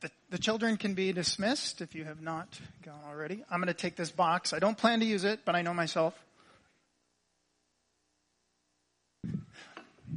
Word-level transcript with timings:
The, 0.00 0.10
the 0.30 0.38
children 0.38 0.78
can 0.78 0.94
be 0.94 1.12
dismissed 1.12 1.82
if 1.82 1.94
you 1.94 2.04
have 2.04 2.22
not 2.22 2.58
gone 2.82 3.00
already. 3.06 3.44
I'm 3.50 3.60
going 3.60 3.68
to 3.68 3.74
take 3.74 3.96
this 3.96 4.10
box. 4.10 4.54
I 4.54 4.58
don't 4.58 4.76
plan 4.76 5.00
to 5.00 5.06
use 5.06 5.24
it, 5.24 5.40
but 5.44 5.54
I 5.54 5.60
know 5.60 5.74
myself. 5.74 6.14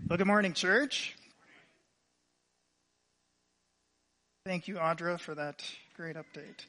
Well, 0.08 0.18
good 0.18 0.28
morning, 0.28 0.54
church. 0.54 1.16
Thank 4.46 4.70
you, 4.70 4.76
Audra, 4.76 5.20
for 5.20 5.36
that 5.36 5.64
great 5.98 6.16
update. 6.16 6.66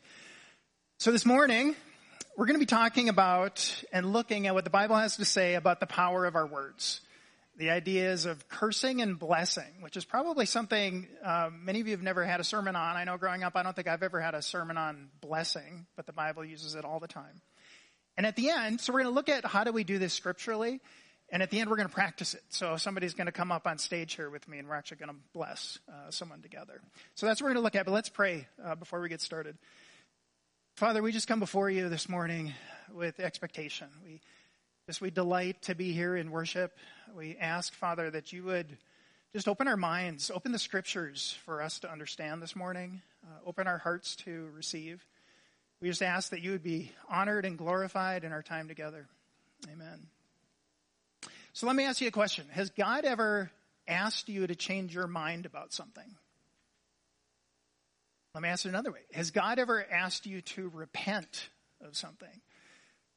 So 0.99 1.13
this 1.13 1.25
morning, 1.27 1.77
we're 2.37 2.47
going 2.47 2.57
to 2.57 2.61
be 2.61 2.67
talking 2.67 3.09
about 3.09 3.85
and 3.93 4.13
looking 4.13 4.49
at 4.49 4.55
what 4.55 4.65
the 4.65 4.71
Bible 4.71 4.97
has 4.97 5.19
to 5.19 5.25
say 5.25 5.55
about 5.55 5.79
the 5.79 5.87
power 5.87 6.27
of 6.27 6.35
our 6.35 6.47
words 6.47 7.01
the 7.57 7.71
ideas 7.71 8.27
of 8.27 8.49
cursing 8.49 9.01
and 9.01 9.19
blessing, 9.19 9.81
which 9.81 9.97
is 9.97 10.05
probably 10.05 10.47
something 10.47 11.07
uh, 11.25 11.51
many 11.53 11.81
of 11.81 11.87
you 11.87 11.93
have 11.93 12.03
never 12.03 12.25
had 12.25 12.41
a 12.41 12.45
sermon 12.45 12.75
on. 12.75 12.97
I 12.97 13.05
know 13.05 13.17
growing 13.17 13.43
up, 13.43 13.55
I 13.55 13.63
don't 13.63 13.77
think 13.77 13.89
I've 13.89 14.03
ever 14.03 14.21
had 14.21 14.35
a 14.35 14.43
sermon 14.43 14.77
on 14.77 15.09
blessing, 15.21 15.87
but 15.97 16.07
the 16.07 16.13
Bible 16.13 16.45
uses 16.45 16.75
it 16.75 16.85
all 16.85 17.01
the 17.01 17.09
time. 17.09 17.43
And 18.17 18.27
at 18.27 18.37
the 18.37 18.51
end, 18.51 18.81
so 18.81 18.93
we're 18.93 19.03
going 19.03 19.13
to 19.13 19.15
look 19.15 19.29
at 19.29 19.45
how 19.45 19.65
do 19.65 19.73
we 19.73 19.85
do 19.85 19.99
this 19.99 20.13
scripturally, 20.13 20.81
and 21.31 21.43
at 21.43 21.51
the 21.51 21.59
end, 21.59 21.71
we're 21.71 21.77
going 21.77 21.89
to 21.89 21.95
practice 21.95 22.35
it. 22.35 22.43
So 22.51 22.77
somebody's 22.77 23.15
going 23.15 23.27
to 23.27 23.33
come 23.33 23.51
up 23.51 23.67
on 23.67 23.79
stage 23.79 24.15
here 24.15 24.31
with 24.31 24.47
me, 24.47 24.59
and 24.59 24.69
we're 24.69 24.75
actually 24.77 24.99
going 24.99 25.11
to 25.11 25.17
bless 25.33 25.79
uh, 25.89 26.11
someone 26.11 26.43
together. 26.43 26.81
So 27.15 27.27
that's 27.27 27.41
what 27.41 27.47
we're 27.47 27.55
going 27.55 27.63
to 27.63 27.65
look 27.65 27.77
at. 27.77 27.87
But 27.87 27.93
let's 27.93 28.09
pray 28.09 28.47
uh, 28.65 28.75
before 28.75 29.01
we 29.01 29.09
get 29.09 29.21
started. 29.21 29.57
Father, 30.77 31.03
we 31.03 31.13
just 31.13 31.27
come 31.27 31.41
before 31.41 31.71
you 31.71 31.89
this 31.89 32.09
morning 32.09 32.53
with 32.93 33.19
expectation. 33.21 33.89
We 34.05 34.21
just 34.87 35.01
we 35.01 35.11
delight 35.11 35.63
to 35.63 35.75
be 35.75 35.93
here 35.93 36.15
in 36.15 36.31
worship. 36.31 36.77
We 37.17 37.37
ask, 37.41 37.73
Father, 37.73 38.11
that 38.11 38.35
you 38.35 38.45
would 38.45 38.77
just 39.33 39.49
open 39.49 39.67
our 39.67 39.79
minds, 39.79 40.31
open 40.31 40.53
the 40.53 40.59
scriptures 40.59 41.39
for 41.47 41.63
us 41.63 41.79
to 41.81 41.91
understand 41.91 42.43
this 42.43 42.55
morning, 42.55 43.01
uh, 43.25 43.49
open 43.49 43.67
our 43.67 43.79
hearts 43.79 44.15
to 44.17 44.51
receive. 44.55 45.03
We 45.81 45.89
just 45.89 46.03
ask 46.03 46.31
that 46.31 46.43
you 46.43 46.51
would 46.51 46.63
be 46.63 46.93
honored 47.09 47.47
and 47.47 47.57
glorified 47.57 48.25
in 48.25 48.33
our 48.33 48.43
time 48.43 48.69
together. 48.69 49.07
Amen. 49.73 50.07
So 51.55 51.67
let 51.67 51.77
me 51.77 51.85
ask 51.85 52.03
you 52.03 52.09
a 52.09 52.13
question. 52.13 52.45
Has 52.51 52.69
God 52.69 53.07
ever 53.07 53.51
asked 53.89 54.29
you 54.29 54.47
to 54.47 54.55
change 54.55 54.95
your 54.95 55.07
mind 55.07 55.47
about 55.47 55.73
something? 55.73 56.15
Let 58.35 58.43
me 58.43 58.51
ask 58.51 58.67
it 58.67 58.69
another 58.69 58.93
way. 58.93 59.01
Has 59.15 59.31
God 59.31 59.59
ever 59.59 59.83
asked 59.91 60.27
you 60.27 60.43
to 60.43 60.71
repent 60.75 61.49
of 61.81 61.97
something? 61.97 62.41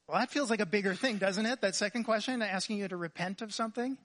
Well, 0.07 0.19
that 0.19 0.31
feels 0.31 0.49
like 0.49 0.61
a 0.61 0.65
bigger 0.65 0.95
thing, 0.95 1.17
doesn't 1.17 1.45
it? 1.45 1.59
That 1.59 1.75
second 1.75 2.05
question, 2.05 2.41
asking 2.41 2.77
you 2.77 2.87
to 2.87 2.95
repent 2.95 3.41
of 3.41 3.53
something. 3.53 3.97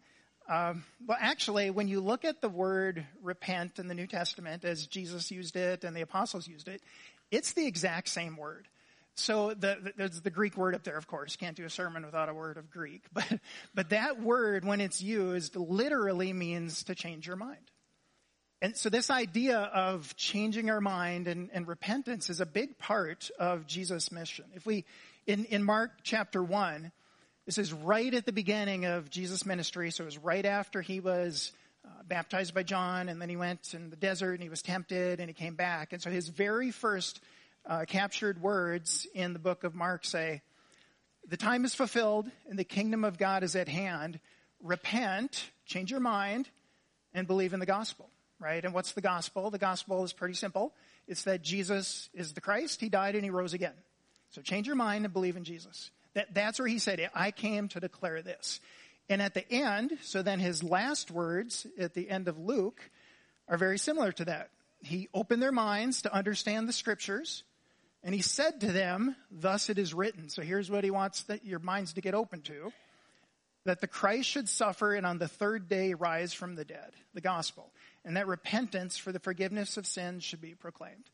Um, 0.48 0.84
well, 1.06 1.16
actually, 1.20 1.70
when 1.70 1.86
you 1.86 2.00
look 2.00 2.24
at 2.24 2.40
the 2.40 2.48
word 2.48 3.06
repent 3.22 3.78
in 3.78 3.86
the 3.86 3.94
New 3.94 4.08
Testament, 4.08 4.64
as 4.64 4.88
Jesus 4.88 5.30
used 5.30 5.54
it 5.54 5.84
and 5.84 5.96
the 5.96 6.00
apostles 6.00 6.48
used 6.48 6.66
it, 6.66 6.82
it's 7.30 7.52
the 7.52 7.68
exact 7.68 8.08
same 8.08 8.36
word. 8.36 8.66
So 9.14 9.50
the, 9.50 9.78
the, 9.80 9.92
there's 9.96 10.20
the 10.22 10.30
Greek 10.30 10.56
word 10.56 10.74
up 10.74 10.82
there, 10.82 10.96
of 10.96 11.06
course. 11.06 11.36
Can't 11.36 11.56
do 11.56 11.64
a 11.64 11.70
sermon 11.70 12.04
without 12.04 12.28
a 12.28 12.34
word 12.34 12.56
of 12.56 12.68
Greek. 12.68 13.04
But, 13.12 13.38
but 13.72 13.90
that 13.90 14.20
word, 14.20 14.64
when 14.64 14.80
it's 14.80 15.00
used, 15.00 15.54
literally 15.54 16.32
means 16.32 16.82
to 16.84 16.96
change 16.96 17.28
your 17.28 17.36
mind. 17.36 17.70
And 18.60 18.76
so 18.76 18.88
this 18.88 19.10
idea 19.10 19.58
of 19.58 20.16
changing 20.16 20.68
our 20.68 20.80
mind 20.80 21.28
and, 21.28 21.50
and 21.52 21.68
repentance 21.68 22.28
is 22.28 22.40
a 22.40 22.46
big 22.46 22.78
part 22.78 23.30
of 23.38 23.66
Jesus' 23.66 24.10
mission. 24.10 24.46
If 24.54 24.66
we, 24.66 24.84
in, 25.26 25.44
in 25.46 25.62
Mark 25.62 25.92
chapter 26.02 26.42
1, 26.42 26.90
this 27.46 27.58
is 27.58 27.72
right 27.72 28.12
at 28.12 28.26
the 28.26 28.32
beginning 28.32 28.86
of 28.86 29.10
Jesus' 29.10 29.46
ministry, 29.46 29.90
so 29.90 30.04
it 30.04 30.06
was 30.06 30.18
right 30.18 30.44
after 30.44 30.80
he 30.80 31.00
was 31.00 31.52
uh, 31.84 31.88
baptized 32.06 32.54
by 32.54 32.62
John, 32.62 33.08
and 33.08 33.20
then 33.20 33.28
he 33.28 33.36
went 33.36 33.74
in 33.74 33.90
the 33.90 33.96
desert 33.96 34.34
and 34.34 34.42
he 34.42 34.48
was 34.48 34.62
tempted 34.62 35.20
and 35.20 35.28
he 35.28 35.34
came 35.34 35.54
back. 35.54 35.92
And 35.92 36.02
so 36.02 36.10
his 36.10 36.28
very 36.28 36.70
first 36.70 37.20
uh, 37.66 37.84
captured 37.86 38.40
words 38.40 39.06
in 39.14 39.32
the 39.32 39.38
book 39.38 39.64
of 39.64 39.74
Mark 39.74 40.04
say, 40.04 40.42
The 41.28 41.36
time 41.36 41.64
is 41.64 41.74
fulfilled 41.74 42.30
and 42.48 42.58
the 42.58 42.64
kingdom 42.64 43.04
of 43.04 43.18
God 43.18 43.42
is 43.42 43.56
at 43.56 43.68
hand. 43.68 44.20
Repent, 44.62 45.50
change 45.66 45.90
your 45.90 46.00
mind, 46.00 46.48
and 47.14 47.26
believe 47.26 47.52
in 47.52 47.60
the 47.60 47.66
gospel, 47.66 48.08
right? 48.38 48.64
And 48.64 48.74
what's 48.74 48.92
the 48.92 49.00
gospel? 49.00 49.50
The 49.50 49.58
gospel 49.58 50.04
is 50.04 50.12
pretty 50.12 50.34
simple. 50.34 50.72
It's 51.08 51.24
that 51.24 51.42
Jesus 51.42 52.08
is 52.14 52.32
the 52.32 52.40
Christ, 52.40 52.80
he 52.80 52.88
died 52.88 53.14
and 53.14 53.24
he 53.24 53.30
rose 53.30 53.54
again. 53.54 53.74
So 54.32 54.42
change 54.42 54.66
your 54.66 54.76
mind 54.76 55.04
and 55.04 55.12
believe 55.12 55.36
in 55.36 55.44
Jesus. 55.44 55.90
That, 56.14 56.34
that's 56.34 56.58
where 56.58 56.68
he 56.68 56.78
said, 56.78 57.08
I 57.14 57.30
came 57.30 57.68
to 57.68 57.80
declare 57.80 58.22
this. 58.22 58.60
And 59.08 59.22
at 59.22 59.34
the 59.34 59.50
end, 59.50 59.98
so 60.02 60.22
then 60.22 60.40
his 60.40 60.62
last 60.62 61.10
words 61.10 61.66
at 61.78 61.94
the 61.94 62.08
end 62.08 62.28
of 62.28 62.38
Luke 62.38 62.80
are 63.48 63.56
very 63.56 63.78
similar 63.78 64.12
to 64.12 64.24
that. 64.26 64.50
He 64.80 65.08
opened 65.14 65.42
their 65.42 65.52
minds 65.52 66.02
to 66.02 66.14
understand 66.14 66.68
the 66.68 66.72
scriptures, 66.72 67.44
and 68.02 68.14
he 68.14 68.22
said 68.22 68.60
to 68.60 68.72
them, 68.72 69.14
Thus 69.30 69.70
it 69.70 69.78
is 69.78 69.94
written. 69.94 70.28
So 70.28 70.42
here's 70.42 70.70
what 70.70 70.84
he 70.84 70.90
wants 70.90 71.22
that 71.24 71.44
your 71.44 71.60
minds 71.60 71.92
to 71.94 72.00
get 72.00 72.14
open 72.14 72.42
to 72.42 72.72
that 73.64 73.80
the 73.80 73.86
Christ 73.86 74.28
should 74.28 74.48
suffer 74.48 74.94
and 74.94 75.06
on 75.06 75.18
the 75.18 75.28
third 75.28 75.68
day 75.68 75.94
rise 75.94 76.32
from 76.32 76.56
the 76.56 76.64
dead, 76.64 76.90
the 77.14 77.20
gospel, 77.20 77.70
and 78.04 78.16
that 78.16 78.26
repentance 78.26 78.96
for 78.96 79.12
the 79.12 79.20
forgiveness 79.20 79.76
of 79.76 79.86
sins 79.86 80.24
should 80.24 80.40
be 80.40 80.54
proclaimed. 80.54 81.04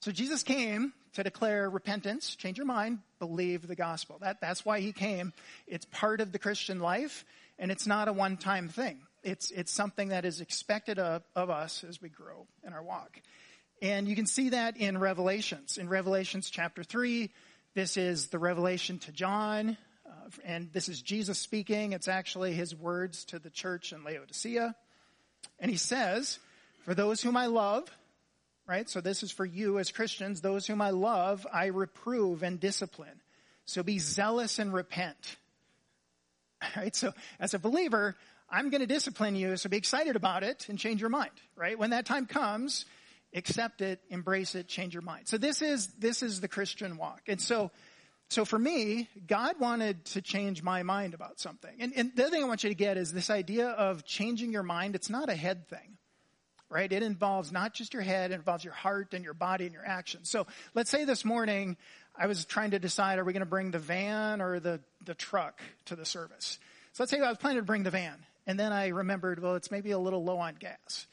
So 0.00 0.12
Jesus 0.12 0.42
came 0.42 0.92
to 1.14 1.22
declare 1.22 1.68
repentance, 1.70 2.36
change 2.36 2.58
your 2.58 2.66
mind, 2.66 2.98
believe 3.18 3.66
the 3.66 3.74
gospel. 3.74 4.18
That, 4.20 4.40
that's 4.40 4.64
why 4.64 4.80
he 4.80 4.92
came. 4.92 5.32
It's 5.66 5.86
part 5.86 6.20
of 6.20 6.32
the 6.32 6.38
Christian 6.38 6.80
life, 6.80 7.24
and 7.58 7.70
it's 7.70 7.86
not 7.86 8.08
a 8.08 8.12
one-time 8.12 8.68
thing. 8.68 9.00
It's, 9.22 9.50
it's 9.50 9.72
something 9.72 10.10
that 10.10 10.24
is 10.24 10.40
expected 10.40 10.98
of, 10.98 11.22
of 11.34 11.50
us 11.50 11.84
as 11.88 12.00
we 12.00 12.08
grow 12.08 12.46
in 12.64 12.72
our 12.72 12.82
walk. 12.82 13.20
And 13.82 14.06
you 14.06 14.14
can 14.14 14.26
see 14.26 14.50
that 14.50 14.76
in 14.76 14.98
Revelations. 14.98 15.78
In 15.78 15.88
Revelations 15.88 16.50
chapter 16.50 16.84
3, 16.84 17.30
this 17.74 17.96
is 17.96 18.28
the 18.28 18.38
revelation 18.38 18.98
to 19.00 19.12
John, 19.12 19.76
uh, 20.06 20.10
and 20.44 20.72
this 20.72 20.88
is 20.88 21.02
Jesus 21.02 21.38
speaking. 21.38 21.92
It's 21.92 22.08
actually 22.08 22.52
his 22.52 22.74
words 22.74 23.24
to 23.26 23.38
the 23.38 23.50
church 23.50 23.92
in 23.92 24.04
Laodicea. 24.04 24.74
And 25.58 25.70
he 25.70 25.76
says, 25.76 26.38
For 26.84 26.94
those 26.94 27.22
whom 27.22 27.36
I 27.36 27.46
love, 27.46 27.90
right? 28.66 28.88
So 28.88 29.00
this 29.00 29.22
is 29.22 29.30
for 29.30 29.44
you 29.44 29.78
as 29.78 29.92
Christians. 29.92 30.40
Those 30.40 30.66
whom 30.66 30.80
I 30.80 30.90
love, 30.90 31.46
I 31.52 31.66
reprove 31.66 32.42
and 32.42 32.58
discipline. 32.58 33.22
So 33.64 33.82
be 33.82 33.98
zealous 33.98 34.58
and 34.58 34.72
repent. 34.72 35.36
Right? 36.74 36.96
So 36.96 37.12
as 37.38 37.52
a 37.52 37.58
believer, 37.58 38.16
I'm 38.48 38.70
going 38.70 38.80
to 38.80 38.86
discipline 38.86 39.36
you, 39.36 39.58
so 39.58 39.68
be 39.68 39.76
excited 39.76 40.16
about 40.16 40.42
it 40.42 40.68
and 40.70 40.78
change 40.78 41.02
your 41.02 41.10
mind, 41.10 41.32
right? 41.54 41.78
When 41.78 41.90
that 41.90 42.06
time 42.06 42.24
comes, 42.24 42.86
accept 43.34 43.82
it, 43.82 44.00
embrace 44.08 44.54
it, 44.54 44.66
change 44.66 44.94
your 44.94 45.02
mind. 45.02 45.28
So 45.28 45.36
this 45.36 45.60
is, 45.60 45.88
this 45.98 46.22
is 46.22 46.40
the 46.40 46.48
Christian 46.48 46.96
walk. 46.96 47.22
And 47.28 47.40
so, 47.40 47.70
so 48.30 48.46
for 48.46 48.58
me, 48.58 49.08
God 49.26 49.60
wanted 49.60 50.04
to 50.06 50.22
change 50.22 50.62
my 50.62 50.82
mind 50.82 51.12
about 51.12 51.40
something. 51.40 51.76
And, 51.78 51.92
and 51.94 52.12
the 52.16 52.22
other 52.22 52.30
thing 52.30 52.42
I 52.42 52.46
want 52.46 52.64
you 52.64 52.70
to 52.70 52.74
get 52.74 52.96
is 52.96 53.12
this 53.12 53.28
idea 53.28 53.68
of 53.68 54.04
changing 54.06 54.50
your 54.50 54.62
mind. 54.62 54.94
It's 54.94 55.10
not 55.10 55.28
a 55.28 55.34
head 55.34 55.68
thing 55.68 55.95
right? 56.68 56.90
It 56.90 57.02
involves 57.02 57.52
not 57.52 57.74
just 57.74 57.94
your 57.94 58.02
head, 58.02 58.30
it 58.30 58.34
involves 58.34 58.64
your 58.64 58.72
heart 58.72 59.14
and 59.14 59.24
your 59.24 59.34
body 59.34 59.66
and 59.66 59.74
your 59.74 59.86
actions. 59.86 60.28
So 60.30 60.46
let's 60.74 60.90
say 60.90 61.04
this 61.04 61.24
morning 61.24 61.76
I 62.16 62.26
was 62.26 62.44
trying 62.44 62.70
to 62.72 62.78
decide, 62.78 63.18
are 63.18 63.24
we 63.24 63.32
going 63.32 63.40
to 63.40 63.46
bring 63.46 63.70
the 63.70 63.78
van 63.78 64.40
or 64.40 64.58
the, 64.58 64.80
the 65.04 65.14
truck 65.14 65.60
to 65.86 65.96
the 65.96 66.06
service? 66.06 66.58
So 66.92 67.02
let's 67.02 67.10
say 67.10 67.20
I 67.20 67.28
was 67.28 67.38
planning 67.38 67.58
to 67.58 67.64
bring 67.64 67.82
the 67.82 67.90
van. 67.90 68.16
And 68.46 68.58
then 68.58 68.72
I 68.72 68.88
remembered, 68.88 69.42
well, 69.42 69.56
it's 69.56 69.70
maybe 69.70 69.90
a 69.90 69.98
little 69.98 70.24
low 70.24 70.38
on 70.38 70.54
gas. 70.54 71.06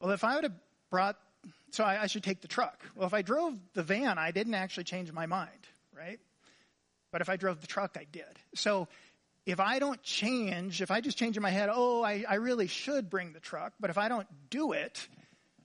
Well, 0.00 0.12
if 0.12 0.24
I 0.24 0.36
would 0.36 0.44
have 0.44 0.54
brought, 0.90 1.16
so 1.72 1.84
I, 1.84 2.02
I 2.02 2.06
should 2.06 2.22
take 2.22 2.40
the 2.40 2.48
truck. 2.48 2.82
Well, 2.94 3.06
if 3.06 3.14
I 3.14 3.22
drove 3.22 3.54
the 3.74 3.82
van, 3.82 4.18
I 4.18 4.30
didn't 4.30 4.54
actually 4.54 4.84
change 4.84 5.12
my 5.12 5.26
mind, 5.26 5.50
right? 5.96 6.20
But 7.12 7.20
if 7.20 7.28
I 7.28 7.36
drove 7.36 7.60
the 7.60 7.66
truck, 7.66 7.96
I 7.98 8.06
did. 8.10 8.24
So 8.54 8.88
if 9.46 9.60
I 9.60 9.78
don't 9.78 10.02
change, 10.02 10.82
if 10.82 10.90
I 10.90 11.00
just 11.00 11.16
change 11.16 11.36
in 11.36 11.42
my 11.42 11.50
head, 11.50 11.70
oh, 11.72 12.02
I, 12.02 12.24
I 12.28 12.34
really 12.34 12.66
should 12.66 13.08
bring 13.08 13.32
the 13.32 13.38
truck, 13.38 13.72
but 13.78 13.90
if 13.90 13.96
I 13.96 14.08
don't 14.08 14.26
do 14.50 14.72
it, 14.72 15.06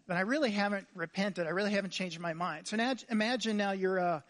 then 0.07 0.18
I 0.18 0.22
really 0.22 0.51
haven't 0.51 0.88
repented. 0.94 1.48
I 1.48 1.50
really 1.50 1.72
haven't 1.72 1.89
changed 1.89 2.19
my 2.19 2.33
mind. 2.33 2.68
So 2.68 2.78
now, 2.78 2.94
imagine 3.10 3.57
now 3.57 3.72
you're 3.72 3.98
a, 3.98 4.24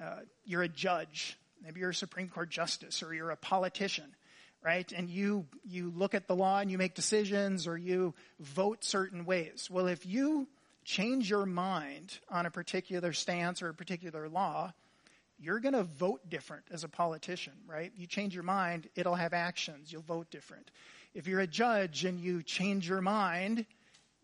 uh, 0.00 0.16
you're 0.44 0.62
a 0.62 0.68
judge. 0.68 1.36
Maybe 1.64 1.80
you're 1.80 1.90
a 1.90 1.94
Supreme 1.94 2.28
Court 2.28 2.48
justice 2.48 3.02
or 3.02 3.12
you're 3.12 3.30
a 3.30 3.36
politician, 3.36 4.14
right? 4.62 4.90
And 4.92 5.10
you, 5.10 5.46
you 5.64 5.92
look 5.94 6.14
at 6.14 6.28
the 6.28 6.36
law 6.36 6.60
and 6.60 6.70
you 6.70 6.78
make 6.78 6.94
decisions 6.94 7.66
or 7.66 7.76
you 7.76 8.14
vote 8.38 8.84
certain 8.84 9.24
ways. 9.24 9.68
Well, 9.68 9.88
if 9.88 10.06
you 10.06 10.46
change 10.84 11.28
your 11.28 11.46
mind 11.46 12.18
on 12.28 12.46
a 12.46 12.50
particular 12.50 13.12
stance 13.12 13.62
or 13.62 13.68
a 13.68 13.74
particular 13.74 14.28
law, 14.28 14.72
you're 15.42 15.60
going 15.60 15.74
to 15.74 15.82
vote 15.82 16.20
different 16.28 16.64
as 16.70 16.84
a 16.84 16.88
politician, 16.88 17.52
right? 17.66 17.92
You 17.96 18.06
change 18.06 18.34
your 18.34 18.44
mind, 18.44 18.88
it'll 18.94 19.16
have 19.16 19.32
actions. 19.32 19.92
You'll 19.92 20.02
vote 20.02 20.30
different. 20.30 20.70
If 21.14 21.26
you're 21.26 21.40
a 21.40 21.46
judge 21.46 22.04
and 22.04 22.20
you 22.20 22.42
change 22.42 22.88
your 22.88 23.00
mind, 23.00 23.66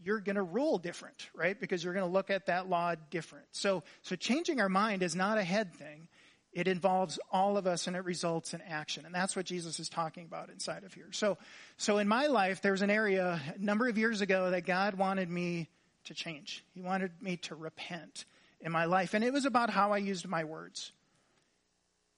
you're 0.02 0.20
going 0.20 0.36
to 0.36 0.42
rule 0.42 0.78
different, 0.78 1.28
right? 1.34 1.58
Because 1.58 1.82
you're 1.82 1.92
going 1.92 2.06
to 2.06 2.12
look 2.12 2.30
at 2.30 2.46
that 2.46 2.68
law 2.68 2.94
different. 3.10 3.46
So, 3.50 3.82
so 4.02 4.14
changing 4.14 4.60
our 4.60 4.68
mind 4.68 5.02
is 5.02 5.16
not 5.16 5.38
a 5.38 5.42
head 5.42 5.74
thing. 5.74 6.06
It 6.52 6.68
involves 6.68 7.18
all 7.30 7.56
of 7.56 7.66
us 7.66 7.88
and 7.88 7.96
it 7.96 8.04
results 8.04 8.54
in 8.54 8.62
action. 8.62 9.04
And 9.04 9.14
that's 9.14 9.34
what 9.34 9.44
Jesus 9.44 9.80
is 9.80 9.88
talking 9.88 10.24
about 10.24 10.50
inside 10.50 10.84
of 10.84 10.94
here. 10.94 11.08
So, 11.10 11.36
so 11.76 11.98
in 11.98 12.08
my 12.08 12.28
life, 12.28 12.62
there 12.62 12.72
was 12.72 12.82
an 12.82 12.90
area 12.90 13.40
a 13.54 13.62
number 13.62 13.88
of 13.88 13.98
years 13.98 14.20
ago 14.20 14.50
that 14.50 14.64
God 14.64 14.94
wanted 14.94 15.28
me 15.28 15.68
to 16.04 16.14
change. 16.14 16.64
He 16.74 16.80
wanted 16.80 17.10
me 17.20 17.36
to 17.38 17.54
repent 17.54 18.24
in 18.60 18.72
my 18.72 18.86
life. 18.86 19.14
And 19.14 19.24
it 19.24 19.32
was 19.32 19.44
about 19.44 19.68
how 19.68 19.92
I 19.92 19.98
used 19.98 20.26
my 20.26 20.44
words. 20.44 20.92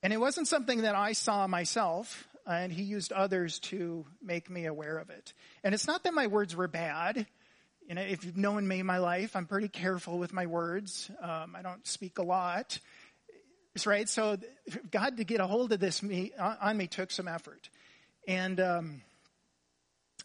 And 0.02 0.12
it 0.12 0.20
wasn't 0.20 0.48
something 0.48 0.82
that 0.82 0.94
I 0.94 1.12
saw 1.12 1.46
myself, 1.46 2.26
and 2.46 2.72
he 2.72 2.82
used 2.82 3.12
others 3.12 3.58
to 3.60 4.06
make 4.22 4.48
me 4.48 4.66
aware 4.66 4.96
of 4.98 5.10
it. 5.10 5.34
And 5.62 5.74
it's 5.74 5.86
not 5.86 6.04
that 6.04 6.14
my 6.14 6.26
words 6.26 6.56
were 6.56 6.68
bad. 6.68 7.26
You 7.86 7.94
know, 7.94 8.02
if 8.02 8.24
you've 8.24 8.36
known 8.36 8.66
me 8.66 8.80
in 8.80 8.86
my 8.86 8.98
life, 8.98 9.36
I'm 9.36 9.46
pretty 9.46 9.68
careful 9.68 10.18
with 10.18 10.32
my 10.32 10.46
words. 10.46 11.10
Um, 11.20 11.54
I 11.54 11.62
don't 11.62 11.86
speak 11.86 12.18
a 12.18 12.22
lot. 12.22 12.78
Right? 13.84 14.08
So 14.08 14.36
God 14.90 15.18
to 15.18 15.24
get 15.24 15.40
a 15.40 15.46
hold 15.46 15.72
of 15.72 15.80
this 15.80 16.02
me, 16.02 16.32
on 16.38 16.76
me 16.76 16.86
took 16.86 17.10
some 17.10 17.28
effort. 17.28 17.68
And 18.26 18.58
um, 18.58 19.02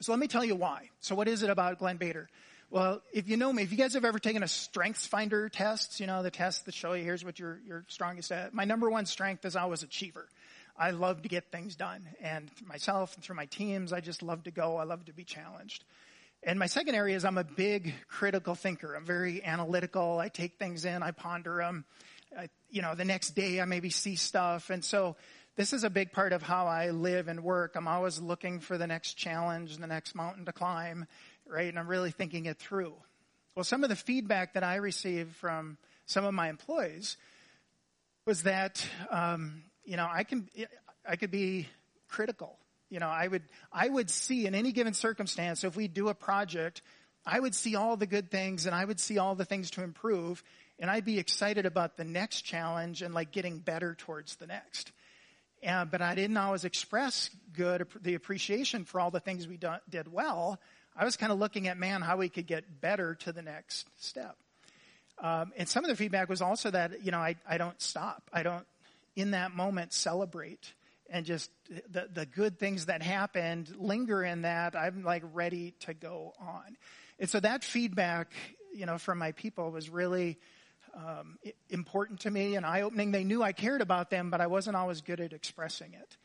so 0.01 0.11
let 0.11 0.19
me 0.19 0.27
tell 0.27 0.43
you 0.43 0.55
why. 0.55 0.89
So 0.99 1.15
what 1.15 1.27
is 1.27 1.43
it 1.43 1.49
about 1.49 1.79
Glenn 1.79 1.97
Bader? 1.97 2.27
Well, 2.71 3.01
if 3.13 3.29
you 3.29 3.37
know 3.37 3.53
me, 3.53 3.63
if 3.63 3.71
you 3.71 3.77
guys 3.77 3.93
have 3.93 4.05
ever 4.05 4.19
taken 4.19 4.43
a 4.43 4.47
strengths 4.47 5.05
finder 5.05 5.49
test, 5.49 5.99
you 5.99 6.07
know, 6.07 6.23
the 6.23 6.31
tests 6.31 6.63
that 6.63 6.73
show 6.73 6.93
you 6.93 7.03
here's 7.03 7.23
what 7.23 7.39
you're, 7.39 7.59
you're 7.65 7.85
strongest 7.87 8.31
at. 8.31 8.53
My 8.53 8.65
number 8.65 8.89
one 8.89 9.05
strength 9.05 9.45
is 9.45 9.55
I 9.55 9.65
was 9.65 9.83
achiever. 9.83 10.27
I 10.77 10.91
love 10.91 11.21
to 11.21 11.29
get 11.29 11.51
things 11.51 11.75
done. 11.75 12.07
And 12.19 12.49
myself 12.67 13.15
and 13.15 13.23
through 13.23 13.37
my 13.37 13.45
teams, 13.45 13.93
I 13.93 14.01
just 14.01 14.21
love 14.21 14.43
to 14.43 14.51
go. 14.51 14.77
I 14.77 14.83
love 14.83 15.05
to 15.05 15.13
be 15.13 15.23
challenged. 15.23 15.85
And 16.43 16.59
my 16.59 16.65
second 16.65 16.95
area 16.95 17.15
is 17.15 17.23
I'm 17.23 17.37
a 17.37 17.43
big 17.43 17.93
critical 18.07 18.55
thinker. 18.55 18.93
I'm 18.93 19.05
very 19.05 19.43
analytical. 19.43 20.19
I 20.19 20.29
take 20.29 20.57
things 20.59 20.85
in, 20.85 21.01
I 21.01 21.11
ponder 21.11 21.57
them. 21.57 21.85
I, 22.37 22.49
you 22.69 22.81
know, 22.81 22.93
the 22.93 23.05
next 23.05 23.31
day 23.31 23.61
I 23.61 23.65
maybe 23.65 23.89
see 23.89 24.15
stuff. 24.15 24.69
And 24.69 24.83
so 24.83 25.15
this 25.55 25.71
is 25.71 25.85
a 25.85 25.89
big 25.89 26.11
part 26.11 26.33
of 26.33 26.43
how 26.43 26.67
I 26.67 26.89
live 26.89 27.29
and 27.29 27.43
work. 27.43 27.75
I'm 27.75 27.87
always 27.87 28.19
looking 28.19 28.59
for 28.59 28.77
the 28.77 28.87
next 28.87 29.13
challenge, 29.13 29.77
the 29.77 29.87
next 29.87 30.13
mountain 30.13 30.45
to 30.45 30.51
climb 30.51 31.07
right? 31.47 31.69
And 31.69 31.77
I'm 31.77 31.87
really 31.87 32.11
thinking 32.11 32.45
it 32.45 32.57
through. 32.57 32.93
Well, 33.55 33.63
some 33.63 33.83
of 33.83 33.89
the 33.89 33.95
feedback 33.95 34.53
that 34.53 34.63
I 34.63 34.75
received 34.75 35.35
from 35.35 35.77
some 36.05 36.25
of 36.25 36.33
my 36.33 36.49
employees 36.49 37.17
was 38.25 38.43
that, 38.43 38.85
um, 39.09 39.63
you 39.85 39.97
know, 39.97 40.07
I 40.11 40.23
can, 40.23 40.49
I 41.07 41.15
could 41.15 41.31
be 41.31 41.67
critical. 42.07 42.57
You 42.89 42.99
know, 42.99 43.07
I 43.07 43.27
would, 43.27 43.43
I 43.71 43.87
would 43.87 44.09
see 44.09 44.45
in 44.45 44.55
any 44.55 44.71
given 44.71 44.93
circumstance, 44.93 45.63
if 45.63 45.75
we 45.75 45.87
do 45.87 46.09
a 46.09 46.13
project, 46.13 46.81
I 47.25 47.39
would 47.39 47.55
see 47.55 47.75
all 47.75 47.97
the 47.97 48.05
good 48.05 48.29
things 48.29 48.65
and 48.65 48.75
I 48.75 48.85
would 48.85 48.99
see 48.99 49.17
all 49.17 49.35
the 49.35 49.45
things 49.45 49.71
to 49.71 49.83
improve 49.83 50.43
and 50.79 50.91
I'd 50.91 51.05
be 51.05 51.19
excited 51.19 51.65
about 51.65 51.97
the 51.97 52.03
next 52.03 52.41
challenge 52.41 53.01
and 53.01 53.13
like 53.13 53.31
getting 53.31 53.59
better 53.59 53.95
towards 53.95 54.35
the 54.35 54.47
next. 54.47 54.91
Uh, 55.65 55.85
but 55.85 56.01
I 56.01 56.15
didn't 56.15 56.37
always 56.37 56.65
express 56.65 57.29
good, 57.53 57.87
the 58.01 58.15
appreciation 58.15 58.83
for 58.83 58.99
all 58.99 59.09
the 59.09 59.19
things 59.19 59.47
we 59.47 59.57
do, 59.57 59.69
did 59.89 60.11
well. 60.11 60.59
I 60.95 61.03
was 61.03 61.17
kind 61.17 61.31
of 61.31 61.39
looking 61.39 61.67
at, 61.67 61.77
man, 61.77 62.01
how 62.01 62.17
we 62.17 62.29
could 62.29 62.47
get 62.47 62.81
better 62.81 63.15
to 63.15 63.33
the 63.33 63.41
next 63.41 63.87
step. 63.99 64.37
Um, 65.17 65.51
and 65.57 65.67
some 65.67 65.83
of 65.83 65.89
the 65.89 65.95
feedback 65.95 66.29
was 66.29 66.41
also 66.41 66.71
that, 66.71 67.03
you 67.05 67.11
know, 67.11 67.19
I, 67.19 67.35
I 67.47 67.57
don't 67.57 67.81
stop. 67.81 68.29
I 68.33 68.43
don't, 68.43 68.65
in 69.15 69.31
that 69.31 69.55
moment, 69.55 69.93
celebrate 69.93 70.73
and 71.09 71.25
just 71.25 71.51
the, 71.91 72.09
the 72.11 72.25
good 72.25 72.59
things 72.59 72.87
that 72.87 73.01
happened, 73.01 73.73
linger 73.77 74.23
in 74.23 74.41
that. 74.41 74.75
I'm 74.75 75.03
like 75.03 75.23
ready 75.33 75.73
to 75.81 75.93
go 75.93 76.33
on. 76.39 76.77
And 77.19 77.29
so 77.29 77.39
that 77.39 77.63
feedback, 77.63 78.33
you 78.73 78.85
know, 78.85 78.97
from 78.97 79.17
my 79.17 79.31
people 79.33 79.71
was 79.71 79.89
really 79.89 80.37
um, 80.95 81.37
important 81.69 82.21
to 82.21 82.31
me 82.31 82.55
and 82.55 82.65
eye 82.65 82.81
opening. 82.81 83.11
They 83.11 83.23
knew 83.23 83.43
I 83.43 83.51
cared 83.51 83.81
about 83.81 84.09
them, 84.09 84.29
but 84.29 84.41
I 84.41 84.47
wasn't 84.47 84.75
always 84.75 85.01
good 85.01 85.19
at 85.19 85.33
expressing 85.33 85.93
it. 85.93 86.17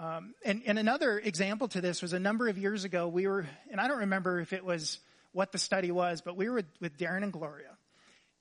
Um, 0.00 0.34
and, 0.46 0.62
and 0.64 0.78
another 0.78 1.18
example 1.18 1.68
to 1.68 1.82
this 1.82 2.00
was 2.00 2.14
a 2.14 2.18
number 2.18 2.48
of 2.48 2.56
years 2.56 2.84
ago, 2.84 3.06
we 3.06 3.26
were, 3.26 3.46
and 3.70 3.78
I 3.78 3.86
don't 3.86 3.98
remember 3.98 4.40
if 4.40 4.54
it 4.54 4.64
was 4.64 4.98
what 5.32 5.52
the 5.52 5.58
study 5.58 5.90
was, 5.90 6.22
but 6.22 6.38
we 6.38 6.48
were 6.48 6.54
with, 6.56 6.66
with 6.80 6.96
Darren 6.96 7.22
and 7.22 7.30
Gloria. 7.30 7.76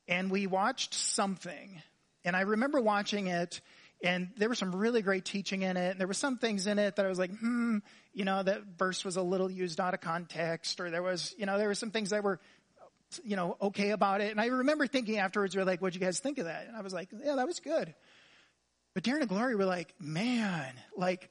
And 0.08 0.32
we 0.32 0.48
watched 0.48 0.94
something. 0.94 1.82
And 2.24 2.34
I 2.34 2.42
remember 2.42 2.80
watching 2.80 3.28
it, 3.28 3.60
and 4.02 4.30
there 4.38 4.48
was 4.48 4.58
some 4.58 4.74
really 4.74 5.02
great 5.02 5.26
teaching 5.26 5.64
in 5.64 5.76
it. 5.76 5.92
And 5.92 6.00
there 6.00 6.08
were 6.08 6.14
some 6.14 6.38
things 6.38 6.66
in 6.66 6.80
it 6.80 6.96
that 6.96 7.06
I 7.06 7.10
was 7.10 7.20
like, 7.20 7.38
hmm, 7.38 7.80
you 8.14 8.24
know, 8.24 8.42
that 8.42 8.64
verse 8.78 9.04
was 9.04 9.18
a 9.18 9.22
little 9.22 9.52
used 9.52 9.82
out 9.82 9.94
of 9.94 10.00
context, 10.00 10.80
or 10.80 10.90
there 10.90 11.04
was, 11.04 11.36
you 11.38 11.46
know, 11.46 11.58
there 11.58 11.68
were 11.68 11.76
some 11.76 11.92
things 11.92 12.12
that 12.12 12.24
were, 12.24 12.40
you 13.22 13.36
know, 13.36 13.58
okay 13.62 13.90
about 13.90 14.22
it. 14.22 14.32
And 14.32 14.40
I 14.40 14.46
remember 14.46 14.88
thinking 14.88 15.18
afterwards, 15.18 15.58
we 15.58 15.62
are 15.62 15.66
like, 15.66 15.82
what'd 15.82 16.00
you 16.00 16.06
guys 16.06 16.20
think 16.20 16.38
of 16.38 16.46
that? 16.46 16.68
And 16.68 16.78
I 16.78 16.82
was 16.82 16.94
like, 16.94 17.10
yeah, 17.12 17.36
that 17.36 17.48
was 17.48 17.60
good. 17.60 17.94
But 18.94 19.04
Darren 19.04 19.20
and 19.20 19.30
Gloria 19.30 19.58
were 19.58 19.66
like, 19.66 19.94
man, 20.00 20.74
like, 20.96 21.30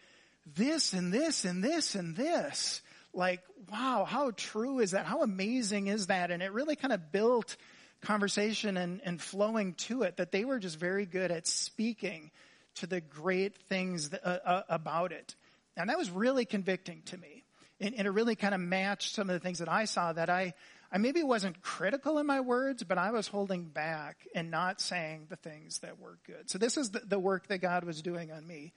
this 0.55 0.93
and 0.93 1.13
this 1.13 1.45
and 1.45 1.63
this 1.63 1.95
and 1.95 2.17
this. 2.17 2.83
Like, 3.13 3.43
wow, 3.71 4.05
how 4.09 4.31
true 4.31 4.81
is 4.81 4.93
that? 4.93 5.07
How 5.07 5.23
amazing 5.23 5.89
is 5.89 6.09
that? 6.09 6.31
And 6.31 6.43
it 6.43 6.53
really 6.53 6.77
kind 6.77 6.93
of 6.93 7.11
built 7.11 7.57
conversation 8.01 8.77
and, 8.77 9.01
and 9.05 9.21
flowing 9.21 9.75
to 9.75 10.03
it 10.03 10.19
that 10.19 10.31
they 10.31 10.45
were 10.45 10.59
just 10.59 10.79
very 10.79 11.07
good 11.07 11.31
at 11.31 11.47
speaking 11.47 12.31
to 12.77 12.87
the 12.87 13.01
great 13.01 13.57
things 13.69 14.11
that, 14.11 14.25
uh, 14.25 14.39
uh, 14.45 14.63
about 14.69 15.13
it. 15.13 15.35
And 15.77 15.91
that 15.91 15.99
was 15.99 16.11
really 16.11 16.45
convicting 16.45 17.03
to 17.07 17.19
me. 17.19 17.45
And, 17.81 17.95
and, 17.95 18.07
it 18.07 18.11
really 18.11 18.35
kind 18.35 18.55
of 18.55 18.61
matched 18.61 19.15
some 19.15 19.31
of 19.31 19.35
the 19.35 19.41
things 19.41 19.61
that 19.61 19.69
I 19.69 19.85
saw 19.85 20.13
that 20.13 20.29
I, 20.29 20.55
I 20.91 20.99
maybe 20.99 21.23
wasn't 21.23 21.61
critical 21.63 22.19
in 22.19 22.27
my 22.27 22.41
words, 22.41 22.83
but 22.83 22.99
I 22.99 23.11
was 23.11 23.29
holding 23.29 23.65
back 23.65 24.27
and 24.35 24.51
not 24.51 24.81
saying 24.81 25.27
the 25.29 25.37
things 25.37 25.79
that 25.81 26.01
were 26.01 26.19
good. 26.27 26.51
So 26.51 26.59
this 26.59 26.77
is 26.77 26.91
the, 26.91 27.01
the 27.01 27.19
work 27.19 27.47
that 27.49 27.59
God 27.59 27.85
was 27.85 28.03
doing 28.03 28.33
on 28.33 28.47
me. 28.47 28.73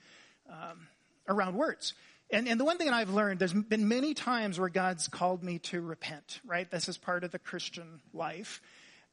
Um, 0.50 0.88
around 1.28 1.56
words. 1.56 1.94
And, 2.32 2.48
and 2.48 2.60
the 2.60 2.64
one 2.64 2.78
thing 2.78 2.88
that 2.88 2.96
I've 2.96 3.10
learned, 3.10 3.40
there's 3.40 3.54
been 3.54 3.88
many 3.88 4.14
times 4.14 4.60
where 4.60 4.70
God's 4.70 5.08
called 5.08 5.44
me 5.44 5.60
to 5.60 5.82
repent, 5.82 6.40
right? 6.46 6.70
This 6.70 6.88
is 6.88 6.98
part 6.98 7.24
of 7.24 7.32
the 7.32 7.40
Christian 7.40 8.00
life. 8.14 8.62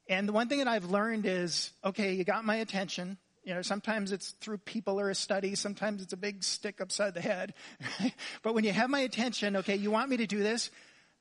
And 0.08 0.28
the 0.28 0.32
one 0.32 0.48
thing 0.48 0.58
that 0.58 0.68
I've 0.68 0.84
learned 0.84 1.26
is, 1.26 1.72
okay, 1.84 2.12
you 2.12 2.24
got 2.24 2.44
my 2.44 2.56
attention. 2.56 3.18
You 3.42 3.54
know, 3.54 3.62
sometimes 3.62 4.12
it's 4.12 4.30
through 4.40 4.58
people 4.58 5.00
or 5.00 5.10
a 5.10 5.14
study. 5.14 5.54
Sometimes 5.54 6.02
it's 6.02 6.12
a 6.12 6.16
big 6.16 6.44
stick 6.44 6.80
upside 6.80 7.14
the 7.14 7.20
head. 7.20 7.54
but 8.42 8.54
when 8.54 8.64
you 8.64 8.72
have 8.72 8.88
my 8.88 9.00
attention, 9.00 9.56
okay, 9.56 9.76
you 9.76 9.90
want 9.90 10.10
me 10.10 10.18
to 10.18 10.26
do 10.26 10.38
this, 10.38 10.70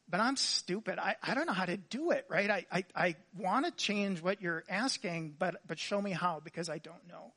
but 0.10 0.20
I'm 0.20 0.38
stupid. 0.38 1.00
I, 1.00 1.16
I 1.22 1.34
don't 1.34 1.48
know 1.48 1.54
how 1.54 1.66
to 1.66 1.78
do 1.78 2.12
it, 2.12 2.26
right? 2.30 2.50
I, 2.50 2.66
I, 2.72 2.86
I 2.96 3.16
want 3.38 3.66
to 3.66 3.72
change 3.72 4.22
what 4.22 4.42
you're 4.42 4.64
asking, 4.70 5.36
but, 5.38 5.56
but 5.66 5.80
show 5.80 6.02
me 6.02 6.12
how 6.12 6.42
because 6.44 6.70
I 6.70 6.78
don't 6.78 7.08
know. 7.08 7.34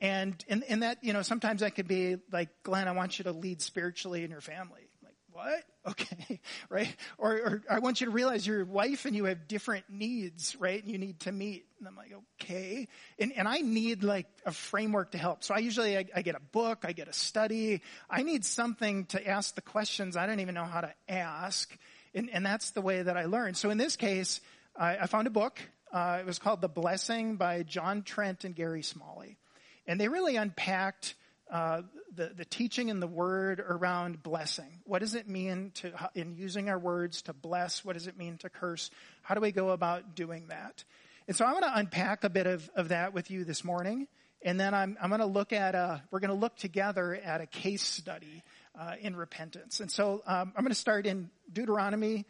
And 0.00 0.44
in, 0.48 0.62
in 0.62 0.80
that, 0.80 1.02
you 1.02 1.12
know, 1.12 1.22
sometimes 1.22 1.60
that 1.60 1.74
could 1.74 1.88
be 1.88 2.16
like, 2.30 2.50
Glenn, 2.62 2.88
I 2.88 2.92
want 2.92 3.18
you 3.18 3.24
to 3.24 3.32
lead 3.32 3.62
spiritually 3.62 4.24
in 4.24 4.30
your 4.30 4.42
family. 4.42 4.88
Like, 5.02 5.14
what? 5.32 5.64
Okay, 5.86 6.40
right? 6.68 6.92
Or, 7.16 7.32
or 7.34 7.62
I 7.70 7.78
want 7.78 8.00
you 8.00 8.06
to 8.06 8.10
realize 8.10 8.44
your 8.44 8.64
wife 8.64 9.04
and 9.04 9.14
you 9.14 9.26
have 9.26 9.46
different 9.46 9.84
needs, 9.88 10.56
right? 10.58 10.82
And 10.82 10.90
you 10.90 10.98
need 10.98 11.20
to 11.20 11.30
meet. 11.30 11.66
And 11.78 11.86
I'm 11.86 11.94
like, 11.94 12.12
okay. 12.42 12.88
And, 13.20 13.32
and 13.36 13.46
I 13.46 13.58
need 13.58 14.02
like 14.02 14.26
a 14.44 14.50
framework 14.50 15.12
to 15.12 15.18
help. 15.18 15.44
So 15.44 15.54
I 15.54 15.58
usually, 15.58 15.96
I, 15.96 16.06
I 16.12 16.22
get 16.22 16.34
a 16.34 16.40
book, 16.40 16.80
I 16.82 16.90
get 16.90 17.06
a 17.06 17.12
study. 17.12 17.82
I 18.10 18.24
need 18.24 18.44
something 18.44 19.04
to 19.06 19.24
ask 19.28 19.54
the 19.54 19.60
questions 19.60 20.16
I 20.16 20.26
don't 20.26 20.40
even 20.40 20.56
know 20.56 20.64
how 20.64 20.80
to 20.80 20.92
ask. 21.08 21.72
And, 22.16 22.30
and 22.30 22.44
that's 22.44 22.70
the 22.70 22.80
way 22.80 23.02
that 23.02 23.16
I 23.16 23.26
learn. 23.26 23.54
So 23.54 23.70
in 23.70 23.78
this 23.78 23.94
case, 23.94 24.40
I, 24.74 24.96
I 24.96 25.06
found 25.06 25.28
a 25.28 25.30
book. 25.30 25.60
Uh, 25.92 26.18
it 26.18 26.26
was 26.26 26.40
called 26.40 26.62
The 26.62 26.68
Blessing 26.68 27.36
by 27.36 27.62
John 27.62 28.02
Trent 28.02 28.42
and 28.42 28.56
Gary 28.56 28.82
Smalley. 28.82 29.38
And 29.86 30.00
they 30.00 30.08
really 30.08 30.36
unpacked 30.36 31.14
uh, 31.50 31.82
the, 32.14 32.32
the 32.36 32.44
teaching 32.44 32.90
and 32.90 33.00
the 33.00 33.06
word 33.06 33.60
around 33.60 34.22
blessing. 34.22 34.80
What 34.84 34.98
does 34.98 35.14
it 35.14 35.28
mean 35.28 35.70
to, 35.76 36.10
in 36.14 36.34
using 36.34 36.68
our 36.68 36.78
words 36.78 37.22
to 37.22 37.32
bless? 37.32 37.84
What 37.84 37.92
does 37.92 38.06
it 38.06 38.16
mean 38.16 38.38
to 38.38 38.48
curse? 38.48 38.90
How 39.22 39.34
do 39.34 39.40
we 39.40 39.52
go 39.52 39.70
about 39.70 40.14
doing 40.14 40.46
that? 40.48 40.82
And 41.28 41.36
so 41.36 41.44
I'm 41.44 41.52
going 41.52 41.64
to 41.64 41.78
unpack 41.78 42.24
a 42.24 42.30
bit 42.30 42.46
of, 42.46 42.68
of 42.74 42.88
that 42.88 43.14
with 43.14 43.30
you 43.30 43.44
this 43.44 43.64
morning. 43.64 44.08
And 44.42 44.60
then 44.60 44.74
I'm, 44.74 44.96
I'm 45.00 45.08
going 45.08 45.20
to 45.20 45.26
look 45.26 45.52
at 45.52 45.74
a, 45.74 46.02
we're 46.10 46.20
going 46.20 46.30
to 46.30 46.36
look 46.36 46.56
together 46.56 47.14
at 47.14 47.40
a 47.40 47.46
case 47.46 47.82
study 47.82 48.42
uh, 48.78 48.94
in 49.00 49.16
repentance. 49.16 49.80
And 49.80 49.90
so 49.90 50.22
um, 50.26 50.52
I'm 50.56 50.62
going 50.62 50.68
to 50.68 50.74
start 50.74 51.06
in 51.06 51.30
Deuteronomy 51.52 52.26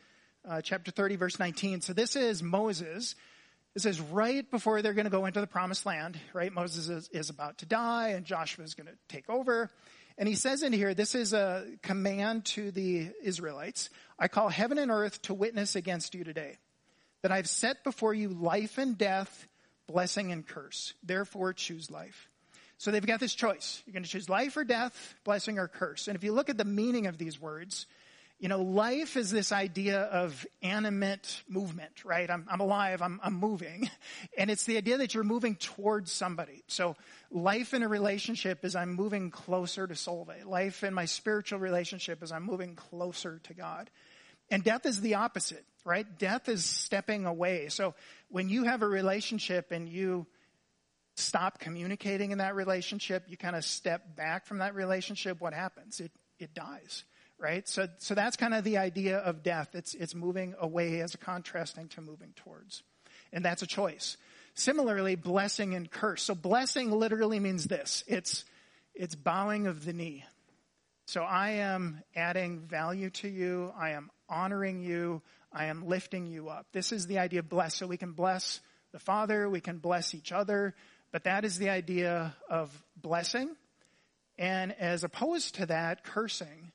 uh, 0.49 0.61
chapter 0.61 0.91
30, 0.91 1.17
verse 1.17 1.39
19. 1.39 1.81
So 1.81 1.93
this 1.93 2.17
is 2.17 2.43
Moses 2.43 3.15
it 3.77 3.83
says 3.83 4.01
right 4.01 4.51
before 4.51 4.81
they're 4.81 4.95
going 4.95 5.05
to 5.05 5.11
go 5.11 5.27
into 5.27 5.43
the 5.43 5.47
promised 5.47 5.85
land, 5.85 6.19
right? 6.33 6.51
Moses 6.51 6.89
is, 6.89 7.09
is 7.11 7.29
about 7.29 7.59
to 7.59 7.67
die 7.67 8.09
and 8.09 8.25
Joshua 8.25 8.65
is 8.65 8.73
going 8.73 8.87
to 8.87 8.97
take 9.07 9.29
over. 9.29 9.71
And 10.17 10.27
he 10.27 10.35
says 10.35 10.63
in 10.63 10.73
here, 10.73 10.95
this 10.95 11.15
is 11.15 11.35
a 11.35 11.67
command 11.83 12.47
to 12.47 12.71
the 12.71 13.11
Israelites. 13.23 13.91
I 14.19 14.29
call 14.29 14.49
heaven 14.49 14.79
and 14.79 14.91
earth 14.91 15.21
to 15.23 15.35
witness 15.35 15.77
against 15.77 16.15
you 16.15 16.25
today 16.25 16.57
that 17.21 17.33
I've 17.33 17.51
set 17.51 17.85
before 17.85 18.15
you 18.15 18.31
life 18.31 18.79
and 18.79 18.97
death, 18.97 19.47
blessing 19.87 20.33
and 20.33 20.47
curse. 20.47 20.95
Therefore 21.03 21.53
choose 21.53 21.91
life. 21.91 22.31
So 22.79 22.91
they've 22.91 23.05
got 23.05 23.21
this 23.21 23.35
choice. 23.35 23.83
You're 23.85 23.93
going 23.93 24.05
to 24.05 24.09
choose 24.09 24.31
life 24.31 24.57
or 24.57 24.65
death, 24.65 25.15
blessing 25.23 25.59
or 25.59 25.69
curse. 25.69 26.09
And 26.09 26.17
if 26.17 26.25
you 26.25 26.33
look 26.33 26.49
at 26.49 26.57
the 26.57 26.65
meaning 26.65 27.09
of 27.09 27.19
these 27.19 27.39
words, 27.39 27.85
you 28.39 28.49
know, 28.49 28.61
life 28.61 29.17
is 29.17 29.31
this 29.31 29.51
idea 29.51 30.01
of 30.03 30.47
animate 30.63 31.43
movement, 31.49 32.05
right? 32.05 32.31
I'm, 32.31 32.47
I'm 32.51 32.61
alive, 32.61 33.01
I'm, 33.01 33.19
I'm 33.23 33.35
moving. 33.35 33.91
And 34.39 34.51
it's 34.51 34.65
the 34.65 34.77
idea 34.77 34.99
that 34.99 35.15
you're 35.15 35.25
moving 35.25 35.57
towards 35.57 36.13
somebody. 36.13 36.63
So 36.67 36.95
life 37.31 37.73
in 37.73 37.83
a 37.83 37.89
relationship 37.89 38.65
is 38.65 38.77
I'm 38.77 38.93
moving 38.93 39.31
closer 39.31 39.87
to 39.87 39.95
Solveig. 39.95 40.45
Life 40.45 40.85
in 40.85 40.93
my 40.93 41.07
spiritual 41.07 41.59
relationship 41.59 42.23
is 42.23 42.33
I'm 42.33 42.45
moving 42.45 42.75
closer 42.75 43.41
to 43.45 43.55
God. 43.55 43.89
And 44.51 44.63
death 44.63 44.85
is 44.85 45.01
the 45.01 45.15
opposite, 45.15 45.65
right? 45.85 46.07
Death 46.19 46.49
is 46.49 46.65
stepping 46.65 47.25
away. 47.25 47.69
So 47.69 47.95
when 48.29 48.49
you 48.49 48.65
have 48.65 48.83
a 48.83 48.89
relationship 48.89 49.73
and 49.73 49.89
you 49.89 50.27
stop 51.17 51.59
communicating 51.59 52.31
in 52.31 52.39
that 52.39 52.55
relationship, 52.55 53.25
you 53.27 53.37
kind 53.37 53.57
of 53.57 53.65
step 53.65 54.17
back 54.17 54.47
from 54.47 54.59
that 54.59 54.75
relationship, 54.75 55.41
what 55.41 55.55
happens? 55.55 56.01
It, 56.01 56.13
it 56.39 56.55
dies, 56.55 57.05
right? 57.39 57.69
So, 57.69 57.89
so 57.99 58.15
that's 58.15 58.37
kind 58.37 58.55
of 58.55 58.65
the 58.65 58.79
idea 58.79 59.19
of 59.19 59.43
death. 59.43 59.71
It's, 59.75 59.95
it's 59.95 60.15
moving 60.15 60.55
away 60.59 61.01
as 61.01 61.15
a 61.15 61.19
contrasting 61.19 61.89
to 61.89 62.01
moving 62.01 62.33
towards. 62.37 62.83
And 63.33 63.45
that's 63.45 63.63
a 63.63 63.67
choice. 63.67 64.17
Similarly, 64.55 65.17
blessing 65.17 65.75
and 65.75 65.91
curse. 65.91 66.23
So 66.23 66.35
blessing 66.35 66.91
literally 66.91 67.41
means 67.41 67.65
this. 67.65 68.05
It's, 68.07 68.45
it's 68.95 69.15
bowing 69.15 69.67
of 69.67 69.85
the 69.85 69.93
knee. 69.93 70.25
So 71.07 71.23
I 71.23 71.51
am 71.51 72.03
adding 72.15 72.61
value 72.61 73.11
to 73.11 73.29
you. 73.29 73.73
I 73.79 73.91
am 73.91 74.11
honoring 74.29 74.81
you. 74.81 75.23
I 75.53 75.67
am 75.67 75.87
lifting 75.87 76.27
you 76.27 76.49
up. 76.49 76.67
This 76.73 76.91
is 76.91 77.07
the 77.07 77.19
idea 77.19 77.41
of 77.41 77.49
bless. 77.49 77.77
So 77.77 77.87
we 77.87 77.97
can 77.97 78.13
bless 78.13 78.61
the 78.93 78.99
Father. 78.99 79.49
We 79.49 79.61
can 79.61 79.79
bless 79.79 80.15
each 80.15 80.33
other. 80.33 80.75
But 81.13 81.25
that 81.25 81.45
is 81.45 81.59
the 81.59 81.71
idea 81.71 82.35
of 82.49 82.71
blessing. 82.97 83.55
And 84.39 84.73
as 84.73 85.05
opposed 85.05 85.57
to 85.57 85.67
that, 85.67 86.03
cursing. 86.03 86.73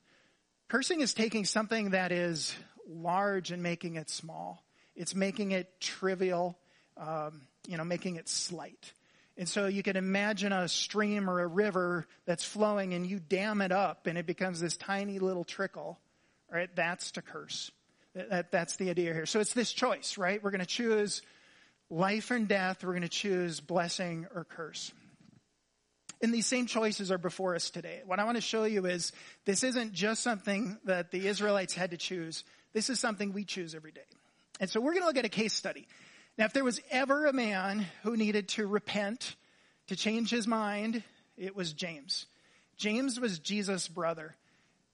Cursing 0.72 1.02
is 1.02 1.14
taking 1.14 1.44
something 1.44 1.90
that 1.90 2.14
is 2.14 2.56
large 2.88 3.52
and 3.52 3.62
making 3.62 3.96
it 3.96 4.10
small. 4.10 4.64
It's 4.96 5.14
making 5.14 5.52
it 5.52 5.82
trivial, 5.82 6.58
um, 6.96 7.42
you 7.68 7.76
know, 7.76 7.84
making 7.84 8.16
it 8.16 8.30
slight. 8.30 8.94
And 9.36 9.50
so 9.50 9.68
you 9.68 9.84
can 9.84 9.98
imagine 9.98 10.54
a 10.54 10.70
stream 10.70 11.30
or 11.30 11.42
a 11.42 11.48
river 11.48 12.08
that's 12.26 12.46
flowing 12.46 12.94
and 12.94 13.06
you 13.06 13.20
dam 13.20 13.60
it 13.60 13.74
up 13.74 14.08
and 14.08 14.18
it 14.18 14.26
becomes 14.26 14.62
this 14.62 14.78
tiny 14.78 15.20
little 15.20 15.44
trickle, 15.44 16.00
right? 16.50 16.74
That's 16.74 17.12
to 17.12 17.22
curse. 17.22 17.70
That, 18.16 18.54
that's 18.54 18.78
the 18.78 18.90
idea 18.90 19.14
here. 19.14 19.26
So 19.26 19.42
it's 19.42 19.54
this 19.54 19.74
choice, 19.74 20.18
right? 20.18 20.42
We're 20.42 20.52
going 20.52 20.62
to 20.62 20.66
choose 20.66 21.22
life 21.90 22.32
and 22.32 22.48
death. 22.48 22.86
We're 22.86 22.94
going 22.94 23.02
to 23.02 23.10
choose 23.10 23.60
blessing 23.60 24.26
or 24.34 24.46
curse. 24.46 24.94
And 26.22 26.34
these 26.34 26.46
same 26.46 26.68
choices 26.68 27.12
are 27.12 27.18
before 27.18 27.56
us 27.56 27.70
today. 27.70 28.02
What 28.06 28.20
I 28.20 28.26
want 28.26 28.38
to 28.38 28.42
show 28.42 28.64
you 28.64 28.86
is 28.86 29.12
this 29.46 29.64
isn't 29.64 29.94
just 29.94 30.22
something 30.22 30.78
that 30.86 31.12
the 31.12 31.28
Israelites 31.28 31.74
had 31.74 31.92
to 31.92 31.98
choose. 31.98 32.44
This 32.74 32.90
is 32.90 33.00
something 33.00 33.34
we 33.34 33.44
choose 33.44 33.74
every 33.74 33.92
day. 33.92 34.02
And 34.60 34.70
so 34.70 34.80
we're 34.80 34.94
going 34.94 35.02
to 35.02 35.08
look 35.08 35.18
at 35.18 35.26
a 35.26 35.30
case 35.30 35.54
study. 35.54 35.88
Now, 36.38 36.46
if 36.46 36.54
there 36.54 36.64
was 36.64 36.80
ever 36.92 37.26
a 37.26 37.34
man 37.34 37.86
who 38.04 38.16
needed 38.16 38.50
to 38.50 38.68
repent, 38.68 39.36
to 39.88 39.96
change 39.96 40.30
his 40.30 40.48
mind, 40.48 41.04
it 41.38 41.56
was 41.56 41.74
James. 41.74 42.28
James 42.78 43.20
was 43.20 43.40
Jesus' 43.40 43.88
brother. 43.88 44.36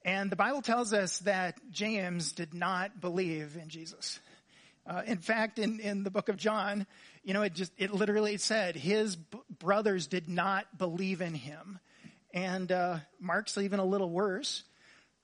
And 0.03 0.29
the 0.29 0.38
Bible 0.38 0.62
tells 0.62 0.93
us 0.93 1.19
that 1.19 1.60
James 1.72 2.31
did 2.31 2.53
not 2.53 3.01
believe 3.01 3.57
in 3.62 3.67
Jesus. 3.67 4.19
Uh, 4.88 5.01
in 5.06 5.17
fact, 5.17 5.60
in, 5.60 5.79
in 5.79 6.03
the 6.03 6.12
book 6.12 6.29
of 6.29 6.38
John, 6.38 6.88
you 7.24 7.34
know, 7.34 7.41
it 7.41 7.53
just, 7.53 7.74
it 7.77 7.94
literally 7.94 8.38
said 8.38 8.75
his 8.75 9.15
b- 9.15 9.39
brothers 9.60 10.08
did 10.08 10.29
not 10.29 10.77
believe 10.77 11.22
in 11.22 11.34
him. 11.34 11.79
And, 12.34 12.72
uh, 12.72 13.00
Mark's 13.20 13.58
even 13.58 13.79
a 13.79 13.86
little 13.86 14.10
worse. 14.10 14.63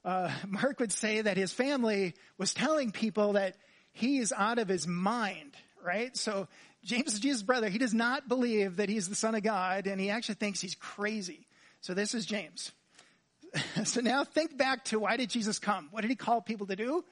Uh, 0.03 0.29
Mark 0.47 0.79
would 0.79 0.91
say 0.91 1.21
that 1.21 1.37
his 1.37 1.53
family 1.53 2.13
was 2.37 2.53
telling 2.53 2.91
people 2.91 3.33
that 3.33 3.55
he 3.93 4.17
is 4.17 4.33
out 4.35 4.59
of 4.59 4.67
his 4.67 4.85
mind 4.85 5.55
right? 5.83 6.15
So 6.15 6.47
James 6.83 7.19
Jesus' 7.19 7.43
brother. 7.43 7.69
He 7.69 7.77
does 7.77 7.93
not 7.93 8.27
believe 8.27 8.77
that 8.77 8.89
he's 8.89 9.09
the 9.09 9.15
son 9.15 9.35
of 9.35 9.43
God, 9.43 9.87
and 9.87 9.99
he 9.99 10.09
actually 10.09 10.35
thinks 10.35 10.61
he's 10.61 10.75
crazy. 10.75 11.47
So 11.81 11.93
this 11.93 12.13
is 12.13 12.25
James. 12.25 12.71
so 13.83 14.01
now 14.01 14.23
think 14.23 14.57
back 14.57 14.85
to 14.85 14.99
why 14.99 15.17
did 15.17 15.29
Jesus 15.29 15.59
come? 15.59 15.89
What 15.91 16.01
did 16.01 16.09
he 16.09 16.15
call 16.15 16.41
people 16.41 16.67
to 16.67 16.75
do? 16.75 17.03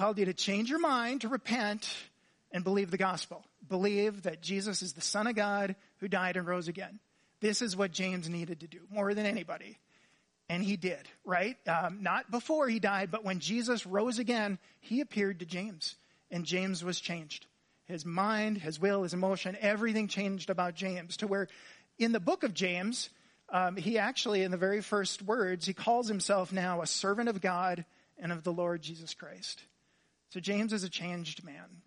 Called 0.00 0.18
you 0.18 0.24
to 0.24 0.32
change 0.32 0.70
your 0.70 0.78
mind, 0.78 1.20
to 1.20 1.28
repent, 1.28 1.94
and 2.52 2.64
believe 2.64 2.90
the 2.90 2.96
gospel. 2.96 3.44
Believe 3.68 4.22
that 4.22 4.40
Jesus 4.40 4.80
is 4.80 4.94
the 4.94 5.02
son 5.02 5.26
of 5.26 5.34
God 5.34 5.76
who 5.98 6.08
died 6.08 6.38
and 6.38 6.46
rose 6.46 6.68
again. 6.68 7.00
This 7.42 7.60
is 7.60 7.76
what 7.76 7.92
James 7.92 8.26
needed 8.26 8.60
to 8.60 8.66
do 8.66 8.78
more 8.90 9.12
than 9.12 9.26
anybody. 9.26 9.78
And 10.48 10.64
he 10.64 10.78
did, 10.78 11.06
right? 11.22 11.58
Um, 11.68 11.98
not 12.00 12.30
before 12.30 12.66
he 12.66 12.80
died, 12.80 13.10
but 13.10 13.26
when 13.26 13.40
Jesus 13.40 13.84
rose 13.84 14.18
again, 14.18 14.58
he 14.80 15.02
appeared 15.02 15.40
to 15.40 15.44
James, 15.44 15.96
and 16.30 16.46
James 16.46 16.82
was 16.82 16.98
changed 16.98 17.44
his 17.84 18.06
mind, 18.06 18.56
his 18.56 18.80
will, 18.80 19.02
his 19.02 19.12
emotion, 19.12 19.54
everything 19.60 20.08
changed 20.08 20.48
about 20.48 20.76
James 20.76 21.18
to 21.18 21.26
where 21.26 21.46
in 21.98 22.12
the 22.12 22.20
book 22.20 22.42
of 22.42 22.54
James, 22.54 23.10
um, 23.50 23.76
he 23.76 23.98
actually, 23.98 24.44
in 24.44 24.50
the 24.50 24.56
very 24.56 24.80
first 24.80 25.20
words, 25.20 25.66
he 25.66 25.74
calls 25.74 26.08
himself 26.08 26.54
now 26.54 26.80
a 26.80 26.86
servant 26.86 27.28
of 27.28 27.42
God 27.42 27.84
and 28.18 28.32
of 28.32 28.44
the 28.44 28.52
Lord 28.52 28.80
Jesus 28.80 29.12
Christ. 29.12 29.62
So 30.30 30.40
James 30.40 30.72
is 30.72 30.84
a 30.84 30.88
changed 30.88 31.44
man. 31.44 31.82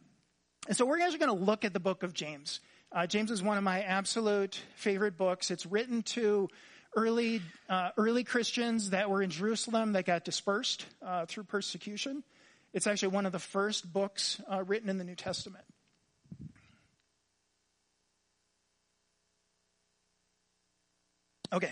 And 0.68 0.78
so 0.78 0.86
we're 0.86 1.00
actually 1.02 1.20
going 1.20 1.38
to 1.38 1.46
look 1.46 1.66
at 1.66 1.74
the 1.74 1.80
book 1.80 2.04
of 2.04 2.14
James. 2.14 2.60
Uh, 2.92 3.08
James 3.08 3.32
is 3.32 3.42
one 3.42 3.58
of 3.58 3.64
my 3.64 3.82
absolute 3.82 4.62
favorite 4.76 5.18
books. 5.18 5.50
It's 5.50 5.66
written 5.66 6.04
to 6.04 6.50
early 6.96 7.42
uh, 7.70 7.90
early 7.98 8.24
Christians 8.24 8.92
that 8.92 9.10
were 9.10 9.22
in 9.22 9.30
Jerusalem 9.30 9.94
that 9.94 10.06
got 10.06 10.26
dispersed 10.26 10.86
uh, 11.02 11.26
through 11.26 11.46
persecution. 11.46 12.24
It's 12.74 12.86
actually 12.86 13.10
one 13.10 13.26
of 13.26 13.32
the 13.32 13.40
first 13.40 13.92
books 13.92 14.42
uh, 14.52 14.64
written 14.64 14.90
in 14.90 14.98
the 14.98 15.04
New 15.04 15.16
Testament. 15.16 15.66
Okay. 21.52 21.72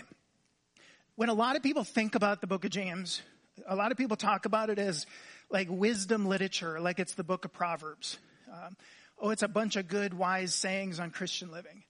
When 1.16 1.28
a 1.28 1.34
lot 1.34 1.56
of 1.56 1.62
people 1.62 1.84
think 1.84 2.14
about 2.14 2.40
the 2.40 2.46
book 2.46 2.64
of 2.64 2.70
James, 2.70 3.20
a 3.66 3.76
lot 3.76 3.92
of 3.92 3.98
people 3.98 4.16
talk 4.16 4.46
about 4.46 4.70
it 4.70 4.78
as 4.78 5.06
like 5.52 5.68
wisdom 5.70 6.26
literature, 6.26 6.80
like 6.80 6.98
it's 6.98 7.14
the 7.14 7.24
book 7.24 7.44
of 7.44 7.52
Proverbs. 7.52 8.18
Um, 8.50 8.76
oh, 9.20 9.30
it's 9.30 9.42
a 9.42 9.48
bunch 9.48 9.76
of 9.76 9.86
good, 9.86 10.14
wise 10.14 10.54
sayings 10.54 10.98
on 10.98 11.10
Christian 11.10 11.52
living. 11.52 11.84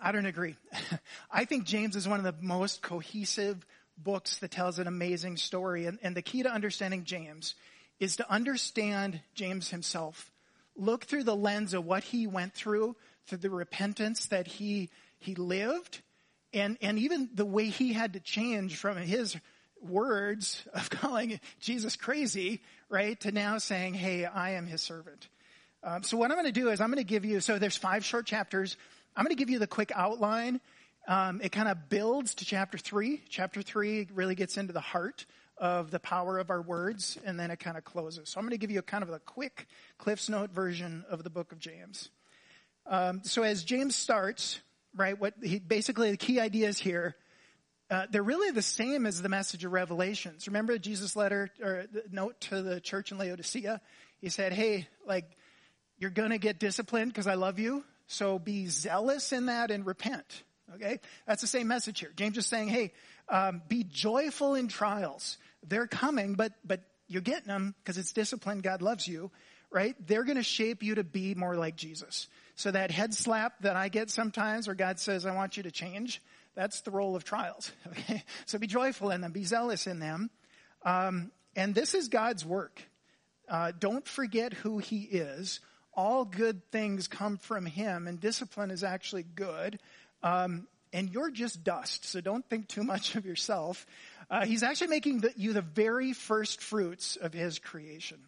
I 0.00 0.12
don't 0.12 0.26
agree. 0.26 0.56
I 1.30 1.44
think 1.44 1.64
James 1.64 1.96
is 1.96 2.08
one 2.08 2.24
of 2.24 2.24
the 2.24 2.34
most 2.40 2.82
cohesive 2.82 3.66
books 3.98 4.38
that 4.38 4.50
tells 4.50 4.78
an 4.78 4.86
amazing 4.86 5.36
story. 5.36 5.86
And, 5.86 5.98
and 6.02 6.14
the 6.14 6.22
key 6.22 6.44
to 6.44 6.52
understanding 6.52 7.04
James 7.04 7.54
is 7.98 8.16
to 8.16 8.30
understand 8.30 9.20
James 9.34 9.70
himself. 9.70 10.30
Look 10.76 11.04
through 11.04 11.24
the 11.24 11.36
lens 11.36 11.74
of 11.74 11.84
what 11.86 12.04
he 12.04 12.26
went 12.26 12.52
through, 12.52 12.94
through 13.26 13.38
the 13.38 13.50
repentance 13.50 14.26
that 14.26 14.46
he, 14.46 14.90
he 15.18 15.34
lived, 15.34 16.02
and, 16.52 16.76
and 16.80 16.98
even 16.98 17.30
the 17.34 17.46
way 17.46 17.68
he 17.68 17.94
had 17.94 18.12
to 18.12 18.20
change 18.20 18.76
from 18.76 18.96
his 18.98 19.36
words 19.88 20.66
of 20.72 20.90
calling 20.90 21.40
Jesus 21.60 21.96
crazy, 21.96 22.62
right, 22.88 23.18
to 23.20 23.32
now 23.32 23.58
saying, 23.58 23.94
hey, 23.94 24.24
I 24.24 24.52
am 24.52 24.66
his 24.66 24.82
servant. 24.82 25.28
Um, 25.82 26.02
so 26.02 26.16
what 26.16 26.30
I'm 26.30 26.36
going 26.36 26.46
to 26.46 26.52
do 26.52 26.70
is 26.70 26.80
I'm 26.80 26.90
going 26.90 27.04
to 27.04 27.08
give 27.08 27.24
you, 27.24 27.40
so 27.40 27.58
there's 27.58 27.76
five 27.76 28.04
short 28.04 28.26
chapters. 28.26 28.76
I'm 29.16 29.24
going 29.24 29.34
to 29.34 29.38
give 29.38 29.50
you 29.50 29.58
the 29.58 29.66
quick 29.66 29.92
outline. 29.94 30.60
Um, 31.08 31.40
it 31.42 31.52
kind 31.52 31.68
of 31.68 31.88
builds 31.88 32.34
to 32.36 32.44
chapter 32.44 32.78
three. 32.78 33.22
Chapter 33.28 33.62
three 33.62 34.08
really 34.12 34.34
gets 34.34 34.56
into 34.56 34.72
the 34.72 34.80
heart 34.80 35.26
of 35.58 35.90
the 35.90 36.00
power 36.00 36.38
of 36.38 36.50
our 36.50 36.60
words, 36.60 37.18
and 37.24 37.38
then 37.38 37.50
it 37.50 37.58
kind 37.58 37.78
of 37.78 37.84
closes. 37.84 38.28
So 38.28 38.38
I'm 38.38 38.44
going 38.44 38.50
to 38.50 38.58
give 38.58 38.70
you 38.70 38.80
a 38.80 38.82
kind 38.82 39.02
of 39.02 39.10
a 39.10 39.18
quick 39.20 39.66
Cliff's 39.98 40.28
Note 40.28 40.50
version 40.50 41.04
of 41.08 41.24
the 41.24 41.30
book 41.30 41.52
of 41.52 41.58
James. 41.58 42.10
Um, 42.86 43.20
so 43.24 43.42
as 43.42 43.64
James 43.64 43.96
starts, 43.96 44.60
right? 44.94 45.18
What 45.18 45.34
he, 45.42 45.58
basically 45.58 46.10
the 46.10 46.16
key 46.16 46.40
ideas 46.40 46.78
here, 46.78 47.16
uh, 47.90 48.06
they're 48.10 48.22
really 48.22 48.50
the 48.50 48.62
same 48.62 49.06
as 49.06 49.22
the 49.22 49.28
message 49.28 49.64
of 49.64 49.72
Revelations. 49.72 50.46
Remember 50.46 50.76
Jesus' 50.78 51.14
letter 51.14 51.50
or 51.62 51.86
note 52.10 52.40
to 52.42 52.62
the 52.62 52.80
church 52.80 53.12
in 53.12 53.18
Laodicea? 53.18 53.80
He 54.20 54.28
said, 54.28 54.52
"Hey, 54.52 54.88
like 55.06 55.36
you're 55.98 56.10
gonna 56.10 56.38
get 56.38 56.58
disciplined 56.58 57.12
because 57.12 57.26
I 57.26 57.34
love 57.34 57.58
you, 57.58 57.84
so 58.06 58.38
be 58.38 58.66
zealous 58.66 59.32
in 59.32 59.46
that 59.46 59.70
and 59.70 59.86
repent." 59.86 60.42
Okay, 60.74 60.98
that's 61.26 61.42
the 61.42 61.46
same 61.46 61.68
message 61.68 62.00
here. 62.00 62.12
James 62.16 62.36
is 62.36 62.46
saying, 62.46 62.68
"Hey, 62.68 62.92
um, 63.28 63.62
be 63.68 63.84
joyful 63.84 64.56
in 64.56 64.66
trials. 64.66 65.38
They're 65.62 65.86
coming, 65.86 66.34
but 66.34 66.52
but 66.64 66.80
you're 67.06 67.22
getting 67.22 67.48
them 67.48 67.74
because 67.78 67.98
it's 67.98 68.12
discipline. 68.12 68.62
God 68.62 68.82
loves 68.82 69.06
you, 69.06 69.30
right? 69.70 69.94
They're 70.04 70.24
going 70.24 70.38
to 70.38 70.42
shape 70.42 70.82
you 70.82 70.96
to 70.96 71.04
be 71.04 71.34
more 71.36 71.54
like 71.54 71.76
Jesus." 71.76 72.26
So 72.56 72.70
that 72.70 72.90
head 72.90 73.12
slap 73.12 73.60
that 73.60 73.76
I 73.76 73.88
get 73.88 74.10
sometimes 74.10 74.66
where 74.66 74.74
God 74.74 74.98
says, 74.98 75.26
I 75.26 75.34
want 75.34 75.58
you 75.58 75.62
to 75.64 75.70
change, 75.70 76.22
that's 76.56 76.80
the 76.80 76.90
role 76.90 77.14
of 77.14 77.24
trials. 77.24 77.70
Okay? 77.88 78.24
So 78.46 78.58
be 78.58 78.66
joyful 78.66 79.10
in 79.10 79.20
them, 79.20 79.32
be 79.32 79.44
zealous 79.44 79.86
in 79.86 80.00
them. 80.00 80.30
Um, 80.82 81.30
and 81.54 81.74
this 81.74 81.94
is 81.94 82.08
God's 82.08 82.44
work. 82.44 82.82
Uh, 83.48 83.72
don't 83.78 84.06
forget 84.06 84.52
who 84.52 84.78
he 84.78 85.02
is. 85.02 85.60
All 85.94 86.24
good 86.24 86.60
things 86.72 87.08
come 87.08 87.38
from 87.38 87.64
him, 87.64 88.06
and 88.08 88.20
discipline 88.20 88.70
is 88.70 88.82
actually 88.82 89.22
good. 89.22 89.78
Um, 90.22 90.66
and 90.92 91.10
you're 91.10 91.30
just 91.30 91.62
dust, 91.62 92.04
so 92.04 92.20
don't 92.20 92.44
think 92.48 92.68
too 92.68 92.82
much 92.82 93.14
of 93.14 93.24
yourself. 93.24 93.86
Uh, 94.30 94.44
he's 94.44 94.62
actually 94.62 94.88
making 94.88 95.20
the, 95.20 95.32
you 95.36 95.52
the 95.52 95.62
very 95.62 96.12
first 96.12 96.60
fruits 96.60 97.16
of 97.16 97.32
his 97.32 97.58
creation. 97.58 98.18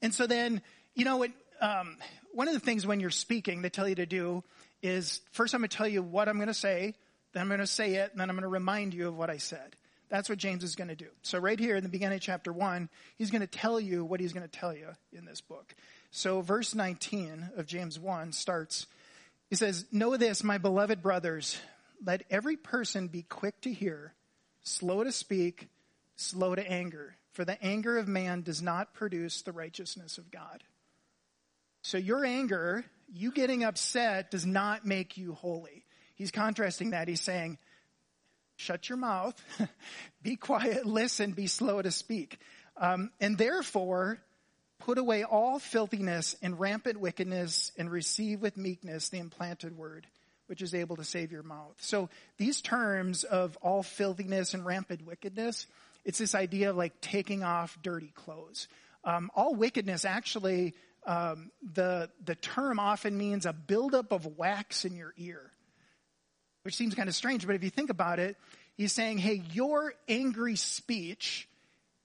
And 0.00 0.14
so 0.14 0.26
then, 0.26 0.62
you 0.94 1.04
know, 1.04 1.18
what? 1.18 1.30
um, 1.60 1.96
one 2.32 2.48
of 2.48 2.54
the 2.54 2.60
things 2.60 2.86
when 2.86 3.00
you're 3.00 3.10
speaking 3.10 3.62
they 3.62 3.70
tell 3.70 3.88
you 3.88 3.94
to 3.96 4.06
do 4.06 4.42
is 4.82 5.20
first 5.32 5.54
I'm 5.54 5.60
going 5.60 5.68
to 5.68 5.76
tell 5.76 5.88
you 5.88 6.02
what 6.02 6.28
I'm 6.28 6.36
going 6.36 6.48
to 6.48 6.54
say, 6.54 6.94
then 7.32 7.42
I'm 7.42 7.48
going 7.48 7.60
to 7.60 7.66
say 7.66 7.94
it, 7.94 8.10
and 8.12 8.20
then 8.20 8.28
I'm 8.30 8.36
going 8.36 8.42
to 8.42 8.48
remind 8.48 8.94
you 8.94 9.08
of 9.08 9.16
what 9.16 9.30
I 9.30 9.36
said. 9.36 9.76
That's 10.08 10.28
what 10.28 10.38
James 10.38 10.64
is 10.64 10.74
going 10.74 10.88
to 10.88 10.96
do. 10.96 11.06
So 11.22 11.38
right 11.38 11.58
here 11.58 11.76
in 11.76 11.84
the 11.84 11.88
beginning 11.88 12.16
of 12.16 12.22
chapter 12.22 12.52
1, 12.52 12.88
he's 13.16 13.30
going 13.30 13.42
to 13.42 13.46
tell 13.46 13.80
you 13.80 14.04
what 14.04 14.18
he's 14.18 14.32
going 14.32 14.46
to 14.46 14.58
tell 14.58 14.74
you 14.74 14.88
in 15.12 15.24
this 15.24 15.40
book. 15.40 15.74
So 16.10 16.40
verse 16.40 16.74
19 16.74 17.50
of 17.56 17.66
James 17.66 17.98
1 17.98 18.32
starts, 18.32 18.86
he 19.48 19.54
says, 19.54 19.86
Know 19.92 20.16
this, 20.16 20.42
my 20.42 20.58
beloved 20.58 21.00
brothers, 21.00 21.58
let 22.04 22.24
every 22.28 22.56
person 22.56 23.06
be 23.06 23.22
quick 23.22 23.60
to 23.60 23.72
hear, 23.72 24.12
slow 24.64 25.04
to 25.04 25.12
speak, 25.12 25.68
slow 26.16 26.56
to 26.56 26.68
anger, 26.68 27.14
for 27.32 27.44
the 27.44 27.62
anger 27.64 27.96
of 27.96 28.08
man 28.08 28.42
does 28.42 28.60
not 28.60 28.94
produce 28.94 29.42
the 29.42 29.52
righteousness 29.52 30.18
of 30.18 30.32
God. 30.32 30.64
So 31.82 31.98
your 31.98 32.24
anger, 32.24 32.84
you 33.12 33.32
getting 33.32 33.64
upset, 33.64 34.30
does 34.30 34.46
not 34.46 34.86
make 34.86 35.16
you 35.16 35.34
holy. 35.34 35.84
He's 36.14 36.30
contrasting 36.30 36.90
that. 36.90 37.08
He's 37.08 37.20
saying, 37.20 37.58
shut 38.56 38.88
your 38.88 38.98
mouth, 38.98 39.40
be 40.22 40.36
quiet, 40.36 40.84
listen, 40.84 41.32
be 41.32 41.46
slow 41.46 41.80
to 41.80 41.90
speak. 41.90 42.38
Um, 42.76 43.10
and 43.20 43.38
therefore, 43.38 44.20
put 44.80 44.98
away 44.98 45.24
all 45.24 45.58
filthiness 45.58 46.36
and 46.42 46.58
rampant 46.58 47.00
wickedness 47.00 47.72
and 47.78 47.90
receive 47.90 48.40
with 48.40 48.56
meekness 48.56 49.08
the 49.08 49.18
implanted 49.18 49.76
word, 49.76 50.06
which 50.46 50.62
is 50.62 50.74
able 50.74 50.96
to 50.96 51.04
save 51.04 51.32
your 51.32 51.42
mouth. 51.42 51.74
So 51.78 52.08
these 52.38 52.60
terms 52.60 53.24
of 53.24 53.56
all 53.62 53.82
filthiness 53.82 54.54
and 54.54 54.64
rampant 54.64 55.06
wickedness, 55.06 55.66
it's 56.04 56.18
this 56.18 56.34
idea 56.34 56.70
of 56.70 56.76
like 56.76 57.00
taking 57.00 57.42
off 57.42 57.78
dirty 57.82 58.12
clothes. 58.14 58.68
Um, 59.04 59.30
all 59.34 59.54
wickedness 59.54 60.04
actually, 60.04 60.74
um, 61.06 61.50
the, 61.72 62.10
the 62.24 62.34
term 62.34 62.78
often 62.78 63.16
means 63.16 63.46
a 63.46 63.52
buildup 63.52 64.12
of 64.12 64.38
wax 64.38 64.84
in 64.84 64.96
your 64.96 65.14
ear 65.16 65.50
which 66.62 66.76
seems 66.76 66.94
kind 66.94 67.08
of 67.08 67.14
strange, 67.14 67.46
but 67.46 67.56
if 67.56 67.64
you 67.64 67.70
think 67.70 67.90
about 67.90 68.18
it, 68.18 68.36
he's 68.76 68.92
saying, 68.92 69.18
hey, 69.18 69.42
your 69.52 69.94
angry 70.08 70.56
speech 70.56 71.48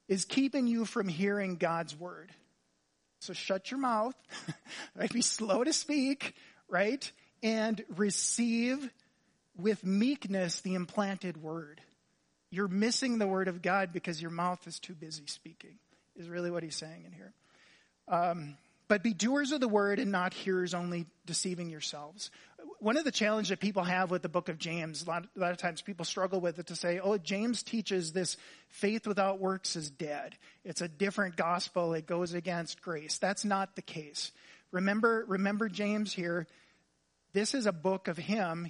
is 0.08 0.26
keeping 0.26 0.68
you 0.68 0.86
from 0.86 1.08
hearing 1.08 1.58
God's 1.58 1.98
word. 1.98 2.32
So 3.20 3.34
shut 3.34 3.72
your 3.72 3.80
mouth? 3.80 4.16
Be 5.14 5.22
slow 5.22 5.64
to 5.64 5.74
speak, 5.74 6.36
right? 6.70 7.10
And 7.42 7.84
receive 7.96 8.90
with 9.58 9.84
meekness 9.84 10.62
the 10.62 10.76
implanted 10.76 11.42
word. 11.42 11.82
You're 12.52 12.68
missing 12.68 13.18
the 13.18 13.28
word 13.28 13.48
of 13.48 13.62
God 13.62 13.92
because 13.92 14.22
your 14.22 14.32
mouth 14.32 14.66
is 14.68 14.80
too 14.80 14.94
busy 14.94 15.26
speaking, 15.26 15.80
is 16.16 16.30
really 16.30 16.52
what 16.52 16.64
he's 16.64 16.76
saying 16.76 17.04
in 17.06 17.12
here. 17.12 17.34
Um, 18.08 18.58
but 18.88 19.04
be 19.04 19.14
doers 19.14 19.52
of 19.52 19.62
the 19.62 19.68
word 19.68 20.00
and 20.00 20.12
not 20.12 20.34
hearers 20.34 20.74
only, 20.74 21.06
deceiving 21.26 21.70
yourselves. 21.70 22.32
One 22.80 22.98
of 22.98 23.04
the 23.04 23.12
challenges 23.12 23.50
that 23.50 23.60
people 23.60 23.84
have 23.84 24.12
with 24.12 24.22
the 24.22 24.30
book 24.30 24.50
of 24.50 24.58
James, 24.58 25.04
a 25.04 25.08
lot, 25.08 25.26
a 25.36 25.40
lot, 25.40 25.52
of 25.52 25.58
times 25.58 25.82
people 25.82 26.06
struggle 26.06 26.40
with 26.40 26.60
it 26.60 26.68
to 26.68 26.76
say, 26.76 27.00
oh, 27.00 27.18
James 27.18 27.64
teaches 27.64 28.12
this 28.12 28.38
faith 28.68 29.08
without 29.08 29.40
works 29.40 29.76
is 29.76 29.90
dead. 29.90 30.36
It's 30.64 30.82
a 30.82 30.88
different 30.88 31.36
gospel. 31.36 31.94
It 31.94 32.06
goes 32.06 32.34
against 32.34 32.82
grace. 32.82 33.18
That's 33.18 33.46
not 33.46 33.76
the 33.76 33.82
case. 33.82 34.32
Remember, 34.72 35.26
remember 35.28 35.70
James 35.70 36.14
here. 36.14 36.48
This 37.34 37.54
is 37.54 37.66
a 37.66 37.72
book 37.72 38.08
of 38.08 38.18
him, 38.18 38.70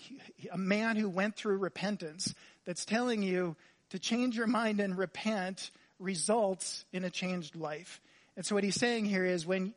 a 0.52 0.58
man 0.58 0.96
who 0.96 1.10
went 1.10 1.36
through 1.36 1.58
repentance 1.58 2.34
that's 2.66 2.86
telling 2.86 3.22
you 3.22 3.56
to 3.90 4.00
change 4.00 4.38
your 4.38 4.48
mind 4.48 4.80
and 4.80 4.98
repent 4.98 5.72
results 6.00 6.86
in 6.92 7.04
a 7.04 7.10
changed 7.10 7.56
life. 7.56 8.02
And 8.36 8.46
so 8.46 8.56
what 8.56 8.64
he's 8.64 8.76
saying 8.76 9.06
here 9.06 9.26
is 9.26 9.46
when 9.46 9.74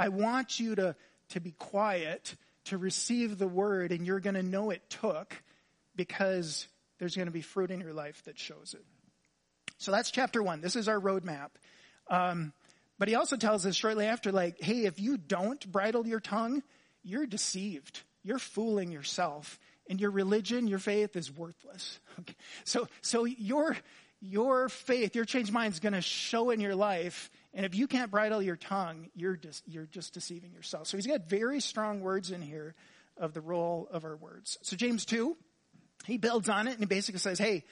I 0.00 0.08
want 0.08 0.58
you 0.58 0.74
to, 0.76 0.96
to 1.30 1.40
be 1.40 1.52
quiet, 1.52 2.34
to 2.64 2.78
receive 2.78 3.36
the 3.36 3.46
word, 3.46 3.92
and 3.92 4.06
you're 4.06 4.18
going 4.18 4.34
to 4.34 4.42
know 4.42 4.70
it 4.70 4.88
took 4.88 5.42
because 5.94 6.66
there's 6.98 7.14
going 7.14 7.26
to 7.26 7.32
be 7.32 7.42
fruit 7.42 7.70
in 7.70 7.82
your 7.82 7.92
life 7.92 8.22
that 8.24 8.38
shows 8.38 8.74
it. 8.74 8.82
So 9.76 9.92
that's 9.92 10.10
chapter 10.10 10.42
one. 10.42 10.62
This 10.62 10.74
is 10.74 10.88
our 10.88 10.98
roadmap. 10.98 11.50
Um, 12.08 12.54
but 12.98 13.08
he 13.08 13.14
also 13.14 13.36
tells 13.36 13.66
us 13.66 13.76
shortly 13.76 14.06
after, 14.06 14.32
like, 14.32 14.58
hey, 14.62 14.86
if 14.86 14.98
you 14.98 15.18
don't 15.18 15.70
bridle 15.70 16.06
your 16.06 16.20
tongue, 16.20 16.62
you're 17.02 17.26
deceived. 17.26 18.00
You're 18.22 18.38
fooling 18.38 18.92
yourself. 18.92 19.58
And 19.90 20.00
your 20.00 20.12
religion, 20.12 20.66
your 20.66 20.78
faith 20.78 21.14
is 21.14 21.30
worthless. 21.30 22.00
Okay. 22.20 22.34
So, 22.64 22.86
so 23.00 23.24
your, 23.24 23.76
your 24.20 24.68
faith, 24.68 25.14
your 25.14 25.24
changed 25.24 25.52
mind 25.52 25.72
is 25.72 25.80
going 25.80 25.94
to 25.94 26.02
show 26.02 26.50
in 26.50 26.60
your 26.60 26.74
life 26.74 27.30
and 27.52 27.66
if 27.66 27.74
you 27.74 27.86
can't 27.86 28.10
bridle 28.10 28.42
your 28.42 28.56
tongue, 28.56 29.08
you're 29.14 29.36
just, 29.36 29.66
you're 29.66 29.86
just 29.86 30.14
deceiving 30.14 30.52
yourself. 30.52 30.86
So 30.86 30.96
he's 30.96 31.06
got 31.06 31.28
very 31.28 31.60
strong 31.60 32.00
words 32.00 32.30
in 32.30 32.42
here 32.42 32.74
of 33.16 33.34
the 33.34 33.40
role 33.40 33.88
of 33.90 34.04
our 34.04 34.16
words. 34.16 34.56
So 34.62 34.76
James 34.76 35.04
2, 35.04 35.36
he 36.06 36.16
builds 36.16 36.48
on 36.48 36.68
it 36.68 36.72
and 36.72 36.80
he 36.80 36.86
basically 36.86 37.18
says, 37.18 37.38
hey, 37.38 37.64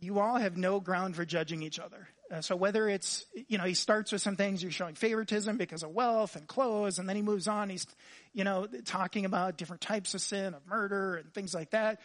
you 0.00 0.18
all 0.20 0.36
have 0.36 0.56
no 0.56 0.78
ground 0.78 1.16
for 1.16 1.24
judging 1.24 1.62
each 1.62 1.78
other. 1.78 2.08
Uh, 2.30 2.42
so 2.42 2.54
whether 2.54 2.86
it's, 2.88 3.24
you 3.48 3.56
know, 3.56 3.64
he 3.64 3.72
starts 3.72 4.12
with 4.12 4.20
some 4.20 4.36
things 4.36 4.62
you're 4.62 4.70
showing 4.70 4.94
favoritism 4.94 5.56
because 5.56 5.82
of 5.82 5.90
wealth 5.90 6.36
and 6.36 6.46
clothes, 6.46 6.98
and 6.98 7.08
then 7.08 7.16
he 7.16 7.22
moves 7.22 7.48
on. 7.48 7.70
He's, 7.70 7.86
you 8.34 8.44
know, 8.44 8.68
talking 8.84 9.24
about 9.24 9.56
different 9.56 9.80
types 9.80 10.14
of 10.14 10.20
sin, 10.20 10.52
of 10.52 10.64
murder 10.66 11.16
and 11.16 11.32
things 11.32 11.54
like 11.54 11.70
that. 11.70 12.00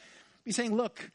He's 0.45 0.55
saying, 0.55 0.73
look, 0.75 1.11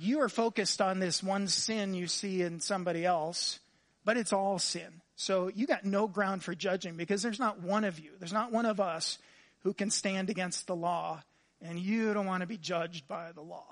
you 0.00 0.22
are 0.22 0.28
focused 0.28 0.80
on 0.80 0.98
this 0.98 1.22
one 1.22 1.46
sin 1.46 1.92
you 1.92 2.06
see 2.06 2.40
in 2.42 2.60
somebody 2.60 3.04
else, 3.04 3.60
but 4.04 4.16
it's 4.16 4.32
all 4.32 4.58
sin. 4.58 5.02
So 5.14 5.48
you 5.54 5.66
got 5.66 5.84
no 5.84 6.08
ground 6.08 6.42
for 6.42 6.54
judging 6.54 6.96
because 6.96 7.22
there's 7.22 7.38
not 7.38 7.60
one 7.60 7.84
of 7.84 7.98
you, 7.98 8.12
there's 8.18 8.32
not 8.32 8.50
one 8.50 8.64
of 8.64 8.80
us 8.80 9.18
who 9.62 9.74
can 9.74 9.90
stand 9.90 10.30
against 10.30 10.66
the 10.66 10.74
law, 10.74 11.22
and 11.60 11.78
you 11.78 12.14
don't 12.14 12.24
want 12.24 12.40
to 12.40 12.46
be 12.46 12.56
judged 12.56 13.06
by 13.06 13.32
the 13.32 13.42
law. 13.42 13.66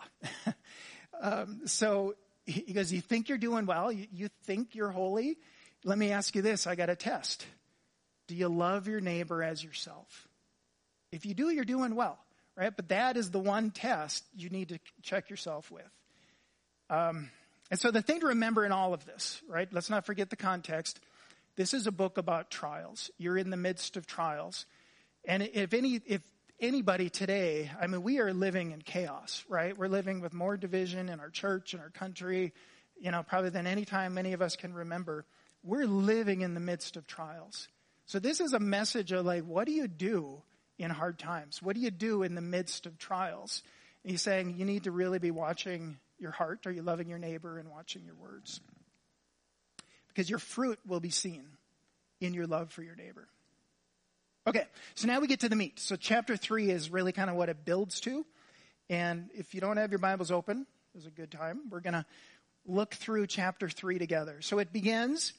um, 1.23 1.63
so 1.65 2.15
he 2.45 2.75
goes, 2.75 2.93
You 2.93 3.01
think 3.01 3.31
you're 3.31 3.39
doing 3.39 3.65
well? 3.65 3.91
You, 3.91 4.07
you 4.13 4.29
think 4.45 4.75
you're 4.75 4.91
holy? 4.91 5.39
Let 5.85 5.97
me 5.97 6.13
ask 6.13 6.35
you 6.35 6.43
this 6.43 6.67
I 6.67 6.75
got 6.75 6.91
a 6.91 6.97
test. 6.97 7.47
Do 8.27 8.35
you 8.35 8.49
love 8.49 8.87
your 8.87 9.01
neighbor 9.01 9.43
as 9.43 9.65
yourself? 9.65 10.29
If 11.11 11.25
you 11.25 11.33
do, 11.33 11.49
you're 11.49 11.65
doing 11.65 11.95
well, 11.95 12.19
right? 12.55 12.77
But 12.77 12.91
that 12.91 13.17
is 13.17 13.31
the 13.31 13.39
one 13.39 13.71
test 13.71 14.25
you 14.37 14.51
need 14.51 14.69
to 14.69 14.79
check 15.03 15.31
yourself 15.31 15.71
with. 15.71 15.89
Um, 16.91 17.31
and 17.71 17.79
so 17.79 17.91
the 17.91 18.03
thing 18.03 18.21
to 18.21 18.29
remember 18.29 18.65
in 18.65 18.73
all 18.73 18.95
of 18.95 19.05
this, 19.05 19.43
right? 19.49 19.69
Let's 19.73 19.91
not 19.91 20.07
forget 20.07 20.31
the 20.31 20.37
context. 20.37 21.01
This 21.57 21.75
is 21.75 21.87
a 21.87 21.93
book 21.93 22.19
about 22.19 22.51
trials. 22.51 23.11
You're 23.19 23.37
in 23.37 23.51
the 23.51 23.57
midst 23.57 23.97
of 23.97 24.07
trials. 24.07 24.65
And 25.25 25.43
if 25.43 25.75
any, 25.75 26.01
if 26.07 26.23
anybody 26.61 27.11
today, 27.11 27.71
I 27.81 27.87
mean, 27.87 28.03
we 28.03 28.21
are 28.21 28.33
living 28.33 28.71
in 28.71 28.81
chaos, 28.81 29.45
right? 29.49 29.77
We're 29.77 29.89
living 29.89 30.21
with 30.21 30.33
more 30.33 30.57
division 30.57 31.09
in 31.09 31.21
our 31.21 31.31
church 31.31 31.75
and 31.75 31.83
our 31.83 31.91
country, 31.91 32.53
you 33.01 33.11
know, 33.11 33.23
probably 33.23 33.51
than 33.51 33.67
any 33.67 33.85
time 33.85 34.15
many 34.15 34.33
of 34.33 34.41
us 34.41 34.57
can 34.57 34.73
remember. 34.73 35.25
We're 35.63 35.87
living 35.87 36.41
in 36.41 36.55
the 36.55 36.61
midst 36.61 36.97
of 36.97 37.07
trials. 37.07 37.69
So 38.07 38.19
this 38.19 38.41
is 38.41 38.55
a 38.55 38.61
message 38.61 39.13
of 39.13 39.27
like, 39.27 39.45
what 39.45 39.67
do 39.67 39.73
you 39.73 39.89
do 39.89 40.41
in 40.79 40.91
hard 40.91 41.19
times? 41.19 41.61
What 41.63 41.75
do 41.75 41.83
you 41.83 41.91
do 41.91 42.23
in 42.23 42.35
the 42.35 42.41
midst 42.41 42.87
of 42.87 42.99
trials? 42.99 43.63
And 44.03 44.13
he's 44.13 44.23
saying 44.23 44.55
you 44.57 44.65
need 44.65 44.85
to 44.85 44.91
really 44.91 45.19
be 45.19 45.31
watching 45.31 45.99
your 46.19 46.33
heart. 46.33 46.67
Are 46.67 46.73
you 46.73 46.83
loving 46.83 47.09
your 47.09 47.19
neighbor 47.19 47.59
and 47.59 47.71
watching 47.71 48.05
your 48.05 48.15
words? 48.15 48.61
because 50.19 50.29
your 50.29 50.41
fruit 50.41 50.81
will 50.85 50.99
be 50.99 51.11
seen 51.11 51.45
in 52.21 52.35
your 52.35 52.49
love 52.49 52.73
for 52.73 52.83
your 52.83 52.97
neighbor. 52.97 53.29
Okay, 54.49 54.65
so 54.97 55.07
now 55.07 55.21
we 55.21 55.29
get 55.29 55.39
to 55.41 55.49
the 55.49 55.55
meat. 55.55 55.79
So 55.79 55.95
chapter 55.95 56.37
three 56.37 56.71
is 56.71 56.91
really 56.91 57.13
kind 57.13 57.31
of 57.31 57.37
what 57.37 57.49
it 57.49 57.65
builds 57.65 58.01
to. 58.01 58.27
And 58.91 59.31
if 59.33 59.55
you 59.55 59.61
don't 59.61 59.77
have 59.77 59.93
your 59.93 60.01
Bibles 60.01 60.33
open, 60.33 60.67
is 60.97 61.07
a 61.07 61.11
good 61.11 61.31
time. 61.31 61.61
We're 61.71 61.79
going 61.79 61.95
to 61.95 62.05
look 62.67 62.95
through 62.95 63.29
chapter 63.29 63.69
three 63.69 64.01
together. 64.01 64.41
So 64.41 64.59
it 64.59 64.73
begins, 64.73 65.35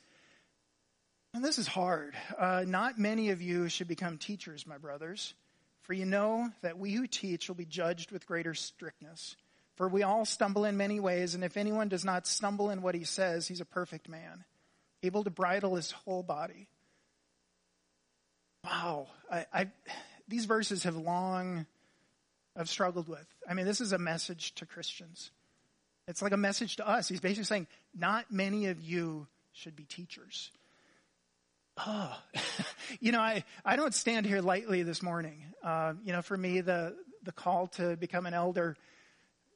and 1.34 1.44
this 1.44 1.58
is 1.58 1.68
hard. 1.68 2.16
Uh, 2.38 2.64
not 2.66 2.98
many 2.98 3.32
of 3.32 3.42
you 3.42 3.68
should 3.68 3.90
become 3.90 4.18
teachers, 4.18 4.66
my 4.66 4.78
brothers, 4.78 5.34
for 5.82 5.92
you 5.92 6.06
know 6.06 6.48
that 6.62 6.80
we 6.80 6.94
who 6.94 7.06
teach 7.06 7.50
will 7.50 7.56
be 7.56 7.66
judged 7.66 8.12
with 8.12 8.26
greater 8.26 8.54
strictness. 8.54 9.36
For 9.80 9.88
we 9.88 10.04
all 10.04 10.26
stumble 10.26 10.66
in 10.66 10.76
many 10.76 11.00
ways, 11.00 11.36
and 11.36 11.44
if 11.44 11.56
anyone 11.56 11.88
does 11.88 12.04
not 12.04 12.28
stumble 12.28 12.70
in 12.70 12.82
what 12.82 12.96
he 12.96 13.06
says, 13.06 13.48
he's 13.48 13.62
a 13.62 13.66
perfect 13.66 14.10
man 14.10 14.44
able 15.04 15.24
to 15.24 15.30
bridle 15.30 15.76
his 15.76 15.92
whole 15.92 16.22
body. 16.22 16.68
Wow. 18.66 19.08
I, 19.32 19.46
I, 19.54 19.68
these 20.28 20.44
verses 20.44 20.84
have 20.84 20.98
long, 20.98 21.66
I've 22.58 22.68
struggled 22.68 23.08
with. 23.08 23.26
I 23.50 23.54
mean, 23.54 23.66
this 23.66 23.80
is 23.80 23.94
a 23.94 23.98
message 23.98 24.54
to 24.56 24.66
Christians. 24.66 25.32
It's 26.10 26.22
like 26.22 26.34
a 26.34 26.38
message 26.38 26.76
to 26.76 26.86
us. 26.86 27.08
He's 27.08 27.22
basically 27.22 27.46
saying, 27.46 27.68
not 27.96 28.26
many 28.30 28.66
of 28.66 28.82
you 28.82 29.28
should 29.54 29.78
be 29.78 29.86
teachers. 29.86 30.52
Oh, 31.78 32.22
you 33.00 33.14
know, 33.14 33.22
I, 33.22 33.46
I 33.64 33.78
don't 33.78 33.94
stand 33.94 34.26
here 34.26 34.42
lightly 34.42 34.84
this 34.84 35.02
morning. 35.02 35.46
Uh, 35.64 35.94
you 36.04 36.12
know, 36.12 36.22
for 36.22 36.36
me, 36.36 36.60
the, 36.60 36.98
the 37.24 37.32
call 37.32 37.68
to 37.68 37.96
become 37.96 38.26
an 38.26 38.34
elder 38.34 38.76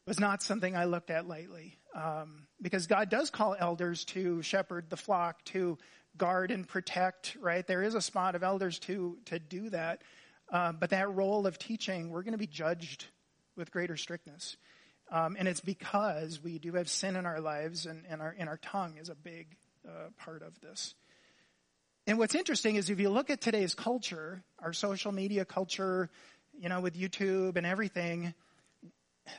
was 0.05 0.19
not 0.19 0.43
something 0.43 0.75
I 0.75 0.85
looked 0.85 1.09
at 1.09 1.27
lightly. 1.27 1.77
Um, 1.95 2.47
because 2.61 2.87
God 2.87 3.09
does 3.09 3.29
call 3.29 3.55
elders 3.57 4.05
to 4.05 4.41
shepherd 4.41 4.89
the 4.89 4.97
flock, 4.97 5.43
to 5.45 5.77
guard 6.17 6.51
and 6.51 6.67
protect, 6.67 7.37
right? 7.39 7.65
There 7.65 7.83
is 7.83 7.95
a 7.95 8.01
spot 8.01 8.35
of 8.35 8.43
elders 8.43 8.79
to, 8.79 9.17
to 9.25 9.39
do 9.39 9.69
that. 9.69 10.01
Uh, 10.51 10.71
but 10.71 10.89
that 10.89 11.11
role 11.13 11.47
of 11.47 11.57
teaching, 11.57 12.09
we're 12.09 12.23
going 12.23 12.33
to 12.33 12.37
be 12.37 12.47
judged 12.47 13.05
with 13.55 13.71
greater 13.71 13.97
strictness. 13.97 14.57
Um, 15.11 15.35
and 15.37 15.47
it's 15.47 15.61
because 15.61 16.41
we 16.43 16.59
do 16.59 16.73
have 16.73 16.89
sin 16.89 17.15
in 17.15 17.25
our 17.25 17.39
lives, 17.39 17.85
and, 17.85 18.03
and, 18.09 18.21
our, 18.21 18.35
and 18.37 18.49
our 18.49 18.57
tongue 18.57 18.97
is 18.99 19.09
a 19.09 19.15
big 19.15 19.55
uh, 19.87 20.09
part 20.17 20.41
of 20.41 20.59
this. 20.61 20.95
And 22.07 22.17
what's 22.17 22.35
interesting 22.35 22.75
is 22.75 22.89
if 22.89 22.99
you 22.99 23.09
look 23.09 23.29
at 23.29 23.39
today's 23.39 23.75
culture, 23.75 24.43
our 24.59 24.73
social 24.73 25.11
media 25.11 25.45
culture, 25.45 26.09
you 26.57 26.67
know, 26.67 26.81
with 26.81 26.95
YouTube 26.95 27.55
and 27.57 27.65
everything, 27.65 28.33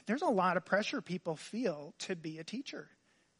there's 0.06 0.22
a 0.22 0.26
lot 0.26 0.56
of 0.56 0.64
pressure 0.64 1.00
people 1.00 1.36
feel 1.36 1.94
to 2.00 2.16
be 2.16 2.38
a 2.38 2.44
teacher. 2.44 2.88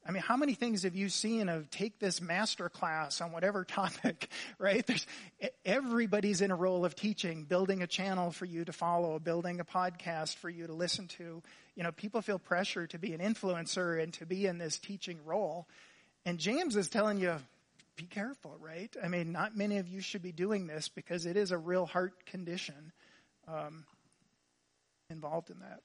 I 0.06 0.12
mean, 0.12 0.22
how 0.22 0.36
many 0.36 0.52
things 0.52 0.82
have 0.82 0.94
you 0.94 1.08
seen 1.08 1.48
of 1.48 1.70
take 1.70 1.98
this 1.98 2.20
master 2.20 2.68
class 2.68 3.22
on 3.22 3.32
whatever 3.32 3.64
topic, 3.68 4.28
right? 4.58 4.86
There's, 4.86 5.06
everybody's 5.64 6.42
in 6.42 6.50
a 6.50 6.56
role 6.56 6.84
of 6.84 6.94
teaching, 6.94 7.44
building 7.44 7.82
a 7.82 7.86
channel 7.86 8.30
for 8.30 8.44
you 8.44 8.64
to 8.66 8.72
follow, 8.72 9.18
building 9.18 9.60
a 9.60 9.64
podcast 9.64 10.36
for 10.36 10.50
you 10.50 10.66
to 10.66 10.74
listen 10.74 11.08
to. 11.18 11.42
You 11.74 11.82
know, 11.82 11.92
people 11.92 12.20
feel 12.20 12.38
pressure 12.38 12.86
to 12.88 12.98
be 12.98 13.14
an 13.14 13.20
influencer 13.20 14.02
and 14.02 14.12
to 14.14 14.26
be 14.26 14.46
in 14.46 14.58
this 14.58 14.78
teaching 14.78 15.18
role. 15.24 15.66
And 16.26 16.38
James 16.38 16.76
is 16.76 16.88
telling 16.88 17.18
you, 17.18 17.36
be 17.96 18.04
careful, 18.04 18.56
right? 18.60 18.94
I 19.02 19.08
mean, 19.08 19.32
not 19.32 19.56
many 19.56 19.78
of 19.78 19.88
you 19.88 20.00
should 20.00 20.22
be 20.22 20.32
doing 20.32 20.66
this 20.66 20.88
because 20.88 21.26
it 21.26 21.36
is 21.36 21.52
a 21.52 21.58
real 21.58 21.86
heart 21.86 22.26
condition 22.26 22.92
um, 23.48 23.84
involved 25.08 25.50
in 25.50 25.60
that. 25.60 25.80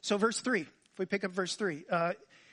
So, 0.00 0.16
verse 0.16 0.40
3, 0.40 0.60
if 0.60 0.98
we 0.98 1.06
pick 1.06 1.24
up 1.24 1.32
verse 1.32 1.56
3, 1.56 1.84
uh, 1.90 2.12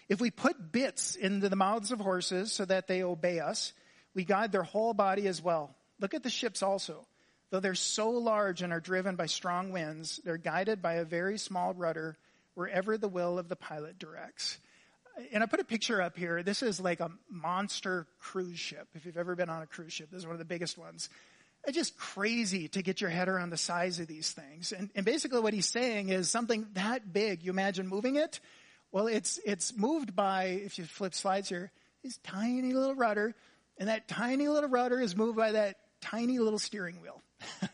if 0.09 0.21
we 0.21 0.31
put 0.31 0.71
bits 0.71 1.15
into 1.15 1.49
the 1.49 1.55
mouths 1.55 1.91
of 1.91 1.99
horses 1.99 2.51
so 2.51 2.65
that 2.65 2.87
they 2.87 3.03
obey 3.03 3.39
us, 3.39 3.73
we 4.13 4.23
guide 4.23 4.51
their 4.51 4.63
whole 4.63 4.93
body 4.93 5.27
as 5.27 5.41
well. 5.41 5.75
Look 5.99 6.13
at 6.13 6.23
the 6.23 6.29
ships 6.29 6.61
also. 6.61 7.07
Though 7.49 7.59
they're 7.59 7.75
so 7.75 8.09
large 8.09 8.61
and 8.61 8.73
are 8.73 8.79
driven 8.79 9.15
by 9.15 9.27
strong 9.27 9.71
winds, 9.71 10.19
they're 10.23 10.37
guided 10.37 10.81
by 10.81 10.95
a 10.95 11.05
very 11.05 11.37
small 11.37 11.73
rudder 11.73 12.17
wherever 12.53 12.97
the 12.97 13.07
will 13.07 13.37
of 13.37 13.49
the 13.49 13.55
pilot 13.55 13.99
directs. 13.99 14.57
And 15.31 15.43
I 15.43 15.45
put 15.45 15.59
a 15.59 15.65
picture 15.65 16.01
up 16.01 16.17
here. 16.17 16.43
This 16.43 16.61
is 16.61 16.79
like 16.79 16.99
a 16.99 17.11
monster 17.29 18.07
cruise 18.19 18.59
ship. 18.59 18.87
If 18.95 19.05
you've 19.05 19.17
ever 19.17 19.35
been 19.35 19.49
on 19.49 19.61
a 19.61 19.67
cruise 19.67 19.93
ship, 19.93 20.09
this 20.11 20.19
is 20.19 20.25
one 20.25 20.33
of 20.33 20.39
the 20.39 20.45
biggest 20.45 20.77
ones. 20.77 21.09
It's 21.67 21.75
just 21.75 21.97
crazy 21.97 22.67
to 22.69 22.81
get 22.81 23.01
your 23.01 23.09
head 23.09 23.27
around 23.27 23.49
the 23.49 23.57
size 23.57 23.99
of 23.99 24.07
these 24.07 24.31
things. 24.31 24.71
And, 24.71 24.89
and 24.95 25.05
basically 25.05 25.39
what 25.39 25.53
he's 25.53 25.69
saying 25.69 26.09
is 26.09 26.29
something 26.29 26.67
that 26.73 27.11
big, 27.11 27.43
you 27.43 27.51
imagine 27.51 27.87
moving 27.87 28.15
it, 28.15 28.39
well, 28.91 29.07
it's, 29.07 29.39
it's 29.45 29.75
moved 29.75 30.15
by, 30.15 30.45
if 30.45 30.77
you 30.77 30.85
flip 30.85 31.13
slides 31.13 31.49
here, 31.49 31.71
this 32.03 32.17
tiny 32.23 32.73
little 32.73 32.95
rudder, 32.95 33.35
and 33.77 33.89
that 33.89 34.07
tiny 34.07 34.47
little 34.47 34.69
rudder 34.69 35.01
is 35.01 35.15
moved 35.15 35.35
by 35.35 35.51
that 35.51 35.77
tiny 36.01 36.39
little 36.39 36.59
steering 36.59 37.01
wheel. 37.01 37.21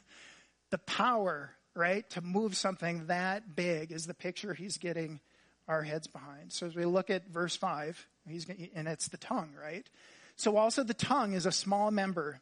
the 0.71 0.77
power, 0.80 1.51
right, 1.75 2.10
to 2.12 2.21
move 2.21 2.56
something 2.56 3.08
that 3.08 3.56
big 3.56 3.91
is 3.91 4.08
the 4.08 4.13
picture 4.13 4.54
he's 4.54 4.77
getting 4.77 5.19
our 5.67 5.84
heads 5.84 6.08
behind. 6.08 6.51
So 6.51 6.65
as 6.65 6.75
we 6.75 6.86
look 6.86 7.10
at 7.10 7.27
verse 7.27 7.56
5, 7.56 8.08
he's, 8.27 8.47
and 8.73 8.88
it's 8.88 9.10
the 9.10 9.17
tongue, 9.17 9.54
right? 9.62 9.88
So 10.38 10.58
also 10.58 10.84
the 10.84 10.93
tongue 10.93 11.34
is 11.34 11.45
a 11.45 11.51
small 11.51 11.91
member, 11.91 12.41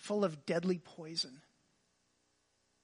full 0.00 0.24
of 0.24 0.46
deadly 0.46 0.78
poison 0.78 1.40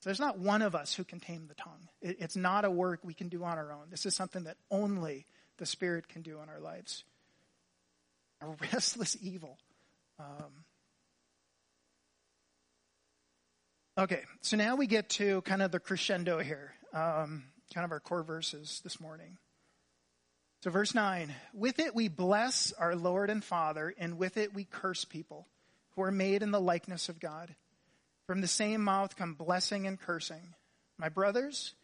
there's 0.06 0.20
not 0.20 0.38
one 0.38 0.62
of 0.62 0.76
us 0.76 0.94
who 0.94 1.02
can 1.02 1.18
tame 1.18 1.46
the 1.48 1.54
tongue. 1.54 1.88
It, 2.00 2.18
it's 2.20 2.36
not 2.36 2.64
a 2.64 2.70
work 2.70 3.00
we 3.02 3.12
can 3.12 3.28
do 3.28 3.42
on 3.42 3.58
our 3.58 3.72
own. 3.72 3.90
This 3.90 4.06
is 4.06 4.14
something 4.14 4.44
that 4.44 4.56
only 4.70 5.26
the 5.58 5.66
Spirit 5.66 6.08
can 6.08 6.22
do 6.22 6.38
in 6.40 6.48
our 6.48 6.60
lives. 6.60 7.02
A 8.40 8.46
restless 8.72 9.16
evil. 9.20 9.58
Um, 10.20 10.64
okay, 13.98 14.22
so 14.42 14.56
now 14.56 14.76
we 14.76 14.86
get 14.86 15.08
to 15.10 15.42
kind 15.42 15.60
of 15.60 15.72
the 15.72 15.80
crescendo 15.80 16.38
here, 16.38 16.74
um, 16.94 17.42
kind 17.74 17.84
of 17.84 17.90
our 17.90 17.98
core 17.98 18.22
verses 18.22 18.80
this 18.84 19.00
morning. 19.00 19.38
So, 20.62 20.70
verse 20.70 20.94
9 20.94 21.34
With 21.52 21.80
it 21.80 21.96
we 21.96 22.06
bless 22.06 22.72
our 22.78 22.94
Lord 22.94 23.28
and 23.28 23.42
Father, 23.42 23.92
and 23.98 24.18
with 24.18 24.36
it 24.36 24.54
we 24.54 24.64
curse 24.64 25.04
people 25.04 25.48
who 25.96 26.02
are 26.02 26.12
made 26.12 26.42
in 26.42 26.50
the 26.50 26.60
likeness 26.60 27.08
of 27.08 27.18
God. 27.18 27.54
From 28.26 28.40
the 28.40 28.48
same 28.48 28.82
mouth 28.82 29.16
come 29.16 29.34
blessing 29.34 29.86
and 29.86 29.98
cursing. 29.98 30.54
My 30.98 31.08
brothers, 31.08 31.74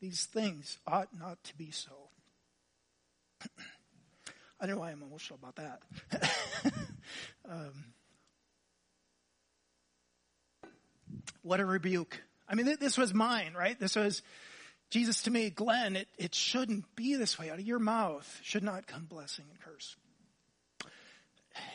these 0.00 0.24
things 0.24 0.78
ought 0.86 1.08
not 1.18 1.42
to 1.44 1.56
be 1.56 1.70
so. 1.72 1.90
I 4.60 4.66
don't 4.66 4.76
know 4.76 4.80
why 4.80 4.90
I'm 4.90 5.02
emotional 5.02 5.38
about 5.42 5.56
that. 5.56 5.82
um, 7.50 7.84
what 11.42 11.60
a 11.60 11.66
rebuke. 11.66 12.22
I 12.48 12.54
mean, 12.54 12.66
th- 12.66 12.78
this 12.78 12.96
was 12.96 13.12
mine, 13.12 13.54
right? 13.56 13.78
This 13.78 13.96
was 13.96 14.22
Jesus 14.90 15.22
to 15.22 15.30
me, 15.30 15.50
Glenn, 15.50 15.96
it, 15.96 16.08
it 16.16 16.34
shouldn't 16.34 16.94
be 16.94 17.16
this 17.16 17.38
way. 17.38 17.50
Out 17.50 17.58
of 17.58 17.66
your 17.66 17.78
mouth 17.78 18.40
should 18.42 18.62
not 18.62 18.86
come 18.86 19.04
blessing 19.04 19.44
and 19.50 19.60
curse. 19.60 19.96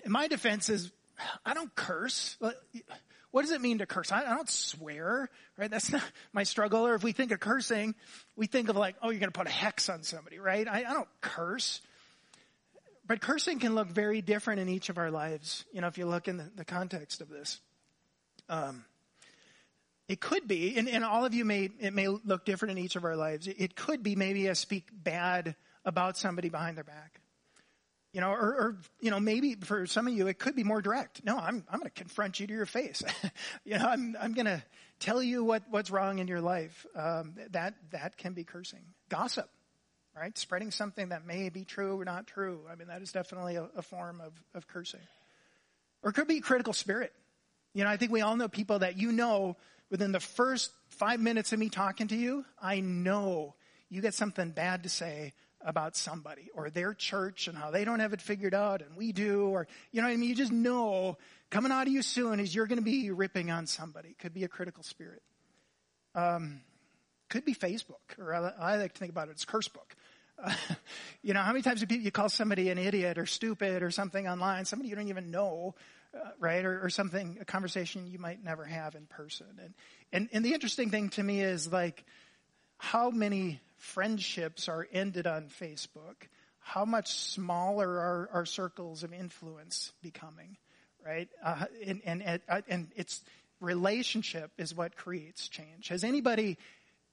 And 0.03 0.13
my 0.13 0.27
defense 0.27 0.69
is, 0.69 0.91
I 1.45 1.53
don't 1.53 1.73
curse. 1.75 2.37
What 3.31 3.43
does 3.43 3.51
it 3.51 3.61
mean 3.61 3.79
to 3.79 3.85
curse? 3.85 4.11
I, 4.11 4.23
don't 4.23 4.49
swear, 4.49 5.29
right? 5.57 5.71
That's 5.71 5.91
not 5.91 6.03
my 6.33 6.43
struggle. 6.43 6.85
Or 6.85 6.95
if 6.95 7.03
we 7.03 7.13
think 7.13 7.31
of 7.31 7.39
cursing, 7.39 7.95
we 8.35 8.47
think 8.47 8.69
of 8.69 8.75
like, 8.75 8.95
oh, 9.01 9.09
you're 9.09 9.19
going 9.19 9.31
to 9.31 9.37
put 9.37 9.47
a 9.47 9.51
hex 9.51 9.89
on 9.89 10.03
somebody, 10.03 10.39
right? 10.39 10.67
I, 10.67 10.79
I 10.79 10.93
don't 10.93 11.07
curse. 11.21 11.81
But 13.07 13.21
cursing 13.21 13.59
can 13.59 13.73
look 13.73 13.87
very 13.87 14.21
different 14.21 14.59
in 14.59 14.69
each 14.69 14.89
of 14.89 14.97
our 14.97 15.11
lives, 15.11 15.65
you 15.73 15.81
know, 15.81 15.87
if 15.87 15.97
you 15.97 16.05
look 16.05 16.27
in 16.27 16.37
the, 16.37 16.51
the 16.55 16.65
context 16.65 17.21
of 17.21 17.29
this. 17.29 17.59
Um, 18.49 18.83
it 20.07 20.19
could 20.19 20.45
be, 20.45 20.77
and, 20.77 20.89
and, 20.89 21.05
all 21.05 21.23
of 21.23 21.33
you 21.33 21.45
may, 21.45 21.69
it 21.79 21.93
may 21.93 22.09
look 22.09 22.43
different 22.43 22.77
in 22.77 22.83
each 22.83 22.97
of 22.97 23.05
our 23.05 23.15
lives. 23.15 23.47
It 23.47 23.77
could 23.77 24.03
be 24.03 24.17
maybe 24.17 24.49
I 24.49 24.53
speak 24.53 24.89
bad 24.91 25.55
about 25.85 26.17
somebody 26.17 26.49
behind 26.49 26.75
their 26.75 26.83
back. 26.83 27.20
You 28.13 28.19
know, 28.19 28.31
or, 28.31 28.37
or, 28.39 28.77
you 28.99 29.09
know, 29.09 29.21
maybe 29.21 29.55
for 29.55 29.85
some 29.85 30.05
of 30.05 30.13
you, 30.13 30.27
it 30.27 30.37
could 30.37 30.55
be 30.55 30.65
more 30.65 30.81
direct. 30.81 31.23
No, 31.23 31.37
I'm, 31.37 31.63
I'm 31.69 31.79
going 31.79 31.89
to 31.89 31.89
confront 31.89 32.41
you 32.41 32.47
to 32.47 32.53
your 32.53 32.65
face. 32.65 33.01
you 33.63 33.77
know, 33.77 33.85
I'm, 33.85 34.17
I'm 34.19 34.33
going 34.33 34.47
to 34.47 34.61
tell 34.99 35.23
you 35.23 35.45
what, 35.45 35.63
what's 35.69 35.89
wrong 35.89 36.19
in 36.19 36.27
your 36.27 36.41
life. 36.41 36.85
Um, 36.93 37.35
that, 37.51 37.75
that 37.91 38.17
can 38.17 38.33
be 38.33 38.43
cursing. 38.43 38.81
Gossip, 39.07 39.49
right? 40.13 40.37
Spreading 40.37 40.71
something 40.71 41.09
that 41.09 41.25
may 41.25 41.47
be 41.47 41.63
true 41.63 41.99
or 41.99 42.03
not 42.03 42.27
true. 42.27 42.61
I 42.69 42.75
mean, 42.75 42.89
that 42.89 43.01
is 43.01 43.13
definitely 43.13 43.55
a, 43.55 43.69
a 43.77 43.81
form 43.81 44.19
of, 44.19 44.33
of 44.53 44.67
cursing. 44.67 44.99
Or 46.03 46.09
it 46.09 46.13
could 46.13 46.27
be 46.27 46.41
critical 46.41 46.73
spirit. 46.73 47.13
You 47.73 47.85
know, 47.85 47.89
I 47.89 47.95
think 47.95 48.11
we 48.11 48.21
all 48.21 48.35
know 48.35 48.49
people 48.49 48.79
that 48.79 48.97
you 48.97 49.13
know 49.13 49.55
within 49.89 50.11
the 50.11 50.19
first 50.19 50.71
five 50.89 51.19
minutes 51.19 51.53
of 51.53 51.59
me 51.59 51.69
talking 51.69 52.07
to 52.09 52.15
you, 52.15 52.43
I 52.61 52.79
know 52.79 53.55
you 53.89 54.01
get 54.01 54.13
something 54.13 54.49
bad 54.51 54.83
to 54.83 54.89
say 54.89 55.33
about 55.65 55.95
somebody 55.95 56.49
or 56.53 56.69
their 56.69 56.93
church 56.93 57.47
and 57.47 57.57
how 57.57 57.71
they 57.71 57.85
don't 57.85 57.99
have 57.99 58.13
it 58.13 58.21
figured 58.21 58.53
out 58.53 58.81
and 58.81 58.95
we 58.95 59.11
do 59.11 59.45
or 59.47 59.67
you 59.91 60.01
know 60.01 60.07
what 60.07 60.13
I 60.13 60.17
mean? 60.17 60.29
You 60.29 60.35
just 60.35 60.51
know 60.51 61.17
coming 61.49 61.71
out 61.71 61.87
of 61.87 61.93
you 61.93 62.01
soon 62.01 62.39
is 62.39 62.53
you're 62.53 62.67
going 62.67 62.79
to 62.79 62.83
be 62.83 63.11
ripping 63.11 63.51
on 63.51 63.67
somebody. 63.67 64.15
Could 64.19 64.33
be 64.33 64.43
a 64.43 64.47
critical 64.47 64.83
spirit. 64.83 65.21
Um, 66.15 66.61
could 67.29 67.45
be 67.45 67.53
Facebook 67.53 68.19
or 68.19 68.33
I, 68.33 68.73
I, 68.73 68.75
like 68.77 68.93
to 68.93 68.99
think 68.99 69.11
about 69.11 69.29
it 69.29 69.35
as 69.35 69.45
curse 69.45 69.67
book. 69.67 69.95
Uh, 70.41 70.53
you 71.21 71.33
know 71.33 71.41
how 71.41 71.51
many 71.51 71.61
times 71.61 71.79
do 71.79 71.85
people 71.85 72.03
you 72.03 72.11
call 72.11 72.29
somebody 72.29 72.69
an 72.69 72.77
idiot 72.77 73.17
or 73.17 73.25
stupid 73.25 73.83
or 73.83 73.91
something 73.91 74.27
online 74.27 74.65
somebody 74.65 74.89
you 74.89 74.95
don't 74.95 75.07
even 75.07 75.31
know 75.31 75.75
uh, 76.13 76.29
right? 76.39 76.65
Or, 76.65 76.83
or 76.83 76.89
something 76.89 77.37
a 77.39 77.45
conversation 77.45 78.07
you 78.07 78.19
might 78.19 78.43
never 78.43 78.65
have 78.65 78.95
in 78.95 79.05
person. 79.05 79.47
And, 79.63 79.73
and 80.11 80.29
and 80.33 80.45
the 80.45 80.53
interesting 80.53 80.89
thing 80.89 81.09
to 81.11 81.23
me 81.23 81.41
is 81.41 81.71
like 81.71 82.03
how 82.77 83.11
many 83.11 83.61
friendships 83.81 84.69
are 84.69 84.87
ended 84.93 85.25
on 85.25 85.47
Facebook, 85.47 86.27
how 86.59 86.85
much 86.85 87.11
smaller 87.11 87.89
are 87.89 88.29
our 88.31 88.45
circles 88.45 89.01
of 89.01 89.11
influence 89.11 89.91
becoming, 90.03 90.55
right? 91.03 91.27
Uh, 91.43 91.65
and, 91.85 92.01
and, 92.05 92.41
uh, 92.47 92.61
and 92.69 92.89
it's 92.95 93.23
relationship 93.59 94.51
is 94.59 94.75
what 94.75 94.95
creates 94.95 95.47
change. 95.47 95.87
Has 95.87 96.03
anybody 96.03 96.57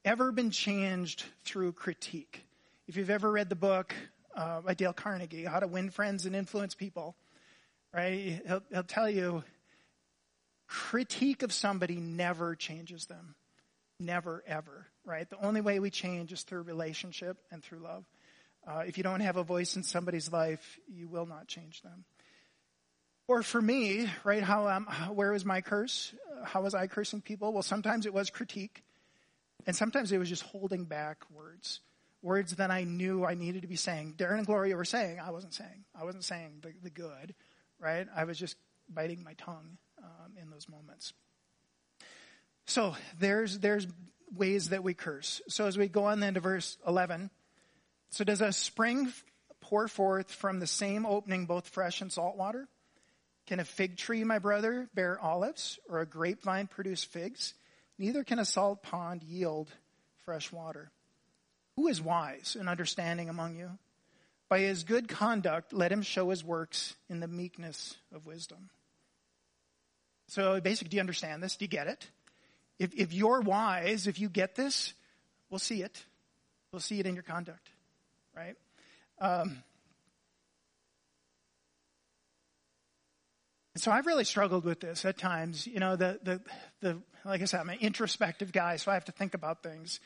ever 0.04 0.30
been 0.30 0.50
changed 0.50 1.24
through 1.44 1.72
critique? 1.72 2.44
If 2.86 2.96
you've 2.96 3.10
ever 3.10 3.32
read 3.32 3.48
the 3.48 3.56
book 3.56 3.94
uh, 4.36 4.60
by 4.60 4.74
Dale 4.74 4.92
Carnegie, 4.92 5.44
How 5.44 5.60
to 5.60 5.66
Win 5.66 5.88
Friends 5.88 6.26
and 6.26 6.36
Influence 6.36 6.74
People, 6.74 7.16
right? 7.94 8.42
He'll, 8.46 8.62
he'll 8.70 8.82
tell 8.82 9.08
you 9.08 9.42
critique 10.66 11.42
of 11.42 11.50
somebody 11.50 11.96
never 11.96 12.54
changes 12.54 13.06
them. 13.06 13.34
Never, 14.00 14.44
ever, 14.46 14.86
right? 15.08 15.28
The 15.28 15.44
only 15.44 15.62
way 15.62 15.80
we 15.80 15.90
change 15.90 16.32
is 16.32 16.42
through 16.42 16.62
relationship 16.62 17.38
and 17.50 17.64
through 17.64 17.78
love. 17.78 18.04
Uh, 18.66 18.80
if 18.86 18.98
you 18.98 19.02
don't 19.02 19.20
have 19.20 19.36
a 19.36 19.42
voice 19.42 19.74
in 19.76 19.82
somebody's 19.82 20.30
life, 20.30 20.78
you 20.86 21.08
will 21.08 21.24
not 21.24 21.48
change 21.48 21.80
them. 21.80 22.04
Or 23.26 23.42
for 23.42 23.60
me, 23.60 24.08
right, 24.24 24.42
how, 24.42 24.68
um, 24.68 24.86
where 25.14 25.32
was 25.32 25.44
my 25.44 25.62
curse? 25.62 26.14
How 26.44 26.62
was 26.62 26.74
I 26.74 26.86
cursing 26.86 27.22
people? 27.22 27.52
Well, 27.52 27.62
sometimes 27.62 28.04
it 28.04 28.12
was 28.12 28.28
critique. 28.30 28.82
And 29.66 29.74
sometimes 29.74 30.12
it 30.12 30.18
was 30.18 30.28
just 30.28 30.42
holding 30.42 30.84
back 30.84 31.24
words. 31.30 31.80
Words 32.22 32.56
that 32.56 32.70
I 32.70 32.84
knew 32.84 33.24
I 33.24 33.34
needed 33.34 33.62
to 33.62 33.68
be 33.68 33.76
saying. 33.76 34.14
Darren 34.18 34.38
and 34.38 34.46
Gloria 34.46 34.76
were 34.76 34.84
saying, 34.84 35.20
I 35.20 35.30
wasn't 35.30 35.54
saying. 35.54 35.84
I 35.98 36.04
wasn't 36.04 36.24
saying 36.24 36.60
the, 36.62 36.72
the 36.82 36.90
good, 36.90 37.34
right? 37.80 38.06
I 38.14 38.24
was 38.24 38.38
just 38.38 38.56
biting 38.88 39.22
my 39.24 39.34
tongue 39.34 39.78
um, 40.02 40.32
in 40.40 40.50
those 40.50 40.68
moments. 40.68 41.12
So 42.66 42.94
there's, 43.18 43.58
there's 43.58 43.86
ways 44.36 44.70
that 44.70 44.82
we 44.82 44.94
curse. 44.94 45.40
So 45.48 45.66
as 45.66 45.78
we 45.78 45.88
go 45.88 46.04
on 46.04 46.20
then 46.20 46.34
to 46.34 46.40
verse 46.40 46.76
11, 46.86 47.30
so 48.10 48.24
does 48.24 48.40
a 48.40 48.52
spring 48.52 49.12
pour 49.60 49.88
forth 49.88 50.30
from 50.30 50.60
the 50.60 50.66
same 50.66 51.04
opening 51.04 51.46
both 51.46 51.68
fresh 51.68 52.00
and 52.00 52.12
salt 52.12 52.36
water? 52.36 52.68
Can 53.46 53.60
a 53.60 53.64
fig 53.64 53.96
tree, 53.96 54.24
my 54.24 54.38
brother, 54.38 54.88
bear 54.94 55.18
olives, 55.18 55.78
or 55.88 56.00
a 56.00 56.06
grapevine 56.06 56.66
produce 56.66 57.04
figs? 57.04 57.54
Neither 57.98 58.22
can 58.22 58.38
a 58.38 58.44
salt 58.44 58.82
pond 58.82 59.22
yield 59.22 59.70
fresh 60.24 60.52
water. 60.52 60.90
Who 61.76 61.88
is 61.88 62.02
wise 62.02 62.56
and 62.58 62.68
understanding 62.68 63.28
among 63.28 63.56
you? 63.56 63.70
By 64.48 64.60
his 64.60 64.84
good 64.84 65.08
conduct, 65.08 65.72
let 65.72 65.92
him 65.92 66.02
show 66.02 66.30
his 66.30 66.42
works 66.42 66.96
in 67.08 67.20
the 67.20 67.28
meekness 67.28 67.96
of 68.14 68.26
wisdom. 68.26 68.70
So 70.28 70.60
basically, 70.60 70.90
do 70.90 70.96
you 70.96 71.00
understand 71.00 71.42
this? 71.42 71.56
Do 71.56 71.64
you 71.64 71.70
get 71.70 71.86
it? 71.86 72.08
If, 72.78 72.94
if 72.94 73.12
you're 73.12 73.40
wise, 73.40 74.06
if 74.06 74.20
you 74.20 74.28
get 74.28 74.54
this, 74.54 74.94
we'll 75.50 75.58
see 75.58 75.82
it. 75.82 76.04
We'll 76.72 76.80
see 76.80 77.00
it 77.00 77.06
in 77.06 77.14
your 77.14 77.24
conduct, 77.24 77.70
right? 78.36 78.54
Um, 79.20 79.62
so 83.76 83.90
I've 83.90 84.06
really 84.06 84.24
struggled 84.24 84.64
with 84.64 84.80
this 84.80 85.04
at 85.04 85.18
times. 85.18 85.66
You 85.66 85.80
know, 85.80 85.96
the, 85.96 86.20
the, 86.22 86.40
the, 86.80 86.98
like 87.24 87.42
I 87.42 87.46
said, 87.46 87.60
I'm 87.60 87.70
an 87.70 87.78
introspective 87.80 88.52
guy, 88.52 88.76
so 88.76 88.90
I 88.90 88.94
have 88.94 89.06
to 89.06 89.12
think 89.12 89.34
about 89.34 89.62
things. 89.62 90.00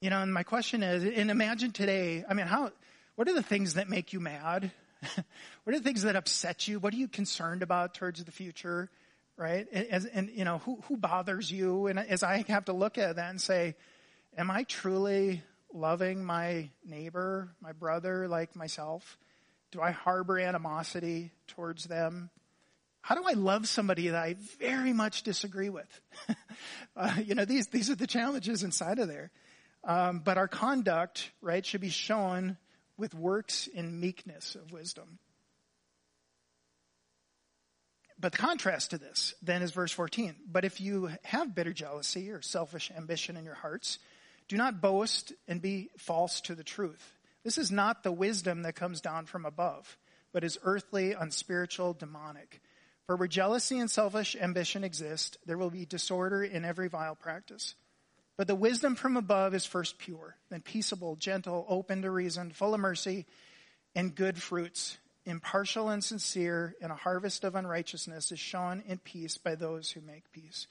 You 0.00 0.10
know, 0.10 0.22
and 0.22 0.32
my 0.32 0.42
question 0.42 0.82
is, 0.82 1.04
and 1.04 1.30
imagine 1.30 1.72
today, 1.72 2.24
I 2.28 2.34
mean, 2.34 2.46
how, 2.46 2.70
what 3.16 3.28
are 3.28 3.34
the 3.34 3.42
things 3.42 3.74
that 3.74 3.88
make 3.88 4.12
you 4.12 4.20
mad? 4.20 4.70
what 5.64 5.74
are 5.74 5.78
the 5.78 5.84
things 5.84 6.02
that 6.02 6.16
upset 6.16 6.66
you? 6.68 6.78
What 6.78 6.94
are 6.94 6.96
you 6.96 7.08
concerned 7.08 7.62
about 7.62 7.94
towards 7.94 8.22
the 8.22 8.32
future? 8.32 8.90
Right? 9.38 9.66
And, 9.72 10.10
and, 10.12 10.30
you 10.30 10.44
know, 10.44 10.58
who, 10.58 10.80
who 10.88 10.96
bothers 10.96 11.50
you? 11.50 11.86
And 11.86 11.98
as 11.98 12.22
I 12.22 12.44
have 12.48 12.66
to 12.66 12.72
look 12.72 12.98
at 12.98 13.16
that 13.16 13.30
and 13.30 13.40
say, 13.40 13.76
am 14.36 14.50
I 14.50 14.64
truly 14.64 15.42
loving 15.72 16.24
my 16.24 16.70
neighbor, 16.84 17.50
my 17.60 17.72
brother, 17.72 18.26
like 18.26 18.56
myself? 18.56 19.16
Do 19.70 19.80
I 19.80 19.92
harbor 19.92 20.38
animosity 20.38 21.30
towards 21.46 21.84
them? 21.84 22.30
How 23.00 23.14
do 23.14 23.22
I 23.26 23.34
love 23.34 23.68
somebody 23.68 24.08
that 24.08 24.22
I 24.22 24.34
very 24.58 24.92
much 24.92 25.22
disagree 25.22 25.70
with? 25.70 26.00
uh, 26.96 27.14
you 27.24 27.34
know, 27.34 27.44
these, 27.44 27.68
these 27.68 27.90
are 27.90 27.94
the 27.94 28.06
challenges 28.06 28.64
inside 28.64 28.98
of 28.98 29.08
there. 29.08 29.30
Um, 29.84 30.18
but 30.18 30.36
our 30.36 30.48
conduct, 30.48 31.30
right, 31.40 31.64
should 31.64 31.80
be 31.80 31.90
shown 31.90 32.56
with 32.96 33.14
works 33.14 33.68
in 33.68 34.00
meekness 34.00 34.56
of 34.56 34.72
wisdom. 34.72 35.20
But 38.20 38.32
the 38.32 38.38
contrast 38.38 38.90
to 38.90 38.98
this 38.98 39.34
then 39.42 39.62
is 39.62 39.70
verse 39.70 39.92
14. 39.92 40.34
But 40.50 40.64
if 40.64 40.80
you 40.80 41.10
have 41.24 41.54
bitter 41.54 41.72
jealousy 41.72 42.30
or 42.30 42.42
selfish 42.42 42.90
ambition 42.96 43.36
in 43.36 43.44
your 43.44 43.54
hearts, 43.54 43.98
do 44.48 44.56
not 44.56 44.80
boast 44.80 45.32
and 45.46 45.62
be 45.62 45.90
false 45.98 46.40
to 46.42 46.54
the 46.54 46.64
truth. 46.64 47.12
This 47.44 47.58
is 47.58 47.70
not 47.70 48.02
the 48.02 48.12
wisdom 48.12 48.62
that 48.62 48.74
comes 48.74 49.00
down 49.00 49.26
from 49.26 49.44
above, 49.44 49.96
but 50.32 50.42
is 50.42 50.58
earthly, 50.64 51.12
unspiritual, 51.12 51.94
demonic. 51.94 52.60
For 53.06 53.16
where 53.16 53.28
jealousy 53.28 53.78
and 53.78 53.90
selfish 53.90 54.36
ambition 54.38 54.84
exist, 54.84 55.38
there 55.46 55.56
will 55.56 55.70
be 55.70 55.86
disorder 55.86 56.42
in 56.42 56.64
every 56.64 56.88
vile 56.88 57.14
practice. 57.14 57.74
But 58.36 58.48
the 58.48 58.54
wisdom 58.54 58.96
from 58.96 59.16
above 59.16 59.54
is 59.54 59.64
first 59.64 59.98
pure, 59.98 60.36
then 60.50 60.60
peaceable, 60.60 61.16
gentle, 61.16 61.64
open 61.68 62.02
to 62.02 62.10
reason, 62.10 62.50
full 62.50 62.74
of 62.74 62.80
mercy 62.80 63.26
and 63.94 64.14
good 64.14 64.40
fruits 64.40 64.98
impartial 65.28 65.90
and 65.90 66.02
sincere, 66.02 66.74
and 66.80 66.90
a 66.90 66.96
harvest 66.96 67.44
of 67.44 67.54
unrighteousness 67.54 68.32
is 68.32 68.38
shown 68.38 68.82
in 68.88 68.98
peace 68.98 69.36
by 69.36 69.54
those 69.54 69.90
who 69.90 70.00
make 70.00 70.30
peace. 70.32 70.66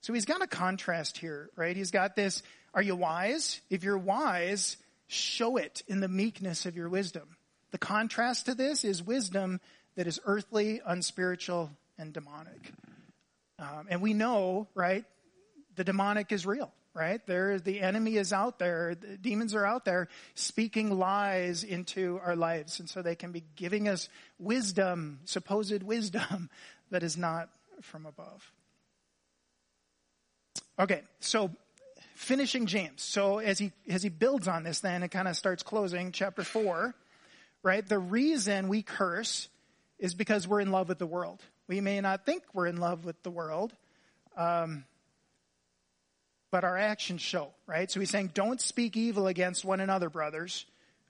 So 0.00 0.12
he's 0.12 0.24
got 0.24 0.42
a 0.42 0.46
contrast 0.46 1.18
here, 1.18 1.50
right? 1.56 1.76
He's 1.76 1.90
got 1.90 2.14
this, 2.14 2.42
are 2.72 2.82
you 2.82 2.94
wise? 2.94 3.60
If 3.70 3.82
you're 3.82 3.98
wise, 3.98 4.76
show 5.08 5.56
it 5.56 5.82
in 5.88 6.00
the 6.00 6.08
meekness 6.08 6.66
of 6.66 6.76
your 6.76 6.88
wisdom. 6.88 7.36
The 7.72 7.78
contrast 7.78 8.46
to 8.46 8.54
this 8.54 8.84
is 8.84 9.02
wisdom 9.02 9.60
that 9.96 10.06
is 10.06 10.20
earthly, 10.24 10.80
unspiritual, 10.86 11.70
and 11.98 12.12
demonic. 12.12 12.72
Um, 13.58 13.86
and 13.88 14.02
we 14.02 14.14
know, 14.14 14.68
right, 14.74 15.04
the 15.74 15.84
demonic 15.84 16.30
is 16.30 16.46
real 16.46 16.72
right? 16.96 17.24
There, 17.26 17.60
the 17.60 17.80
enemy 17.80 18.16
is 18.16 18.32
out 18.32 18.58
there. 18.58 18.94
The 18.94 19.18
demons 19.18 19.54
are 19.54 19.66
out 19.66 19.84
there 19.84 20.08
speaking 20.34 20.98
lies 20.98 21.62
into 21.62 22.18
our 22.24 22.34
lives. 22.34 22.80
And 22.80 22.88
so 22.88 23.02
they 23.02 23.14
can 23.14 23.32
be 23.32 23.44
giving 23.54 23.86
us 23.86 24.08
wisdom, 24.38 25.20
supposed 25.26 25.82
wisdom 25.82 26.48
that 26.90 27.02
is 27.02 27.18
not 27.18 27.50
from 27.82 28.06
above. 28.06 28.50
Okay. 30.78 31.02
So 31.20 31.50
finishing 32.14 32.64
James. 32.64 33.02
So 33.02 33.38
as 33.38 33.58
he, 33.58 33.72
as 33.88 34.02
he 34.02 34.08
builds 34.08 34.48
on 34.48 34.62
this, 34.62 34.80
then 34.80 35.02
it 35.02 35.08
kind 35.08 35.28
of 35.28 35.36
starts 35.36 35.62
closing 35.62 36.12
chapter 36.12 36.42
four, 36.42 36.94
right? 37.62 37.86
The 37.86 37.98
reason 37.98 38.68
we 38.68 38.82
curse 38.82 39.48
is 39.98 40.14
because 40.14 40.48
we're 40.48 40.60
in 40.60 40.72
love 40.72 40.88
with 40.88 40.98
the 40.98 41.06
world. 41.06 41.42
We 41.68 41.82
may 41.82 42.00
not 42.00 42.24
think 42.24 42.42
we're 42.54 42.68
in 42.68 42.78
love 42.78 43.04
with 43.04 43.22
the 43.22 43.30
world. 43.30 43.74
Um, 44.34 44.84
but 46.50 46.64
our 46.64 46.76
actions 46.76 47.20
show, 47.20 47.52
right? 47.66 47.90
So 47.90 48.00
he's 48.00 48.10
saying, 48.10 48.32
don't 48.34 48.60
speak 48.60 48.96
evil 48.96 49.26
against 49.26 49.64
one 49.64 49.80
another, 49.80 50.08
brothers. 50.08 50.64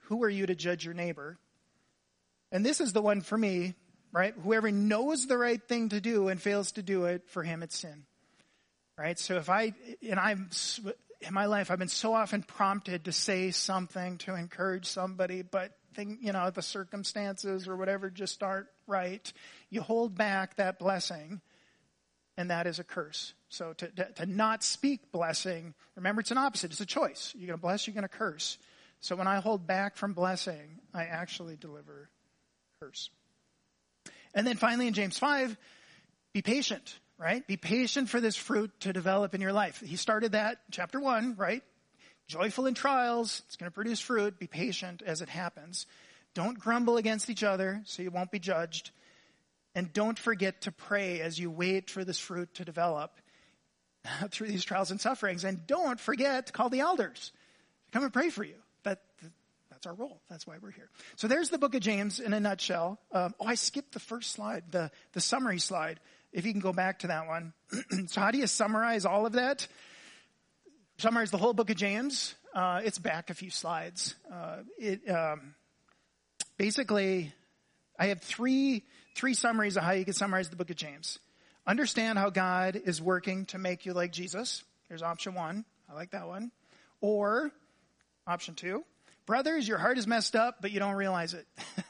Who 0.04 0.22
are 0.24 0.28
you 0.28 0.46
to 0.46 0.54
judge 0.54 0.84
your 0.84 0.94
neighbor? 0.94 1.38
And 2.52 2.64
this 2.64 2.80
is 2.80 2.92
the 2.92 3.02
one 3.02 3.20
for 3.20 3.36
me, 3.36 3.74
right? 4.12 4.34
Whoever 4.42 4.70
knows 4.70 5.26
the 5.26 5.38
right 5.38 5.62
thing 5.62 5.90
to 5.90 6.00
do 6.00 6.28
and 6.28 6.40
fails 6.40 6.72
to 6.72 6.82
do 6.82 7.04
it, 7.04 7.28
for 7.28 7.42
him 7.42 7.62
it's 7.62 7.76
sin. 7.76 8.04
Right? 8.98 9.18
So 9.18 9.36
if 9.36 9.50
I, 9.50 9.74
and 10.08 10.18
I'm, 10.18 10.48
in 11.20 11.34
my 11.34 11.46
life, 11.46 11.70
I've 11.70 11.78
been 11.78 11.88
so 11.88 12.14
often 12.14 12.42
prompted 12.42 13.04
to 13.04 13.12
say 13.12 13.50
something 13.50 14.18
to 14.18 14.34
encourage 14.34 14.86
somebody, 14.86 15.42
but 15.42 15.72
think, 15.96 16.18
you 16.20 16.32
know, 16.32 16.50
the 16.50 16.62
circumstances 16.62 17.66
or 17.66 17.76
whatever 17.76 18.10
just 18.10 18.42
aren't 18.42 18.66
right. 18.86 19.32
You 19.70 19.80
hold 19.80 20.16
back 20.16 20.56
that 20.56 20.78
blessing 20.78 21.40
and 22.36 22.50
that 22.50 22.66
is 22.66 22.78
a 22.78 22.84
curse. 22.84 23.34
So 23.48 23.72
to, 23.74 23.88
to, 23.88 24.12
to, 24.12 24.26
not 24.26 24.62
speak 24.62 25.10
blessing, 25.12 25.74
remember 25.94 26.20
it's 26.20 26.30
an 26.30 26.38
opposite. 26.38 26.72
It's 26.72 26.80
a 26.80 26.86
choice. 26.86 27.32
You're 27.36 27.46
going 27.46 27.58
to 27.58 27.62
bless, 27.62 27.86
you're 27.86 27.94
going 27.94 28.02
to 28.02 28.08
curse. 28.08 28.58
So 29.00 29.16
when 29.16 29.26
I 29.26 29.40
hold 29.40 29.66
back 29.66 29.96
from 29.96 30.12
blessing, 30.12 30.80
I 30.92 31.04
actually 31.04 31.56
deliver 31.56 32.10
curse. 32.80 33.10
And 34.34 34.46
then 34.46 34.56
finally 34.56 34.86
in 34.86 34.94
James 34.94 35.18
5, 35.18 35.56
be 36.32 36.42
patient, 36.42 36.98
right? 37.18 37.46
Be 37.46 37.56
patient 37.56 38.10
for 38.10 38.20
this 38.20 38.36
fruit 38.36 38.70
to 38.80 38.92
develop 38.92 39.34
in 39.34 39.40
your 39.40 39.52
life. 39.52 39.82
He 39.84 39.96
started 39.96 40.32
that 40.32 40.58
chapter 40.70 41.00
1, 41.00 41.36
right? 41.36 41.62
Joyful 42.28 42.66
in 42.66 42.74
trials, 42.74 43.42
it's 43.46 43.56
going 43.56 43.70
to 43.70 43.74
produce 43.74 44.00
fruit. 44.00 44.38
Be 44.38 44.48
patient 44.48 45.02
as 45.06 45.22
it 45.22 45.28
happens. 45.28 45.86
Don't 46.34 46.58
grumble 46.58 46.96
against 46.96 47.30
each 47.30 47.44
other 47.44 47.80
so 47.84 48.02
you 48.02 48.10
won't 48.10 48.30
be 48.30 48.38
judged. 48.38 48.90
And 49.76 49.92
don't 49.92 50.18
forget 50.18 50.62
to 50.62 50.72
pray 50.72 51.20
as 51.20 51.38
you 51.38 51.50
wait 51.50 51.90
for 51.90 52.02
this 52.02 52.18
fruit 52.18 52.54
to 52.54 52.64
develop 52.64 53.20
through 54.30 54.48
these 54.48 54.64
trials 54.64 54.90
and 54.90 54.98
sufferings. 54.98 55.44
And 55.44 55.66
don't 55.66 56.00
forget 56.00 56.46
to 56.46 56.52
call 56.52 56.70
the 56.70 56.80
elders 56.80 57.30
to 57.84 57.90
come 57.92 58.02
and 58.02 58.10
pray 58.10 58.30
for 58.30 58.42
you. 58.42 58.54
That, 58.84 59.02
that's 59.70 59.86
our 59.86 59.92
role. 59.92 60.22
That's 60.30 60.46
why 60.46 60.54
we're 60.62 60.70
here. 60.70 60.88
So 61.16 61.28
there's 61.28 61.50
the 61.50 61.58
book 61.58 61.74
of 61.74 61.82
James 61.82 62.20
in 62.20 62.32
a 62.32 62.40
nutshell. 62.40 62.98
Um, 63.12 63.34
oh, 63.38 63.44
I 63.44 63.54
skipped 63.54 63.92
the 63.92 64.00
first 64.00 64.32
slide, 64.32 64.64
the, 64.70 64.90
the 65.12 65.20
summary 65.20 65.58
slide. 65.58 66.00
If 66.32 66.46
you 66.46 66.52
can 66.52 66.62
go 66.62 66.72
back 66.72 67.00
to 67.00 67.08
that 67.08 67.26
one. 67.26 67.52
so 68.06 68.22
how 68.22 68.30
do 68.30 68.38
you 68.38 68.46
summarize 68.46 69.04
all 69.04 69.26
of 69.26 69.32
that? 69.32 69.68
Summarize 70.96 71.30
the 71.30 71.38
whole 71.38 71.52
book 71.52 71.68
of 71.68 71.76
James. 71.76 72.34
Uh, 72.54 72.80
it's 72.82 72.98
back 72.98 73.28
a 73.28 73.34
few 73.34 73.50
slides. 73.50 74.14
Uh, 74.32 74.56
it 74.78 75.06
um, 75.10 75.54
basically, 76.56 77.34
I 77.98 78.06
have 78.06 78.22
three 78.22 78.82
three 79.16 79.34
summaries 79.34 79.76
of 79.76 79.82
how 79.82 79.92
you 79.92 80.04
can 80.04 80.14
summarize 80.14 80.48
the 80.48 80.56
book 80.56 80.70
of 80.70 80.76
James. 80.76 81.18
Understand 81.66 82.18
how 82.18 82.30
God 82.30 82.80
is 82.84 83.02
working 83.02 83.46
to 83.46 83.58
make 83.58 83.86
you 83.86 83.92
like 83.92 84.12
Jesus. 84.12 84.62
Here's 84.88 85.02
option 85.02 85.34
one. 85.34 85.64
I 85.90 85.94
like 85.94 86.10
that 86.10 86.28
one. 86.28 86.52
Or 87.00 87.50
option 88.26 88.54
two. 88.54 88.84
Brothers, 89.26 89.66
your 89.66 89.78
heart 89.78 89.98
is 89.98 90.06
messed 90.06 90.36
up, 90.36 90.58
but 90.60 90.70
you 90.70 90.78
don't 90.78 90.94
realize 90.94 91.34
it. 91.34 91.46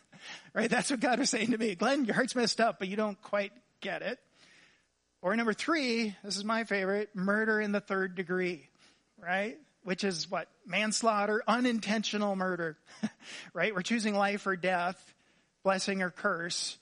right? 0.54 0.70
That's 0.70 0.90
what 0.90 1.00
God 1.00 1.18
was 1.18 1.28
saying 1.28 1.50
to 1.50 1.58
me. 1.58 1.74
Glenn, 1.74 2.06
your 2.06 2.14
heart's 2.14 2.34
messed 2.34 2.60
up, 2.60 2.78
but 2.78 2.88
you 2.88 2.96
don't 2.96 3.20
quite 3.20 3.52
get 3.80 4.00
it. 4.02 4.18
Or 5.20 5.36
number 5.36 5.52
three, 5.52 6.14
this 6.24 6.36
is 6.36 6.44
my 6.44 6.64
favorite, 6.64 7.10
murder 7.14 7.60
in 7.60 7.72
the 7.72 7.80
third 7.80 8.14
degree. 8.14 8.68
Right? 9.22 9.58
which 9.86 10.02
is 10.02 10.28
what? 10.28 10.48
Manslaughter, 10.66 11.44
unintentional 11.46 12.34
murder, 12.34 12.76
right? 13.54 13.72
We're 13.72 13.82
choosing 13.82 14.16
life 14.16 14.44
or 14.48 14.56
death, 14.56 15.14
blessing 15.62 16.02
or 16.02 16.10
curse. 16.10 16.76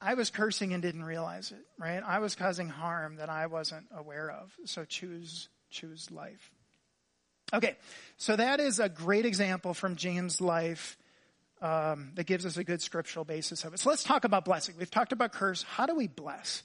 I 0.00 0.14
was 0.14 0.30
cursing 0.30 0.72
and 0.72 0.82
didn't 0.82 1.04
realize 1.04 1.52
it, 1.52 1.64
right? 1.78 2.02
I 2.04 2.20
was 2.20 2.34
causing 2.34 2.68
harm 2.68 3.16
that 3.16 3.28
I 3.28 3.46
wasn't 3.46 3.86
aware 3.94 4.30
of. 4.30 4.50
So 4.64 4.84
choose, 4.84 5.48
choose 5.70 6.10
life. 6.10 6.50
Okay, 7.52 7.76
so 8.16 8.36
that 8.36 8.60
is 8.60 8.78
a 8.78 8.88
great 8.88 9.26
example 9.26 9.74
from 9.74 9.96
James' 9.96 10.40
life 10.40 10.96
um, 11.60 12.12
that 12.14 12.24
gives 12.24 12.46
us 12.46 12.56
a 12.56 12.64
good 12.64 12.80
scriptural 12.80 13.24
basis 13.24 13.64
of 13.64 13.74
it. 13.74 13.80
So 13.80 13.90
let's 13.90 14.04
talk 14.04 14.24
about 14.24 14.44
blessing. 14.44 14.76
We've 14.78 14.90
talked 14.90 15.12
about 15.12 15.32
curse. 15.32 15.62
How 15.64 15.86
do 15.86 15.94
we 15.94 16.06
bless? 16.06 16.62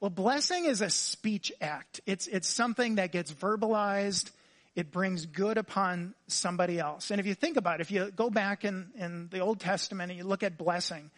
Well, 0.00 0.10
blessing 0.10 0.66
is 0.66 0.80
a 0.80 0.90
speech 0.90 1.52
act. 1.60 2.00
It's, 2.06 2.26
it's 2.26 2.48
something 2.48 2.94
that 2.94 3.12
gets 3.12 3.32
verbalized. 3.32 4.30
It 4.74 4.92
brings 4.92 5.26
good 5.26 5.58
upon 5.58 6.14
somebody 6.28 6.78
else. 6.78 7.10
And 7.10 7.18
if 7.18 7.26
you 7.26 7.34
think 7.34 7.56
about 7.56 7.80
it, 7.80 7.82
if 7.82 7.90
you 7.90 8.10
go 8.14 8.30
back 8.30 8.64
in, 8.64 8.90
in 8.96 9.28
the 9.30 9.40
Old 9.40 9.58
Testament 9.58 10.10
and 10.10 10.18
you 10.18 10.24
look 10.24 10.42
at 10.42 10.56
blessing, 10.56 11.10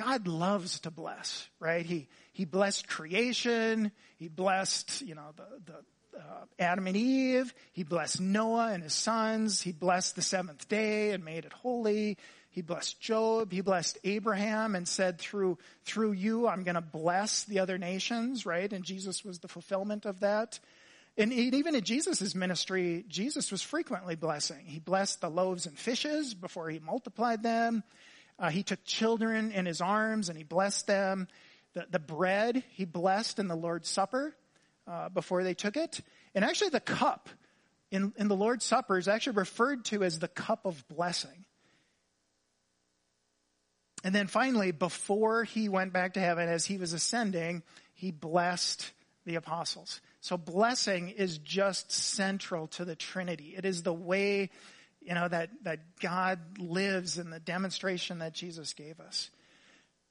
God 0.00 0.26
loves 0.26 0.80
to 0.80 0.90
bless, 0.90 1.46
right? 1.58 1.84
He, 1.84 2.08
he 2.32 2.46
blessed 2.46 2.88
creation. 2.88 3.92
He 4.16 4.28
blessed, 4.28 5.02
you 5.02 5.14
know, 5.14 5.28
the, 5.36 5.72
the 5.72 6.18
uh, 6.18 6.44
Adam 6.58 6.86
and 6.86 6.96
Eve. 6.96 7.52
He 7.72 7.82
blessed 7.82 8.18
Noah 8.20 8.72
and 8.72 8.82
his 8.82 8.94
sons. 8.94 9.60
He 9.60 9.72
blessed 9.72 10.16
the 10.16 10.22
seventh 10.22 10.68
day 10.68 11.10
and 11.10 11.22
made 11.22 11.44
it 11.44 11.52
holy. 11.52 12.16
He 12.48 12.62
blessed 12.62 12.98
Job. 12.98 13.52
He 13.52 13.60
blessed 13.60 13.98
Abraham 14.02 14.74
and 14.74 14.88
said 14.88 15.18
through, 15.18 15.58
through 15.84 16.12
you, 16.12 16.48
I'm 16.48 16.62
going 16.62 16.76
to 16.76 16.80
bless 16.80 17.44
the 17.44 17.58
other 17.58 17.76
nations, 17.76 18.46
right? 18.46 18.72
And 18.72 18.84
Jesus 18.84 19.22
was 19.22 19.40
the 19.40 19.48
fulfillment 19.48 20.06
of 20.06 20.20
that. 20.20 20.58
And 21.18 21.32
even 21.32 21.74
in 21.74 21.84
Jesus' 21.84 22.34
ministry, 22.34 23.04
Jesus 23.06 23.52
was 23.52 23.60
frequently 23.60 24.16
blessing. 24.16 24.64
He 24.64 24.78
blessed 24.78 25.20
the 25.20 25.28
loaves 25.28 25.66
and 25.66 25.78
fishes 25.78 26.32
before 26.32 26.70
he 26.70 26.78
multiplied 26.78 27.42
them. 27.42 27.82
Uh, 28.40 28.48
he 28.48 28.62
took 28.62 28.82
children 28.84 29.52
in 29.52 29.66
his 29.66 29.82
arms 29.82 30.30
and 30.30 30.38
he 30.38 30.44
blessed 30.44 30.86
them. 30.86 31.28
The, 31.74 31.86
the 31.90 31.98
bread 31.98 32.64
he 32.70 32.86
blessed 32.86 33.38
in 33.38 33.46
the 33.46 33.54
Lord's 33.54 33.88
Supper 33.88 34.34
uh, 34.88 35.10
before 35.10 35.44
they 35.44 35.54
took 35.54 35.76
it. 35.76 36.00
And 36.34 36.44
actually, 36.44 36.70
the 36.70 36.80
cup 36.80 37.28
in, 37.90 38.12
in 38.16 38.28
the 38.28 38.36
Lord's 38.36 38.64
Supper 38.64 38.98
is 38.98 39.08
actually 39.08 39.36
referred 39.36 39.84
to 39.86 40.02
as 40.02 40.18
the 40.18 40.28
cup 40.28 40.64
of 40.64 40.82
blessing. 40.88 41.44
And 44.02 44.14
then 44.14 44.26
finally, 44.26 44.72
before 44.72 45.44
he 45.44 45.68
went 45.68 45.92
back 45.92 46.14
to 46.14 46.20
heaven, 46.20 46.48
as 46.48 46.64
he 46.64 46.78
was 46.78 46.94
ascending, 46.94 47.62
he 47.92 48.10
blessed 48.10 48.90
the 49.26 49.34
apostles. 49.34 50.00
So 50.22 50.38
blessing 50.38 51.10
is 51.10 51.36
just 51.38 51.92
central 51.92 52.68
to 52.68 52.86
the 52.86 52.96
Trinity. 52.96 53.54
It 53.56 53.66
is 53.66 53.82
the 53.82 53.92
way 53.92 54.50
you 55.02 55.14
know, 55.14 55.28
that, 55.28 55.50
that 55.62 55.80
God 56.00 56.38
lives 56.58 57.18
in 57.18 57.30
the 57.30 57.40
demonstration 57.40 58.18
that 58.18 58.34
Jesus 58.34 58.72
gave 58.74 59.00
us. 59.00 59.30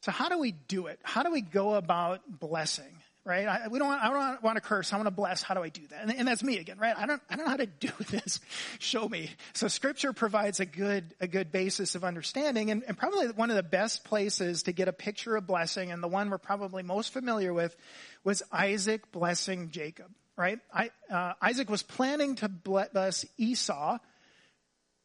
So 0.01 0.11
how 0.11 0.29
do 0.29 0.39
we 0.39 0.51
do 0.51 0.87
it? 0.87 0.99
How 1.03 1.23
do 1.23 1.31
we 1.31 1.41
go 1.41 1.75
about 1.75 2.21
blessing? 2.27 2.95
Right? 3.25 3.45
I, 3.45 3.67
we 3.67 3.77
don't 3.77 3.89
want, 3.89 4.01
I 4.01 4.09
don't 4.09 4.43
want 4.43 4.55
to 4.55 4.61
curse. 4.61 4.91
I 4.91 4.95
want 4.95 5.05
to 5.07 5.11
bless. 5.11 5.43
How 5.43 5.53
do 5.53 5.61
I 5.61 5.69
do 5.69 5.85
that? 5.89 6.01
And, 6.01 6.15
and, 6.15 6.27
that's 6.27 6.41
me 6.41 6.57
again, 6.57 6.79
right? 6.79 6.95
I 6.97 7.05
don't, 7.05 7.21
I 7.29 7.35
don't 7.35 7.45
know 7.45 7.51
how 7.51 7.57
to 7.57 7.65
do 7.79 7.91
this. 8.09 8.39
Show 8.79 9.07
me. 9.07 9.29
So 9.53 9.67
scripture 9.67 10.13
provides 10.13 10.59
a 10.59 10.65
good, 10.65 11.13
a 11.19 11.27
good 11.27 11.51
basis 11.51 11.95
of 11.95 12.03
understanding 12.03 12.71
and, 12.71 12.81
and 12.87 12.97
probably 12.97 13.27
one 13.27 13.51
of 13.51 13.55
the 13.55 13.61
best 13.61 14.03
places 14.03 14.63
to 14.63 14.71
get 14.71 14.87
a 14.87 14.93
picture 14.93 15.35
of 15.35 15.45
blessing 15.45 15.91
and 15.91 16.01
the 16.01 16.07
one 16.07 16.29
we're 16.29 16.39
probably 16.39 16.81
most 16.81 17.13
familiar 17.13 17.53
with 17.53 17.75
was 18.23 18.41
Isaac 18.51 19.11
blessing 19.11 19.69
Jacob, 19.69 20.07
right? 20.35 20.59
I, 20.73 20.89
uh, 21.11 21.33
Isaac 21.41 21.69
was 21.69 21.83
planning 21.83 22.35
to 22.35 22.49
bless 22.49 23.25
Esau, 23.37 23.99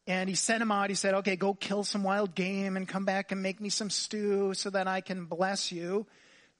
and 0.07 0.29
he 0.29 0.35
sent 0.35 0.61
him 0.61 0.71
out. 0.71 0.89
He 0.89 0.95
said, 0.95 1.15
okay, 1.15 1.35
go 1.35 1.53
kill 1.53 1.83
some 1.83 2.03
wild 2.03 2.35
game 2.35 2.77
and 2.77 2.87
come 2.87 3.05
back 3.05 3.31
and 3.31 3.41
make 3.41 3.59
me 3.59 3.69
some 3.69 3.89
stew 3.89 4.53
so 4.53 4.69
that 4.69 4.87
I 4.87 5.01
can 5.01 5.25
bless 5.25 5.71
you. 5.71 6.05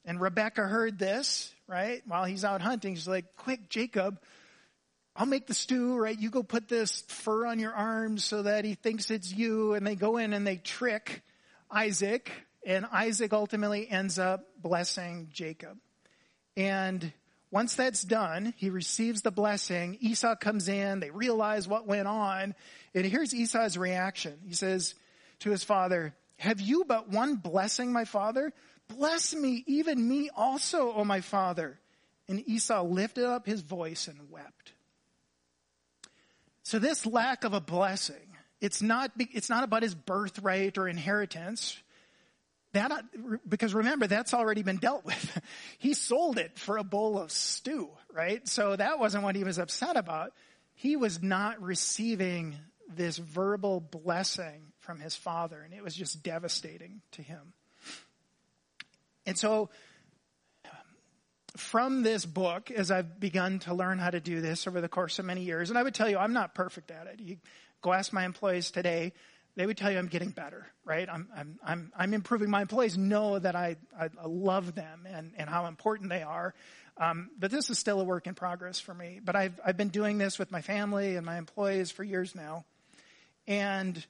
And 0.03 0.19
Rebecca 0.19 0.61
heard 0.61 0.99
this, 0.99 1.53
right? 1.67 2.01
While 2.07 2.25
he's 2.25 2.45
out 2.45 2.61
hunting, 2.61 2.95
she's 2.95 3.07
like, 3.07 3.25
quick, 3.37 3.69
Jacob, 3.69 4.19
I'll 5.15 5.25
make 5.25 5.47
the 5.47 5.53
stew, 5.53 5.95
right? 5.95 6.17
You 6.17 6.29
go 6.29 6.43
put 6.43 6.67
this 6.67 7.03
fur 7.07 7.45
on 7.45 7.59
your 7.59 7.73
arms 7.73 8.25
so 8.25 8.43
that 8.43 8.65
he 8.65 8.73
thinks 8.75 9.09
it's 9.09 9.31
you. 9.31 9.73
And 9.73 9.85
they 9.85 9.95
go 9.95 10.17
in 10.17 10.33
and 10.33 10.45
they 10.45 10.57
trick 10.57 11.21
Isaac. 11.71 12.31
And 12.65 12.85
Isaac 12.91 13.31
ultimately 13.31 13.89
ends 13.89 14.19
up 14.19 14.45
blessing 14.61 15.29
Jacob. 15.31 15.77
And 16.57 17.13
once 17.51 17.75
that's 17.75 18.01
done, 18.01 18.53
he 18.57 18.69
receives 18.69 19.21
the 19.21 19.31
blessing. 19.31 19.97
Esau 20.01 20.35
comes 20.35 20.67
in. 20.67 20.99
They 20.99 21.11
realize 21.11 21.67
what 21.67 21.87
went 21.87 22.07
on. 22.07 22.55
And 22.95 23.05
here's 23.05 23.35
Esau's 23.35 23.77
reaction. 23.77 24.39
He 24.47 24.53
says 24.53 24.95
to 25.39 25.51
his 25.51 25.63
father, 25.63 26.15
have 26.37 26.61
you 26.61 26.85
but 26.85 27.09
one 27.09 27.35
blessing, 27.35 27.91
my 27.91 28.05
father? 28.05 28.53
Bless 28.87 29.35
me, 29.35 29.63
even 29.67 30.07
me 30.07 30.29
also, 30.35 30.93
O 30.93 31.03
my 31.03 31.21
father. 31.21 31.79
And 32.27 32.47
Esau 32.47 32.83
lifted 32.83 33.25
up 33.25 33.45
his 33.45 33.61
voice 33.61 34.07
and 34.07 34.31
wept. 34.31 34.73
So 36.63 36.79
this 36.79 37.05
lack 37.05 37.43
of 37.43 37.53
a 37.53 37.61
blessing, 37.61 38.15
it's 38.59 38.81
not, 38.81 39.11
it's 39.17 39.49
not 39.49 39.63
about 39.63 39.83
his 39.83 39.93
birthright 39.93 40.77
or 40.77 40.87
inheritance. 40.87 41.77
That, 42.73 42.91
because 43.47 43.73
remember, 43.73 44.07
that's 44.07 44.33
already 44.33 44.63
been 44.63 44.77
dealt 44.77 45.05
with. 45.05 45.41
he 45.77 45.93
sold 45.93 46.37
it 46.37 46.57
for 46.57 46.77
a 46.77 46.83
bowl 46.83 47.19
of 47.19 47.31
stew, 47.31 47.89
right? 48.11 48.47
So 48.47 48.75
that 48.75 48.99
wasn't 48.99 49.23
what 49.23 49.35
he 49.35 49.43
was 49.43 49.59
upset 49.59 49.95
about. 49.95 50.33
He 50.73 50.95
was 50.95 51.21
not 51.21 51.61
receiving 51.61 52.55
this 52.87 53.17
verbal 53.17 53.79
blessing 53.79 54.73
from 54.79 54.99
his 54.99 55.15
father, 55.15 55.61
and 55.61 55.73
it 55.73 55.83
was 55.83 55.95
just 55.95 56.23
devastating 56.23 57.01
to 57.11 57.21
him. 57.21 57.53
And 59.25 59.37
so, 59.37 59.69
from 61.57 62.03
this 62.03 62.25
book, 62.25 62.69
as 62.69 62.91
I've 62.91 63.19
begun 63.19 63.59
to 63.59 63.73
learn 63.73 63.97
how 63.97 64.09
to 64.09 64.19
do 64.19 64.41
this 64.41 64.67
over 64.67 64.81
the 64.81 64.89
course 64.89 65.19
of 65.19 65.25
many 65.25 65.43
years, 65.43 65.69
and 65.69 65.79
I 65.79 65.83
would 65.83 65.95
tell 65.95 66.09
you, 66.09 66.17
I'm 66.17 66.33
not 66.33 66.53
perfect 66.53 66.91
at 66.91 67.07
it. 67.07 67.19
You 67.19 67.37
go 67.81 67.93
ask 67.93 68.11
my 68.11 68.25
employees 68.25 68.71
today, 68.71 69.13
they 69.55 69.65
would 69.65 69.77
tell 69.77 69.89
you 69.89 69.97
I'm 69.97 70.07
getting 70.07 70.31
better, 70.31 70.67
right? 70.83 71.07
I'm, 71.09 71.29
I'm, 71.35 71.59
I'm, 71.65 71.91
I'm 71.95 72.13
improving. 72.13 72.49
My 72.49 72.61
employees 72.61 72.97
know 72.97 73.39
that 73.39 73.55
I, 73.55 73.77
I 73.97 74.09
love 74.25 74.75
them 74.75 75.07
and, 75.09 75.31
and 75.37 75.49
how 75.49 75.67
important 75.67 76.09
they 76.09 76.23
are. 76.23 76.53
Um, 76.97 77.29
but 77.39 77.51
this 77.51 77.69
is 77.69 77.79
still 77.79 78.01
a 78.01 78.03
work 78.03 78.27
in 78.27 78.35
progress 78.35 78.79
for 78.79 78.93
me. 78.93 79.21
But 79.23 79.35
I've, 79.35 79.59
I've 79.65 79.77
been 79.77 79.89
doing 79.89 80.17
this 80.17 80.37
with 80.37 80.51
my 80.51 80.61
family 80.61 81.15
and 81.15 81.25
my 81.25 81.37
employees 81.37 81.89
for 81.89 82.03
years 82.03 82.35
now. 82.35 82.65
And 83.47 84.03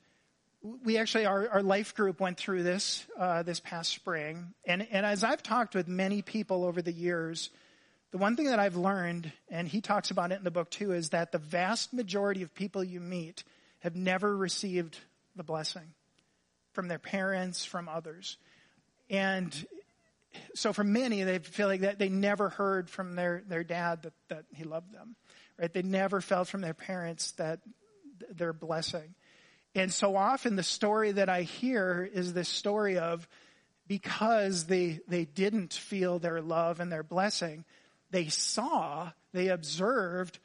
we 0.84 0.98
actually, 0.98 1.26
our, 1.26 1.48
our 1.50 1.64
life 1.64 1.96
group 1.96 2.20
went 2.20 2.38
through 2.38 2.64
this, 2.64 3.06
uh, 3.18 3.44
this 3.44 3.60
past 3.60 3.92
spring. 3.92 4.54
And, 4.66 4.88
and 4.92 5.06
as 5.06 5.24
I've 5.24 5.44
talked 5.44 5.76
with 5.76 5.88
many 5.88 6.22
people 6.22 6.64
over 6.64 6.82
the 6.82 6.92
years, 6.92 7.50
the 8.12 8.18
one 8.18 8.36
thing 8.36 8.48
that 8.48 8.60
I've 8.60 8.78
learned, 8.78 9.32
and 9.50 9.68
he 9.68 9.82
talks 9.82 10.10
about 10.10 10.32
it 10.32 10.36
in 10.36 10.44
the 10.44 10.52
book 10.52 10.70
too, 10.70 10.94
is 10.94 11.10
that 11.10 11.32
the 11.32 11.38
vast 11.38 11.94
majority 11.94 12.42
of 12.42 12.54
people 12.56 12.84
you 12.84 13.00
meet 13.00 13.44
have 13.80 13.96
never 13.96 14.36
received 14.36 14.98
the 15.36 15.44
blessing 15.44 15.94
from 16.74 16.88
their 16.88 17.00
parents, 17.00 17.66
from 17.66 17.88
others. 17.88 18.38
And 19.10 19.54
so 20.54 20.74
for 20.74 20.84
many, 20.84 21.24
they 21.24 21.40
feel 21.40 21.68
like 21.68 21.82
that 21.82 22.00
they 22.00 22.10
never 22.10 22.50
heard 22.50 22.90
from 22.90 23.16
their, 23.16 23.44
their 23.48 23.64
dad 23.64 24.04
that, 24.04 24.14
that 24.30 24.46
he 24.54 24.64
loved 24.64 24.94
them, 24.94 25.16
right? 25.60 25.72
They 25.72 25.84
never 25.84 26.22
felt 26.22 26.48
from 26.48 26.62
their 26.62 26.74
parents 26.74 27.32
that 27.34 27.60
their 28.32 28.54
blessing. 28.54 29.14
And 29.76 29.94
so 29.94 30.16
often 30.16 30.56
the 30.56 30.64
story 30.64 31.12
that 31.12 31.30
I 31.30 31.42
hear 31.42 32.10
is 32.12 32.34
this 32.34 32.50
story 32.50 32.98
of 32.98 33.28
because 33.88 34.66
they, 34.66 35.02
they 35.08 35.26
didn't 35.26 35.74
feel 35.74 36.18
their 36.18 36.42
love 36.42 36.80
and 36.80 36.92
their 36.92 37.04
blessing, 37.04 37.66
they 38.10 38.30
saw, 38.30 39.12
they 39.34 39.50
observed 39.50 40.40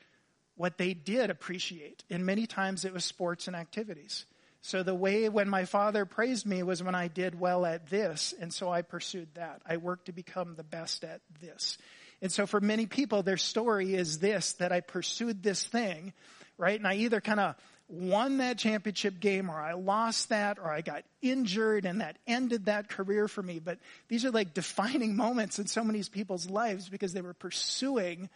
what 0.56 0.76
they 0.76 0.92
did 0.92 1.30
appreciate. 1.30 2.04
And 2.10 2.26
many 2.26 2.46
times 2.46 2.84
it 2.84 2.92
was 2.92 3.04
sports 3.04 3.46
and 3.46 3.56
activities. 3.56 4.26
So 4.62 4.82
the 4.82 4.94
way 4.94 5.28
when 5.30 5.48
my 5.48 5.64
father 5.64 6.04
praised 6.04 6.44
me 6.44 6.62
was 6.62 6.82
when 6.82 6.94
I 6.94 7.08
did 7.08 7.38
well 7.38 7.64
at 7.64 7.88
this, 7.88 8.34
and 8.38 8.52
so 8.52 8.70
I 8.70 8.82
pursued 8.82 9.28
that. 9.36 9.62
I 9.64 9.78
worked 9.78 10.06
to 10.06 10.12
become 10.12 10.54
the 10.54 10.64
best 10.64 11.02
at 11.02 11.22
this. 11.40 11.78
And 12.20 12.30
so 12.30 12.46
for 12.46 12.60
many 12.60 12.84
people, 12.84 13.22
their 13.22 13.38
story 13.38 13.94
is 13.94 14.18
this, 14.18 14.52
that 14.54 14.70
I 14.70 14.80
pursued 14.80 15.42
this 15.42 15.64
thing, 15.64 16.12
right? 16.58 16.78
And 16.78 16.86
I 16.86 16.96
either 16.96 17.22
kind 17.22 17.40
of 17.40 17.54
won 17.90 18.38
that 18.38 18.58
championship 18.58 19.20
game 19.20 19.50
or 19.50 19.60
I 19.60 19.72
lost 19.72 20.28
that 20.28 20.58
or 20.58 20.70
I 20.70 20.80
got 20.80 21.04
injured 21.20 21.84
and 21.84 22.00
that 22.00 22.16
ended 22.26 22.66
that 22.66 22.88
career 22.88 23.28
for 23.28 23.42
me. 23.42 23.58
But 23.58 23.78
these 24.08 24.24
are 24.24 24.30
like 24.30 24.54
defining 24.54 25.16
moments 25.24 25.58
in 25.58 25.66
so 25.66 25.82
many 25.82 26.02
people's 26.04 26.48
lives 26.48 26.88
because 26.88 27.12
they 27.12 27.20
were 27.20 27.34
pursuing, 27.34 28.28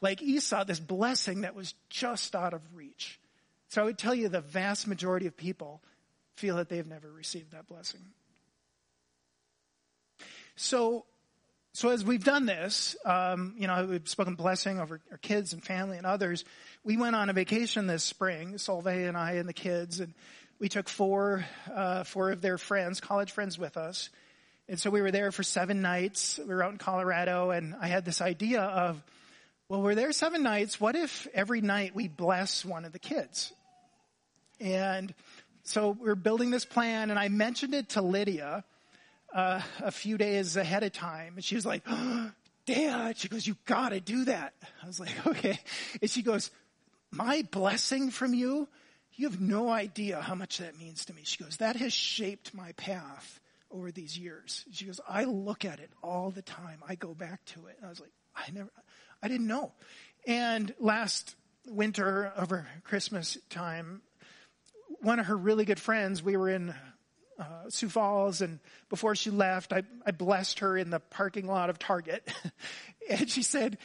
like 0.00 0.22
Esau, 0.22 0.64
this 0.64 0.80
blessing 0.80 1.42
that 1.42 1.54
was 1.54 1.74
just 1.88 2.34
out 2.34 2.52
of 2.52 2.62
reach. 2.74 3.20
So 3.68 3.82
I 3.82 3.84
would 3.84 3.98
tell 3.98 4.14
you 4.14 4.28
the 4.28 4.40
vast 4.40 4.86
majority 4.86 5.26
of 5.26 5.36
people 5.36 5.82
feel 6.36 6.56
that 6.56 6.68
they've 6.68 6.86
never 6.86 7.10
received 7.10 7.52
that 7.52 7.66
blessing. 7.66 8.00
So, 10.56 11.04
so 11.76 11.90
as 11.90 12.02
we've 12.02 12.24
done 12.24 12.46
this, 12.46 12.96
um, 13.04 13.54
you 13.58 13.66
know, 13.66 13.84
we've 13.84 14.08
spoken 14.08 14.34
blessing 14.34 14.80
over 14.80 14.98
our 15.10 15.18
kids 15.18 15.52
and 15.52 15.62
family 15.62 15.98
and 15.98 16.06
others. 16.06 16.42
We 16.84 16.96
went 16.96 17.14
on 17.14 17.28
a 17.28 17.34
vacation 17.34 17.86
this 17.86 18.02
spring, 18.02 18.54
Solveig 18.54 19.06
and 19.06 19.14
I 19.14 19.32
and 19.32 19.46
the 19.46 19.52
kids, 19.52 20.00
and 20.00 20.14
we 20.58 20.70
took 20.70 20.88
four, 20.88 21.44
uh, 21.70 22.04
four 22.04 22.30
of 22.30 22.40
their 22.40 22.56
friends, 22.56 23.02
college 23.02 23.30
friends 23.30 23.58
with 23.58 23.76
us. 23.76 24.08
And 24.70 24.80
so 24.80 24.88
we 24.88 25.02
were 25.02 25.10
there 25.10 25.30
for 25.30 25.42
seven 25.42 25.82
nights. 25.82 26.38
We 26.38 26.46
were 26.46 26.62
out 26.62 26.72
in 26.72 26.78
Colorado 26.78 27.50
and 27.50 27.74
I 27.78 27.88
had 27.88 28.06
this 28.06 28.22
idea 28.22 28.62
of, 28.62 29.02
well, 29.68 29.82
we're 29.82 29.94
there 29.94 30.12
seven 30.12 30.42
nights. 30.42 30.80
What 30.80 30.96
if 30.96 31.28
every 31.34 31.60
night 31.60 31.94
we 31.94 32.08
bless 32.08 32.64
one 32.64 32.86
of 32.86 32.92
the 32.92 32.98
kids? 32.98 33.52
And 34.60 35.12
so 35.64 35.90
we're 35.90 36.14
building 36.14 36.50
this 36.50 36.64
plan 36.64 37.10
and 37.10 37.18
I 37.18 37.28
mentioned 37.28 37.74
it 37.74 37.90
to 37.90 38.00
Lydia 38.00 38.64
uh, 39.34 39.60
a 39.80 39.90
few 39.90 40.18
days 40.18 40.56
ahead 40.56 40.82
of 40.82 40.92
time. 40.92 41.34
And 41.36 41.44
she 41.44 41.54
was 41.54 41.66
like, 41.66 41.82
oh, 41.86 42.30
Dad, 42.66 43.16
she 43.16 43.28
goes, 43.28 43.46
you 43.46 43.56
gotta 43.64 44.00
do 44.00 44.24
that. 44.24 44.52
I 44.82 44.86
was 44.86 44.98
like, 44.98 45.26
okay. 45.26 45.58
And 46.00 46.10
she 46.10 46.22
goes, 46.22 46.50
my 47.10 47.46
blessing 47.50 48.10
from 48.10 48.34
you, 48.34 48.68
you 49.14 49.28
have 49.28 49.40
no 49.40 49.70
idea 49.70 50.20
how 50.20 50.34
much 50.34 50.58
that 50.58 50.78
means 50.78 51.04
to 51.06 51.14
me. 51.14 51.22
She 51.24 51.42
goes, 51.42 51.56
that 51.58 51.76
has 51.76 51.92
shaped 51.92 52.52
my 52.54 52.72
path 52.72 53.40
over 53.70 53.90
these 53.90 54.18
years. 54.18 54.64
She 54.72 54.84
goes, 54.84 55.00
I 55.08 55.24
look 55.24 55.64
at 55.64 55.80
it 55.80 55.90
all 56.02 56.30
the 56.30 56.42
time. 56.42 56.82
I 56.86 56.96
go 56.96 57.14
back 57.14 57.44
to 57.46 57.66
it. 57.66 57.76
And 57.78 57.86
I 57.86 57.88
was 57.88 58.00
like, 58.00 58.12
I 58.34 58.50
never, 58.52 58.70
I 59.22 59.28
didn't 59.28 59.46
know. 59.46 59.72
And 60.26 60.74
last 60.78 61.34
winter 61.66 62.32
over 62.36 62.66
Christmas 62.84 63.38
time, 63.48 64.02
one 65.00 65.18
of 65.18 65.26
her 65.26 65.36
really 65.36 65.64
good 65.64 65.80
friends, 65.80 66.22
we 66.22 66.36
were 66.36 66.48
in 66.48 66.74
uh, 67.38 67.68
Sioux 67.68 67.88
Falls, 67.88 68.40
and 68.40 68.60
before 68.88 69.14
she 69.14 69.30
left, 69.30 69.72
I, 69.72 69.82
I 70.04 70.10
blessed 70.10 70.60
her 70.60 70.76
in 70.76 70.90
the 70.90 71.00
parking 71.00 71.46
lot 71.46 71.70
of 71.70 71.78
Target. 71.78 72.26
and 73.10 73.30
she 73.30 73.42
said, 73.42 73.78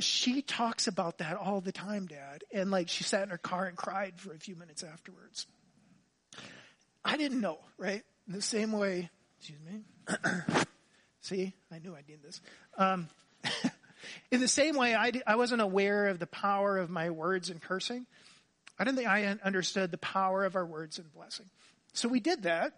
she 0.00 0.42
talks 0.42 0.86
about 0.86 1.18
that 1.18 1.36
all 1.36 1.60
the 1.60 1.72
time, 1.72 2.06
Dad. 2.06 2.44
And 2.52 2.70
like 2.70 2.88
she 2.88 3.04
sat 3.04 3.22
in 3.22 3.30
her 3.30 3.38
car 3.38 3.66
and 3.66 3.76
cried 3.76 4.14
for 4.18 4.32
a 4.32 4.38
few 4.38 4.56
minutes 4.56 4.82
afterwards. 4.82 5.46
I 7.04 7.16
didn't 7.16 7.40
know, 7.40 7.58
right? 7.76 8.02
In 8.26 8.34
the 8.34 8.42
same 8.42 8.72
way, 8.72 9.08
excuse 9.38 9.60
me. 9.60 9.82
See, 11.20 11.54
I 11.72 11.78
knew 11.78 11.94
I 11.94 12.02
need 12.08 12.22
this. 12.22 12.40
Um, 12.76 13.08
in 14.30 14.40
the 14.40 14.48
same 14.48 14.76
way, 14.76 14.94
I, 14.94 15.12
I 15.26 15.36
wasn't 15.36 15.62
aware 15.62 16.08
of 16.08 16.18
the 16.18 16.26
power 16.26 16.78
of 16.78 16.90
my 16.90 17.10
words 17.10 17.50
and 17.50 17.60
cursing. 17.60 18.06
I 18.78 18.84
didn't 18.84 18.98
think 18.98 19.08
I 19.08 19.36
understood 19.42 19.90
the 19.90 19.98
power 19.98 20.44
of 20.44 20.54
our 20.54 20.64
words 20.64 20.98
and 20.98 21.12
blessing. 21.12 21.46
So 21.98 22.08
we 22.08 22.20
did 22.20 22.44
that 22.44 22.74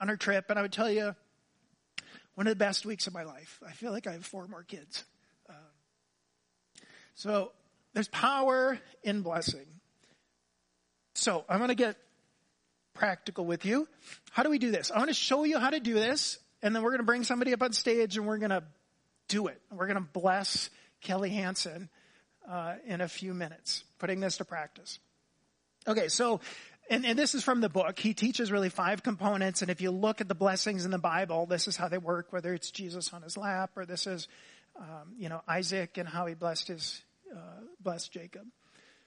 on 0.00 0.10
our 0.10 0.16
trip, 0.16 0.46
and 0.50 0.58
I 0.58 0.62
would 0.62 0.72
tell 0.72 0.90
you, 0.90 1.14
one 2.34 2.48
of 2.48 2.50
the 2.50 2.56
best 2.56 2.84
weeks 2.84 3.06
of 3.06 3.14
my 3.14 3.22
life. 3.22 3.60
I 3.64 3.70
feel 3.70 3.92
like 3.92 4.08
I 4.08 4.12
have 4.12 4.26
four 4.26 4.48
more 4.48 4.64
kids. 4.64 5.04
Um, 5.48 5.56
so 7.14 7.52
there's 7.94 8.08
power 8.08 8.80
in 9.04 9.22
blessing. 9.22 9.66
So 11.14 11.44
I'm 11.48 11.58
going 11.58 11.68
to 11.68 11.76
get 11.76 11.96
practical 12.94 13.44
with 13.44 13.64
you. 13.64 13.86
How 14.32 14.42
do 14.42 14.50
we 14.50 14.58
do 14.58 14.72
this? 14.72 14.90
I 14.90 14.98
want 14.98 15.10
to 15.10 15.14
show 15.14 15.44
you 15.44 15.60
how 15.60 15.70
to 15.70 15.78
do 15.78 15.94
this, 15.94 16.40
and 16.62 16.74
then 16.74 16.82
we're 16.82 16.90
going 16.90 17.00
to 17.00 17.06
bring 17.06 17.22
somebody 17.22 17.52
up 17.52 17.62
on 17.62 17.72
stage 17.72 18.16
and 18.16 18.26
we're 18.26 18.38
going 18.38 18.50
to 18.50 18.64
do 19.28 19.46
it. 19.46 19.60
We're 19.70 19.86
going 19.86 20.02
to 20.02 20.08
bless 20.12 20.68
Kelly 21.00 21.30
Hansen 21.30 21.88
uh, 22.50 22.74
in 22.86 23.02
a 23.02 23.08
few 23.08 23.34
minutes, 23.34 23.84
putting 24.00 24.18
this 24.18 24.38
to 24.38 24.44
practice. 24.44 24.98
Okay, 25.86 26.08
so 26.08 26.40
and, 26.90 27.06
and, 27.06 27.18
this 27.18 27.34
is 27.34 27.42
from 27.42 27.60
the 27.60 27.68
book. 27.68 27.98
He 27.98 28.14
teaches 28.14 28.50
really 28.50 28.68
five 28.68 29.02
components. 29.02 29.62
And 29.62 29.70
if 29.70 29.80
you 29.80 29.90
look 29.90 30.20
at 30.20 30.28
the 30.28 30.34
blessings 30.34 30.84
in 30.84 30.90
the 30.90 30.98
Bible, 30.98 31.46
this 31.46 31.68
is 31.68 31.76
how 31.76 31.88
they 31.88 31.98
work, 31.98 32.32
whether 32.32 32.52
it's 32.52 32.70
Jesus 32.70 33.12
on 33.12 33.22
his 33.22 33.36
lap 33.36 33.70
or 33.76 33.86
this 33.86 34.06
is, 34.06 34.28
um, 34.76 35.14
you 35.16 35.28
know, 35.28 35.42
Isaac 35.46 35.96
and 35.98 36.08
how 36.08 36.26
he 36.26 36.34
blessed 36.34 36.68
his, 36.68 37.02
uh, 37.34 37.60
blessed 37.80 38.12
Jacob. 38.12 38.42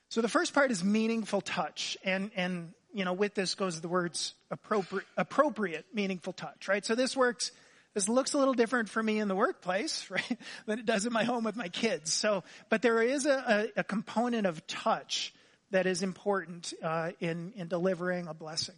So 0.10 0.22
the 0.22 0.30
first 0.30 0.54
part 0.54 0.72
is 0.72 0.84
meaningful 0.84 1.42
touch. 1.42 1.98
And, 2.04 2.32
and, 2.36 2.72
you 2.94 3.06
know, 3.06 3.14
with 3.14 3.36
this 3.36 3.56
goes 3.56 3.82
the 3.82 3.88
words 3.88 4.34
appropriate, 4.50 5.06
appropriate 5.18 5.86
meaningful 5.94 6.34
touch, 6.34 6.68
right? 6.68 6.86
So 6.86 6.96
this 6.96 7.18
works, 7.18 7.52
this 7.94 8.08
looks 8.08 8.34
a 8.34 8.38
little 8.38 8.54
different 8.54 8.90
for 8.90 9.04
me 9.04 9.20
in 9.20 9.28
the 9.28 9.36
workplace, 9.36 10.08
right? 10.10 10.38
Than 10.66 10.80
it 10.80 10.86
does 10.86 11.06
in 11.06 11.14
my 11.14 11.24
home 11.24 11.44
with 11.44 11.56
my 11.56 11.68
kids. 11.68 12.14
So, 12.14 12.44
but 12.70 12.82
there 12.82 13.02
is 13.02 13.26
a, 13.26 13.72
a, 13.76 13.80
a 13.82 13.84
component 13.84 14.48
of 14.48 14.66
touch 14.68 15.34
that 15.72 15.86
is 15.86 16.04
important 16.04 16.74
uh, 16.84 17.12
in, 17.20 17.54
in 17.56 17.68
delivering 17.68 18.28
a 18.28 18.34
blessing. 18.34 18.76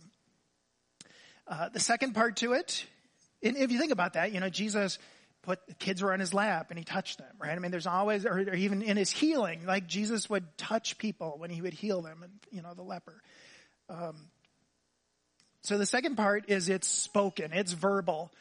Uh, 1.48 1.70
the 1.70 1.80
second 1.80 2.14
part 2.14 2.38
to 2.38 2.54
it, 2.54 2.86
and 3.44 3.56
if 3.56 3.72
you 3.72 3.80
think 3.80 3.92
about 3.92 4.14
that, 4.14 4.34
you 4.34 4.40
know, 4.40 4.50
Jesus 4.50 5.00
put 5.44 5.66
the 5.68 5.74
kids 5.76 6.02
were 6.02 6.12
on 6.12 6.20
his 6.20 6.34
lap 6.34 6.68
and 6.70 6.78
he 6.78 6.84
touched 6.84 7.20
them, 7.20 7.34
right? 7.40 7.56
I 7.56 7.60
mean, 7.60 7.72
there's 7.72 7.88
always, 7.88 8.26
or, 8.26 8.38
or 8.38 8.56
even 8.56 8.82
in 8.82 8.98
his 8.98 9.12
healing, 9.12 9.66
like 9.66 9.88
Jesus 9.88 10.30
would 10.30 10.46
touch 10.58 10.98
people 10.98 11.36
when 11.38 11.50
he 11.50 11.62
would 11.62 11.74
heal 11.74 12.02
them, 12.02 12.22
and 12.24 12.34
you 12.52 12.62
know, 12.62 12.74
the 12.74 12.84
leper. 12.84 13.22
Um, 13.90 14.28
so 15.62 15.78
the 15.78 15.86
second 15.86 16.18
part 16.18 16.50
is 16.50 16.68
it's 16.68 16.88
spoken, 16.88 17.54
it's 17.54 17.72
verbal, 17.72 18.32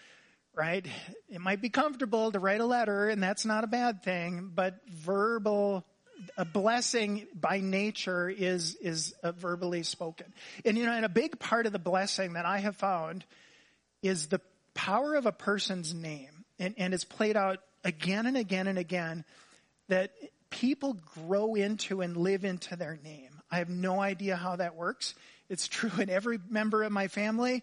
right? 0.54 0.84
It 1.28 1.40
might 1.40 1.60
be 1.60 1.68
comfortable 1.68 2.32
to 2.32 2.40
write 2.40 2.60
a 2.60 2.66
letter, 2.66 3.08
and 3.08 3.22
that's 3.22 3.44
not 3.44 3.62
a 3.62 3.68
bad 3.68 4.02
thing, 4.02 4.50
but 4.54 4.80
verbal 4.88 5.84
a 6.36 6.44
blessing 6.44 7.26
by 7.34 7.60
nature 7.60 8.28
is 8.28 8.76
is 8.76 9.14
verbally 9.22 9.82
spoken. 9.82 10.32
And 10.64 10.76
you 10.76 10.86
know, 10.86 10.92
and 10.92 11.04
a 11.04 11.10
big 11.10 11.38
part 11.38 11.66
of 11.66 11.72
the 11.72 11.78
blessing 11.78 12.34
that 12.34 12.46
I 12.46 12.58
have 12.58 12.76
found 12.76 13.24
is 14.02 14.28
the 14.28 14.40
power 14.74 15.14
of 15.14 15.26
a 15.26 15.32
person's 15.32 15.94
name, 15.94 16.44
and, 16.58 16.74
and 16.78 16.94
it's 16.94 17.04
played 17.04 17.36
out 17.36 17.60
again 17.84 18.26
and 18.26 18.36
again 18.36 18.66
and 18.66 18.78
again 18.78 19.24
that 19.88 20.12
people 20.50 20.96
grow 21.26 21.54
into 21.54 22.00
and 22.00 22.16
live 22.16 22.44
into 22.44 22.76
their 22.76 22.98
name. 23.02 23.30
I 23.50 23.58
have 23.58 23.68
no 23.68 24.00
idea 24.00 24.36
how 24.36 24.56
that 24.56 24.74
works. 24.74 25.14
It's 25.48 25.68
true 25.68 25.92
in 26.00 26.10
every 26.10 26.38
member 26.48 26.82
of 26.82 26.92
my 26.92 27.08
family. 27.08 27.62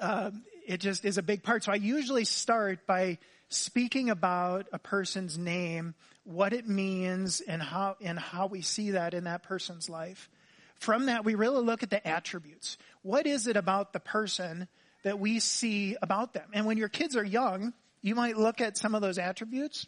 Uh, 0.00 0.30
it 0.66 0.80
just 0.80 1.04
is 1.04 1.18
a 1.18 1.22
big 1.22 1.42
part. 1.42 1.64
So 1.64 1.72
I 1.72 1.76
usually 1.76 2.24
start 2.24 2.86
by 2.86 3.18
speaking 3.56 4.10
about 4.10 4.66
a 4.72 4.78
person's 4.78 5.38
name 5.38 5.94
what 6.24 6.52
it 6.52 6.66
means 6.66 7.40
and 7.40 7.62
how, 7.62 7.96
and 8.00 8.18
how 8.18 8.46
we 8.46 8.62
see 8.62 8.92
that 8.92 9.14
in 9.14 9.24
that 9.24 9.42
person's 9.42 9.88
life. 9.88 10.28
From 10.76 11.06
that, 11.06 11.24
we 11.24 11.34
really 11.34 11.62
look 11.62 11.82
at 11.82 11.90
the 11.90 12.06
attributes. 12.06 12.78
What 13.02 13.26
is 13.26 13.46
it 13.46 13.56
about 13.56 13.92
the 13.92 14.00
person 14.00 14.68
that 15.02 15.18
we 15.18 15.38
see 15.38 15.96
about 16.00 16.32
them? 16.32 16.48
And 16.52 16.66
when 16.66 16.78
your 16.78 16.88
kids 16.88 17.14
are 17.14 17.24
young, 17.24 17.72
you 18.00 18.14
might 18.14 18.36
look 18.36 18.60
at 18.60 18.76
some 18.76 18.94
of 18.94 19.02
those 19.02 19.18
attributes 19.18 19.86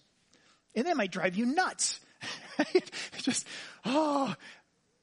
and 0.74 0.86
they 0.86 0.94
might 0.94 1.10
drive 1.10 1.36
you 1.36 1.46
nuts. 1.46 2.00
Just, 3.18 3.46
oh, 3.84 4.34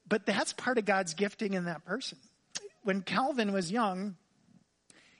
but 0.08 0.24
that's 0.26 0.52
part 0.52 0.78
of 0.78 0.84
God's 0.84 1.14
gifting 1.14 1.54
in 1.54 1.64
that 1.64 1.84
person. 1.84 2.18
When 2.82 3.02
Calvin 3.02 3.52
was 3.52 3.70
young, 3.70 4.16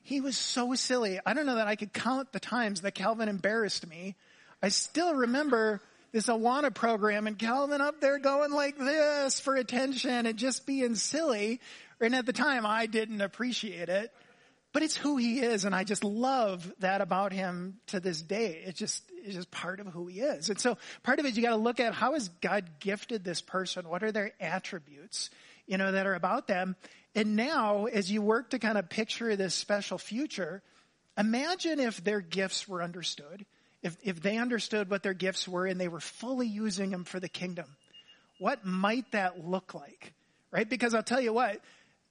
he 0.04 0.20
was 0.20 0.36
so 0.36 0.74
silly. 0.74 1.18
I 1.24 1.32
don't 1.32 1.46
know 1.46 1.56
that 1.56 1.66
I 1.66 1.76
could 1.76 1.92
count 1.92 2.30
the 2.32 2.38
times 2.38 2.82
that 2.82 2.94
Calvin 2.94 3.28
embarrassed 3.28 3.86
me. 3.86 4.16
I 4.62 4.68
still 4.68 5.14
remember 5.14 5.80
this 6.12 6.26
Awana 6.26 6.72
program 6.72 7.26
and 7.26 7.38
Calvin 7.38 7.80
up 7.80 8.00
there 8.00 8.18
going 8.18 8.52
like 8.52 8.78
this 8.78 9.40
for 9.40 9.56
attention 9.56 10.26
and 10.26 10.36
just 10.36 10.66
being 10.66 10.94
silly. 10.94 11.60
And 12.00 12.14
at 12.14 12.26
the 12.26 12.34
time 12.34 12.66
I 12.66 12.84
didn't 12.84 13.22
appreciate 13.22 13.88
it, 13.88 14.12
but 14.74 14.82
it's 14.82 14.94
who 14.94 15.16
he 15.16 15.40
is. 15.40 15.64
And 15.64 15.74
I 15.74 15.84
just 15.84 16.04
love 16.04 16.70
that 16.80 17.00
about 17.00 17.32
him 17.32 17.78
to 17.88 17.98
this 17.98 18.20
day. 18.20 18.62
It's 18.66 18.78
just, 18.78 19.02
it's 19.24 19.34
just 19.34 19.50
part 19.50 19.80
of 19.80 19.86
who 19.86 20.06
he 20.08 20.20
is. 20.20 20.50
And 20.50 20.60
so 20.60 20.76
part 21.02 21.18
of 21.18 21.24
it, 21.24 21.34
you 21.34 21.42
got 21.42 21.50
to 21.50 21.56
look 21.56 21.80
at 21.80 21.94
how 21.94 22.12
has 22.12 22.28
God 22.42 22.78
gifted 22.78 23.24
this 23.24 23.40
person? 23.40 23.88
What 23.88 24.02
are 24.02 24.12
their 24.12 24.32
attributes, 24.38 25.30
you 25.66 25.78
know, 25.78 25.92
that 25.92 26.06
are 26.06 26.14
about 26.14 26.46
them? 26.46 26.76
And 27.14 27.36
now 27.36 27.86
as 27.86 28.10
you 28.10 28.22
work 28.22 28.50
to 28.50 28.58
kind 28.58 28.78
of 28.78 28.88
picture 28.88 29.36
this 29.36 29.54
special 29.54 29.98
future, 29.98 30.62
imagine 31.16 31.78
if 31.80 32.02
their 32.02 32.20
gifts 32.20 32.68
were 32.68 32.82
understood 32.82 33.46
if, 33.84 33.96
if 34.02 34.20
they 34.20 34.38
understood 34.38 34.90
what 34.90 35.02
their 35.02 35.14
gifts 35.14 35.46
were 35.46 35.66
and 35.66 35.78
they 35.78 35.88
were 35.88 36.00
fully 36.00 36.48
using 36.48 36.90
them 36.90 37.04
for 37.04 37.20
the 37.20 37.28
kingdom, 37.28 37.66
what 38.38 38.64
might 38.64 39.12
that 39.12 39.46
look 39.46 39.74
like? 39.74 40.14
Right? 40.50 40.68
Because 40.68 40.94
I'll 40.94 41.02
tell 41.02 41.20
you 41.20 41.34
what, 41.34 41.60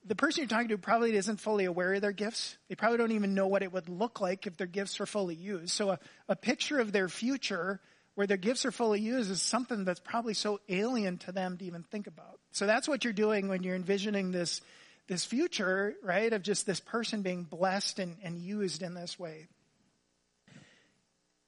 the 0.06 0.14
person 0.14 0.42
you're 0.42 0.48
talking 0.48 0.68
to 0.68 0.78
probably 0.78 1.16
isn't 1.16 1.40
fully 1.40 1.64
aware 1.64 1.94
of 1.94 2.00
their 2.00 2.12
gifts. 2.12 2.56
They 2.68 2.76
probably 2.76 2.98
don't 2.98 3.12
even 3.12 3.34
know 3.34 3.48
what 3.48 3.64
it 3.64 3.72
would 3.72 3.88
look 3.88 4.20
like 4.20 4.46
if 4.46 4.56
their 4.56 4.68
gifts 4.68 5.00
were 5.00 5.06
fully 5.06 5.34
used. 5.34 5.70
So 5.70 5.90
a, 5.90 5.98
a 6.28 6.36
picture 6.36 6.78
of 6.78 6.92
their 6.92 7.08
future 7.08 7.80
where 8.14 8.28
their 8.28 8.36
gifts 8.36 8.64
are 8.64 8.70
fully 8.70 9.00
used 9.00 9.30
is 9.30 9.42
something 9.42 9.84
that's 9.84 10.00
probably 10.00 10.34
so 10.34 10.60
alien 10.68 11.18
to 11.18 11.32
them 11.32 11.58
to 11.58 11.64
even 11.64 11.82
think 11.82 12.06
about. 12.06 12.38
So 12.52 12.66
that's 12.66 12.86
what 12.86 13.02
you're 13.02 13.12
doing 13.12 13.48
when 13.48 13.64
you're 13.64 13.74
envisioning 13.74 14.30
this, 14.30 14.60
this 15.06 15.24
future, 15.24 15.94
right, 16.02 16.32
of 16.32 16.42
just 16.42 16.66
this 16.66 16.80
person 16.80 17.22
being 17.22 17.42
blessed 17.42 17.98
and, 17.98 18.16
and 18.22 18.38
used 18.38 18.82
in 18.82 18.94
this 18.94 19.18
way. 19.18 19.48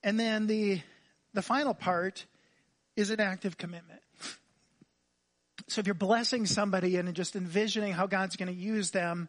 And 0.03 0.21
then 0.21 0.47
the, 0.47 0.81
the 1.35 1.43
final 1.43 1.75
part 1.75 2.27
is 2.97 3.11
an 3.11 3.21
active 3.21 3.57
commitment. 3.57 4.01
So 5.69 5.81
if 5.81 5.87
you're 5.87 5.95
blessing 5.95 6.47
somebody 6.47 6.97
and 6.97 7.13
just 7.15 7.35
envisioning 7.35 7.93
how 7.93 8.07
God's 8.07 8.37
going 8.37 8.55
to 8.55 8.61
use 8.61 8.91
them, 8.91 9.29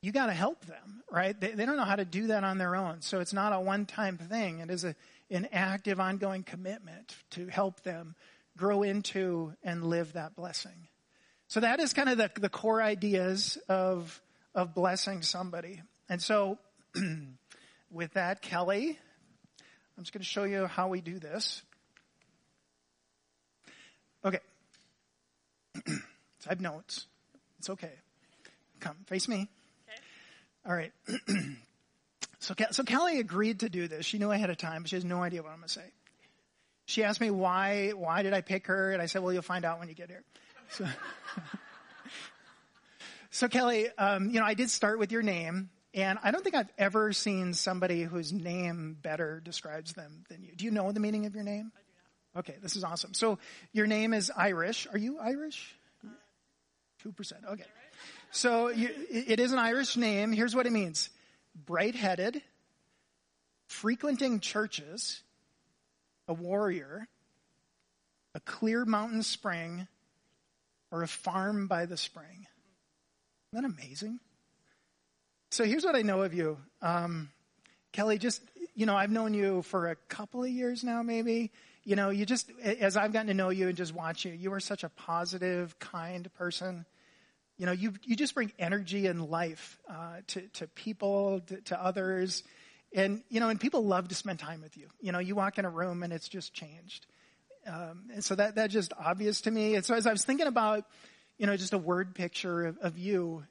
you 0.00 0.12
got 0.12 0.26
to 0.26 0.32
help 0.32 0.64
them, 0.66 1.02
right? 1.10 1.38
They, 1.38 1.52
they 1.52 1.66
don't 1.66 1.76
know 1.76 1.84
how 1.84 1.96
to 1.96 2.04
do 2.04 2.28
that 2.28 2.44
on 2.44 2.58
their 2.58 2.76
own. 2.76 3.00
So 3.00 3.20
it's 3.20 3.32
not 3.32 3.52
a 3.52 3.58
one 3.58 3.84
time 3.84 4.16
thing. 4.16 4.60
It 4.60 4.70
is 4.70 4.84
a, 4.84 4.94
an 5.30 5.48
active, 5.52 5.98
ongoing 5.98 6.44
commitment 6.44 7.16
to 7.30 7.48
help 7.48 7.82
them 7.82 8.14
grow 8.56 8.82
into 8.82 9.54
and 9.62 9.84
live 9.84 10.12
that 10.12 10.36
blessing. 10.36 10.87
So 11.48 11.60
that 11.60 11.80
is 11.80 11.94
kind 11.94 12.10
of 12.10 12.18
the, 12.18 12.30
the 12.38 12.50
core 12.50 12.82
ideas 12.82 13.56
of, 13.68 14.20
of 14.54 14.74
blessing 14.74 15.22
somebody. 15.22 15.80
And 16.08 16.20
so 16.20 16.58
with 17.90 18.12
that, 18.12 18.42
Kelly, 18.42 18.98
I'm 19.96 20.04
just 20.04 20.12
going 20.12 20.20
to 20.20 20.26
show 20.26 20.44
you 20.44 20.66
how 20.66 20.88
we 20.88 21.00
do 21.00 21.18
this. 21.18 21.62
Okay. 24.24 24.40
so 25.86 25.92
I 26.46 26.50
have 26.50 26.60
notes. 26.60 27.06
It's 27.58 27.70
okay. 27.70 27.92
Come, 28.80 28.96
face 29.06 29.26
me. 29.26 29.48
Okay. 29.88 30.00
All 30.66 30.74
right. 30.74 30.92
so, 32.40 32.54
so 32.72 32.84
Kelly 32.84 33.20
agreed 33.20 33.60
to 33.60 33.70
do 33.70 33.88
this. 33.88 34.04
She 34.04 34.18
knew 34.18 34.32
ahead 34.32 34.50
of 34.50 34.58
time, 34.58 34.82
but 34.82 34.90
she 34.90 34.96
has 34.96 35.04
no 35.04 35.22
idea 35.22 35.42
what 35.42 35.52
I'm 35.52 35.58
going 35.58 35.68
to 35.68 35.74
say. 35.74 35.92
She 36.84 37.04
asked 37.04 37.22
me 37.22 37.30
why, 37.30 37.90
why 37.90 38.22
did 38.22 38.34
I 38.34 38.42
pick 38.42 38.66
her? 38.66 38.92
And 38.92 39.00
I 39.00 39.06
said, 39.06 39.22
well, 39.22 39.32
you'll 39.32 39.42
find 39.42 39.64
out 39.64 39.78
when 39.78 39.88
you 39.88 39.94
get 39.94 40.10
here. 40.10 40.24
So, 40.70 40.86
so 43.30 43.48
Kelly, 43.48 43.88
um, 43.96 44.30
you 44.30 44.40
know, 44.40 44.46
I 44.46 44.54
did 44.54 44.70
start 44.70 44.98
with 44.98 45.12
your 45.12 45.22
name, 45.22 45.70
and 45.94 46.18
I 46.22 46.30
don't 46.30 46.42
think 46.42 46.54
I've 46.54 46.72
ever 46.76 47.12
seen 47.12 47.54
somebody 47.54 48.02
whose 48.02 48.32
name 48.32 48.96
better 49.00 49.40
describes 49.40 49.94
them 49.94 50.24
than 50.28 50.42
you. 50.42 50.54
Do 50.54 50.64
you 50.64 50.70
know 50.70 50.92
the 50.92 51.00
meaning 51.00 51.26
of 51.26 51.34
your 51.34 51.44
name? 51.44 51.72
I 51.74 51.80
do 51.80 51.92
not. 52.34 52.40
Okay, 52.40 52.58
this 52.62 52.76
is 52.76 52.84
awesome. 52.84 53.14
So 53.14 53.38
your 53.72 53.86
name 53.86 54.12
is 54.12 54.30
Irish. 54.36 54.86
Are 54.92 54.98
you 54.98 55.18
Irish? 55.18 55.74
Two 57.02 57.12
percent. 57.12 57.42
Okay. 57.48 57.64
So 58.30 58.68
you, 58.68 58.90
it 59.10 59.40
is 59.40 59.52
an 59.52 59.58
Irish 59.58 59.96
name. 59.96 60.32
Here's 60.32 60.54
what 60.54 60.66
it 60.66 60.72
means: 60.72 61.10
bright-headed, 61.54 62.42
frequenting 63.68 64.40
churches, 64.40 65.22
a 66.26 66.34
warrior, 66.34 67.08
a 68.34 68.40
clear 68.40 68.84
mountain 68.84 69.22
spring, 69.22 69.86
or 70.90 71.02
a 71.02 71.08
farm 71.08 71.66
by 71.66 71.86
the 71.86 71.96
spring. 71.96 72.46
Isn't 73.52 73.62
that 73.62 73.64
amazing? 73.64 74.20
So 75.50 75.64
here's 75.64 75.84
what 75.84 75.96
I 75.96 76.02
know 76.02 76.22
of 76.22 76.34
you. 76.34 76.58
Um, 76.82 77.30
Kelly, 77.92 78.18
just, 78.18 78.42
you 78.74 78.86
know, 78.86 78.96
I've 78.96 79.10
known 79.10 79.32
you 79.34 79.62
for 79.62 79.88
a 79.88 79.96
couple 79.96 80.44
of 80.44 80.50
years 80.50 80.84
now, 80.84 81.02
maybe. 81.02 81.50
You 81.84 81.96
know, 81.96 82.10
you 82.10 82.26
just, 82.26 82.50
as 82.62 82.96
I've 82.98 83.12
gotten 83.12 83.28
to 83.28 83.34
know 83.34 83.48
you 83.48 83.68
and 83.68 83.76
just 83.76 83.94
watch 83.94 84.26
you, 84.26 84.32
you 84.32 84.52
are 84.52 84.60
such 84.60 84.84
a 84.84 84.90
positive, 84.90 85.78
kind 85.78 86.32
person. 86.34 86.84
You 87.56 87.66
know, 87.66 87.72
you, 87.72 87.94
you 88.04 88.14
just 88.14 88.34
bring 88.34 88.52
energy 88.58 89.06
and 89.06 89.28
life 89.28 89.78
uh, 89.90 90.18
to, 90.28 90.42
to 90.54 90.66
people, 90.68 91.40
to, 91.46 91.60
to 91.62 91.82
others. 91.82 92.44
And, 92.94 93.22
you 93.30 93.40
know, 93.40 93.48
and 93.48 93.58
people 93.58 93.84
love 93.84 94.08
to 94.08 94.14
spend 94.14 94.38
time 94.38 94.60
with 94.60 94.76
you. 94.76 94.88
You 95.00 95.12
know, 95.12 95.18
you 95.18 95.34
walk 95.34 95.58
in 95.58 95.64
a 95.64 95.70
room 95.70 96.02
and 96.02 96.12
it's 96.12 96.28
just 96.28 96.52
changed. 96.52 97.06
Um, 97.68 98.04
and 98.12 98.24
so 98.24 98.34
that, 98.34 98.54
that 98.56 98.70
just 98.70 98.92
obvious 98.98 99.42
to 99.42 99.50
me. 99.50 99.74
And 99.74 99.84
so 99.84 99.94
as 99.94 100.06
I 100.06 100.12
was 100.12 100.24
thinking 100.24 100.46
about, 100.46 100.84
you 101.36 101.46
know, 101.46 101.56
just 101.56 101.72
a 101.72 101.78
word 101.78 102.14
picture 102.14 102.66
of, 102.66 102.78
of 102.78 102.98
you, 102.98 103.44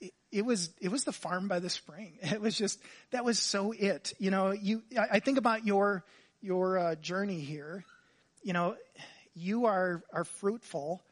it, 0.00 0.12
it, 0.30 0.44
was, 0.44 0.70
it 0.80 0.90
was 0.90 1.04
the 1.04 1.12
farm 1.12 1.48
by 1.48 1.58
the 1.58 1.70
spring. 1.70 2.18
It 2.22 2.40
was 2.40 2.56
just, 2.56 2.80
that 3.10 3.24
was 3.24 3.38
so 3.38 3.72
it. 3.72 4.14
You 4.18 4.30
know, 4.30 4.52
you, 4.52 4.82
I, 4.98 5.16
I 5.16 5.20
think 5.20 5.38
about 5.38 5.66
your, 5.66 6.04
your 6.40 6.78
uh, 6.78 6.94
journey 6.96 7.40
here. 7.40 7.84
You 8.42 8.52
know, 8.52 8.76
you 9.34 9.66
are, 9.66 10.02
are 10.12 10.24
fruitful, 10.24 11.02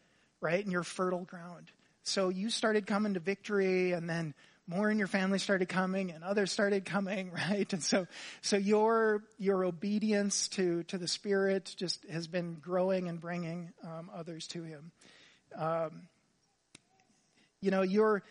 right? 0.40 0.62
And 0.62 0.72
you're 0.72 0.84
fertile 0.84 1.24
ground. 1.24 1.70
So 2.04 2.28
you 2.28 2.50
started 2.50 2.86
coming 2.86 3.14
to 3.14 3.20
victory 3.20 3.92
and 3.92 4.08
then 4.08 4.34
more 4.66 4.90
in 4.90 4.98
your 4.98 5.08
family 5.08 5.38
started 5.38 5.68
coming 5.68 6.12
and 6.12 6.22
others 6.22 6.52
started 6.52 6.84
coming, 6.84 7.32
right? 7.50 7.70
And 7.72 7.82
so, 7.82 8.06
so 8.40 8.56
your, 8.56 9.22
your 9.38 9.64
obedience 9.64 10.48
to, 10.48 10.82
to 10.84 10.98
the 10.98 11.08
Spirit 11.08 11.74
just 11.76 12.04
has 12.10 12.26
been 12.26 12.54
growing 12.54 13.08
and 13.08 13.20
bringing 13.20 13.72
um, 13.84 14.10
others 14.14 14.46
to 14.48 14.62
Him. 14.62 14.92
Um, 15.56 16.08
you 17.60 17.70
know, 17.70 17.82
you're, 17.82 18.22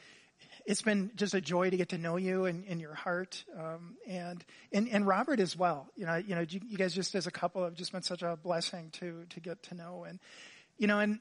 it's 0.65 0.81
been 0.81 1.11
just 1.15 1.33
a 1.33 1.41
joy 1.41 1.69
to 1.69 1.77
get 1.77 1.89
to 1.89 1.97
know 1.97 2.17
you 2.17 2.45
and 2.45 2.65
in 2.65 2.79
your 2.79 2.93
heart, 2.93 3.43
um, 3.57 3.95
and, 4.07 4.43
and 4.71 4.87
and 4.89 5.07
Robert 5.07 5.39
as 5.39 5.57
well. 5.57 5.87
You 5.95 6.05
know, 6.05 6.15
you 6.15 6.35
know, 6.35 6.41
you, 6.41 6.59
you 6.67 6.77
guys 6.77 6.93
just 6.93 7.15
as 7.15 7.25
a 7.25 7.31
couple 7.31 7.63
have 7.63 7.73
just 7.73 7.91
been 7.91 8.01
such 8.01 8.21
a 8.21 8.35
blessing 8.35 8.89
to 8.93 9.25
to 9.29 9.39
get 9.39 9.63
to 9.63 9.75
know, 9.75 10.05
and 10.07 10.19
you 10.77 10.87
know, 10.87 10.99
and 10.99 11.19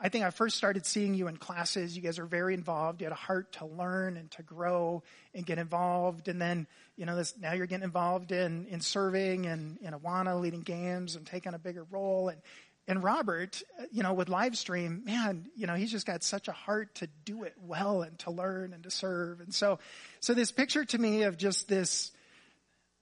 I 0.00 0.08
think 0.08 0.24
I 0.24 0.30
first 0.30 0.56
started 0.56 0.86
seeing 0.86 1.14
you 1.14 1.28
in 1.28 1.36
classes. 1.36 1.96
You 1.96 2.02
guys 2.02 2.18
are 2.18 2.26
very 2.26 2.54
involved. 2.54 3.00
You 3.00 3.06
had 3.06 3.12
a 3.12 3.16
heart 3.16 3.52
to 3.54 3.66
learn 3.66 4.16
and 4.16 4.30
to 4.32 4.42
grow 4.42 5.02
and 5.34 5.44
get 5.44 5.58
involved. 5.58 6.28
And 6.28 6.40
then, 6.40 6.66
you 6.96 7.06
know, 7.06 7.16
this, 7.16 7.34
now 7.38 7.52
you're 7.52 7.66
getting 7.66 7.84
involved 7.84 8.32
in, 8.32 8.66
in 8.66 8.80
serving 8.80 9.46
and 9.46 9.78
in 9.82 9.92
Awana, 9.94 10.40
leading 10.40 10.62
games 10.62 11.16
and 11.16 11.26
taking 11.26 11.54
a 11.54 11.58
bigger 11.58 11.84
role. 11.90 12.28
And, 12.28 12.40
and 12.88 13.02
Robert, 13.02 13.62
you 13.92 14.02
know, 14.02 14.12
with 14.12 14.28
live 14.28 14.56
stream, 14.56 15.02
man, 15.04 15.46
you 15.56 15.66
know, 15.66 15.74
he's 15.74 15.90
just 15.90 16.06
got 16.06 16.22
such 16.22 16.48
a 16.48 16.52
heart 16.52 16.94
to 16.96 17.08
do 17.24 17.44
it 17.44 17.54
well 17.60 18.02
and 18.02 18.18
to 18.20 18.30
learn 18.30 18.72
and 18.72 18.82
to 18.82 18.90
serve. 18.90 19.40
And 19.40 19.54
so, 19.54 19.78
so 20.20 20.34
this 20.34 20.50
picture 20.50 20.84
to 20.84 20.98
me 20.98 21.22
of 21.22 21.36
just 21.36 21.68
this, 21.68 22.10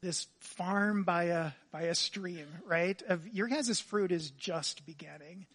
this 0.03 0.27
farm 0.41 1.05
by 1.05 1.25
a, 1.25 1.53
by 1.73 1.83
a 1.83 1.95
stream, 1.95 2.47
right? 2.67 3.01
Of 3.09 3.27
your 3.29 3.49
guys' 3.49 3.81
fruit 3.81 4.13
is 4.13 4.31
just 4.33 4.85
beginning. 4.85 5.47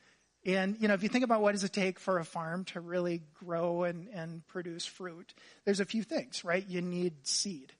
And, 0.46 0.78
you 0.80 0.88
know, 0.88 0.94
if 0.94 1.02
you 1.02 1.10
think 1.10 1.24
about 1.24 1.42
what 1.42 1.54
does 1.54 1.64
it 1.64 1.74
take 1.74 2.00
for 2.00 2.20
a 2.20 2.26
farm 2.26 2.66
to 2.66 2.80
really 2.80 3.24
grow 3.44 3.84
and, 3.84 4.08
and 4.10 4.46
produce 4.48 4.86
fruit, 4.86 5.34
there's 5.66 5.80
a 5.80 5.86
few 5.86 6.04
things, 6.04 6.46
right? 6.46 6.64
You 6.68 6.82
need 6.82 7.14
seed, 7.24 7.74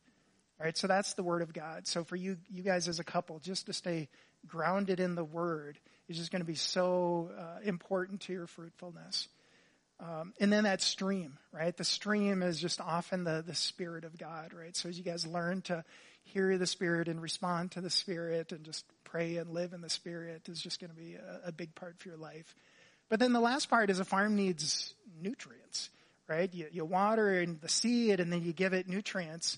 right? 0.60 0.76
So 0.76 0.88
that's 0.88 1.14
the 1.14 1.22
word 1.22 1.44
of 1.44 1.54
God. 1.54 1.86
So 1.86 2.04
for 2.04 2.16
you, 2.16 2.38
you 2.50 2.64
guys 2.64 2.88
as 2.88 3.00
a 3.00 3.04
couple, 3.04 3.38
just 3.40 3.68
to 3.68 3.74
stay 3.74 4.10
grounded 4.48 5.00
in 5.00 5.14
the 5.14 5.24
word 5.24 5.80
is 6.08 6.18
just 6.18 6.32
going 6.32 6.42
to 6.42 6.46
be 6.46 6.56
so 6.56 7.30
uh, 7.38 7.60
important 7.64 8.22
to 8.22 8.34
your 8.34 8.48
fruitfulness. 8.48 9.28
Um, 10.00 10.34
and 10.40 10.52
then 10.52 10.66
that 10.66 10.82
stream, 10.82 11.38
right? 11.52 11.76
The 11.76 11.84
stream 11.84 12.42
is 12.42 12.60
just 12.60 12.82
often 12.82 13.24
the, 13.24 13.44
the 13.46 13.56
Spirit 13.56 14.04
of 14.04 14.18
God, 14.18 14.54
right? 14.54 14.76
So 14.76 14.90
as 14.90 14.98
you 14.98 15.04
guys 15.04 15.26
learn 15.26 15.62
to 15.64 15.86
hear 16.24 16.58
the 16.58 16.68
Spirit 16.68 17.08
and 17.08 17.22
respond 17.22 17.72
to 17.72 17.82
the 17.82 17.90
Spirit 17.90 18.52
and 18.52 18.66
just 18.66 18.86
pray 19.16 19.38
and 19.38 19.52
live 19.52 19.72
in 19.72 19.80
the 19.80 19.90
Spirit 19.90 20.50
is 20.50 20.60
just 20.60 20.82
going 20.82 20.90
to 20.90 20.96
be 20.96 21.16
a, 21.16 21.48
a 21.48 21.52
big 21.54 21.74
part 21.74 21.98
for 21.98 22.10
your 22.10 22.18
life. 22.18 22.54
But 23.08 23.22
then 23.22 23.32
the 23.32 23.40
last 23.40 23.70
part 23.70 23.90
is 23.90 24.02
a 24.02 24.04
farm 24.04 24.36
needs 24.36 24.94
nutrients, 25.22 25.90
right? 26.28 26.54
You, 26.54 26.68
you 26.70 26.84
water 26.84 27.40
and 27.40 27.62
the 27.62 27.70
seed 27.70 28.20
and 28.20 28.30
then 28.30 28.44
you 28.44 28.52
give 28.52 28.74
it 28.74 28.90
nutrients. 28.90 29.58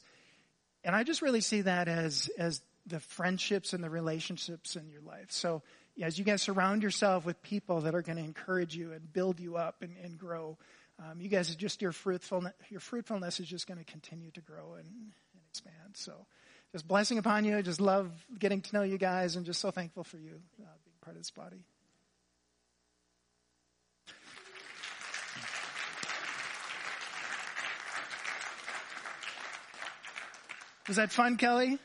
And 0.84 0.96
I 0.96 1.02
just 1.02 1.24
really 1.24 1.42
see 1.42 1.62
that 1.62 1.88
as, 1.88 2.30
as 2.38 2.62
the 2.86 3.00
friendships 3.00 3.74
and 3.74 3.84
the 3.84 3.90
relationships 3.90 4.76
in 4.76 4.92
your 4.92 5.02
life. 5.02 5.32
So 5.32 5.64
as 6.04 6.20
you 6.20 6.24
guys 6.24 6.44
surround 6.44 6.84
yourself 6.84 7.26
with 7.26 7.42
people 7.42 7.82
that 7.82 7.96
are 7.96 8.04
going 8.04 8.20
to 8.20 8.24
encourage 8.24 8.76
you 8.76 8.92
and 8.92 9.12
build 9.12 9.40
you 9.40 9.58
up 9.58 9.82
and, 9.82 9.96
and 10.04 10.20
grow, 10.20 10.56
um, 11.00 11.20
you 11.20 11.30
guys 11.30 11.56
just 11.56 11.82
your 11.82 11.94
fruitfulness, 11.94 12.54
your 12.70 12.80
fruitfulness 12.80 13.40
is 13.40 13.48
just 13.48 13.66
going 13.66 13.80
to 13.80 13.92
continue 13.92 14.30
to 14.32 14.42
grow 14.42 14.76
and, 14.76 14.86
and 14.86 15.42
expand. 15.50 15.96
So 15.96 16.28
just 16.72 16.88
blessing 16.88 17.18
upon 17.18 17.46
you. 17.46 17.62
Just 17.62 17.82
love 17.82 18.12
getting 18.38 18.62
to 18.62 18.76
know 18.76 18.84
you 18.84 18.98
guys 18.98 19.36
and 19.36 19.46
just 19.46 19.60
so 19.60 19.72
thankful 19.72 20.04
for 20.04 20.18
you 20.18 20.42
uh, 20.62 20.66
being 20.84 20.96
part 21.02 21.16
of 21.16 21.22
this 21.22 21.32
body. 21.32 21.64
Was 30.88 30.96
that 30.96 31.12
fun, 31.12 31.36
Kelly? 31.36 31.80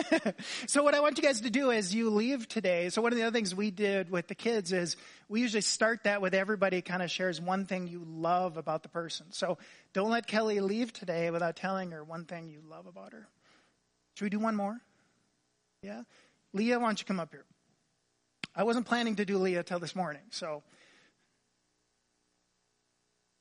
so 0.66 0.82
what 0.82 0.94
I 0.94 1.00
want 1.00 1.18
you 1.18 1.24
guys 1.24 1.40
to 1.42 1.50
do 1.50 1.70
is 1.70 1.94
you 1.94 2.10
leave 2.10 2.48
today. 2.48 2.88
So 2.88 3.02
one 3.02 3.12
of 3.12 3.18
the 3.18 3.24
other 3.24 3.32
things 3.32 3.54
we 3.54 3.70
did 3.70 4.10
with 4.10 4.28
the 4.28 4.34
kids 4.34 4.72
is 4.72 4.96
we 5.28 5.40
usually 5.40 5.60
start 5.60 6.04
that 6.04 6.20
with 6.20 6.34
everybody 6.34 6.82
kind 6.82 7.02
of 7.02 7.10
shares 7.10 7.40
one 7.40 7.66
thing 7.66 7.86
you 7.86 8.04
love 8.06 8.56
about 8.56 8.82
the 8.82 8.88
person. 8.88 9.26
So 9.30 9.58
don't 9.92 10.10
let 10.10 10.26
Kelly 10.26 10.60
leave 10.60 10.92
today 10.92 11.30
without 11.30 11.56
telling 11.56 11.90
her 11.92 12.02
one 12.02 12.24
thing 12.24 12.48
you 12.48 12.60
love 12.68 12.86
about 12.86 13.12
her. 13.12 13.26
Should 14.16 14.24
we 14.24 14.30
do 14.30 14.38
one 14.38 14.56
more? 14.56 14.78
Yeah? 15.82 16.02
Leah, 16.52 16.78
why 16.78 16.86
don't 16.86 17.00
you 17.00 17.06
come 17.06 17.20
up 17.20 17.32
here? 17.32 17.44
I 18.54 18.64
wasn't 18.64 18.86
planning 18.86 19.16
to 19.16 19.24
do 19.24 19.38
Leah 19.38 19.62
till 19.62 19.78
this 19.78 19.96
morning, 19.96 20.22
so. 20.30 20.62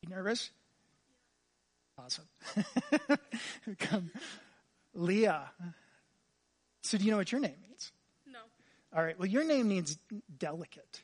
You 0.03 0.15
nervous? 0.15 0.49
Awesome. 1.97 2.25
come. 3.79 4.09
Leah. 4.93 5.51
So 6.81 6.97
do 6.97 7.05
you 7.05 7.11
know 7.11 7.17
what 7.17 7.31
your 7.31 7.41
name 7.41 7.55
means? 7.61 7.91
No. 8.27 8.39
All 8.95 9.03
right. 9.03 9.17
Well, 9.17 9.27
your 9.27 9.43
name 9.43 9.67
means 9.67 9.97
delicate, 10.37 11.01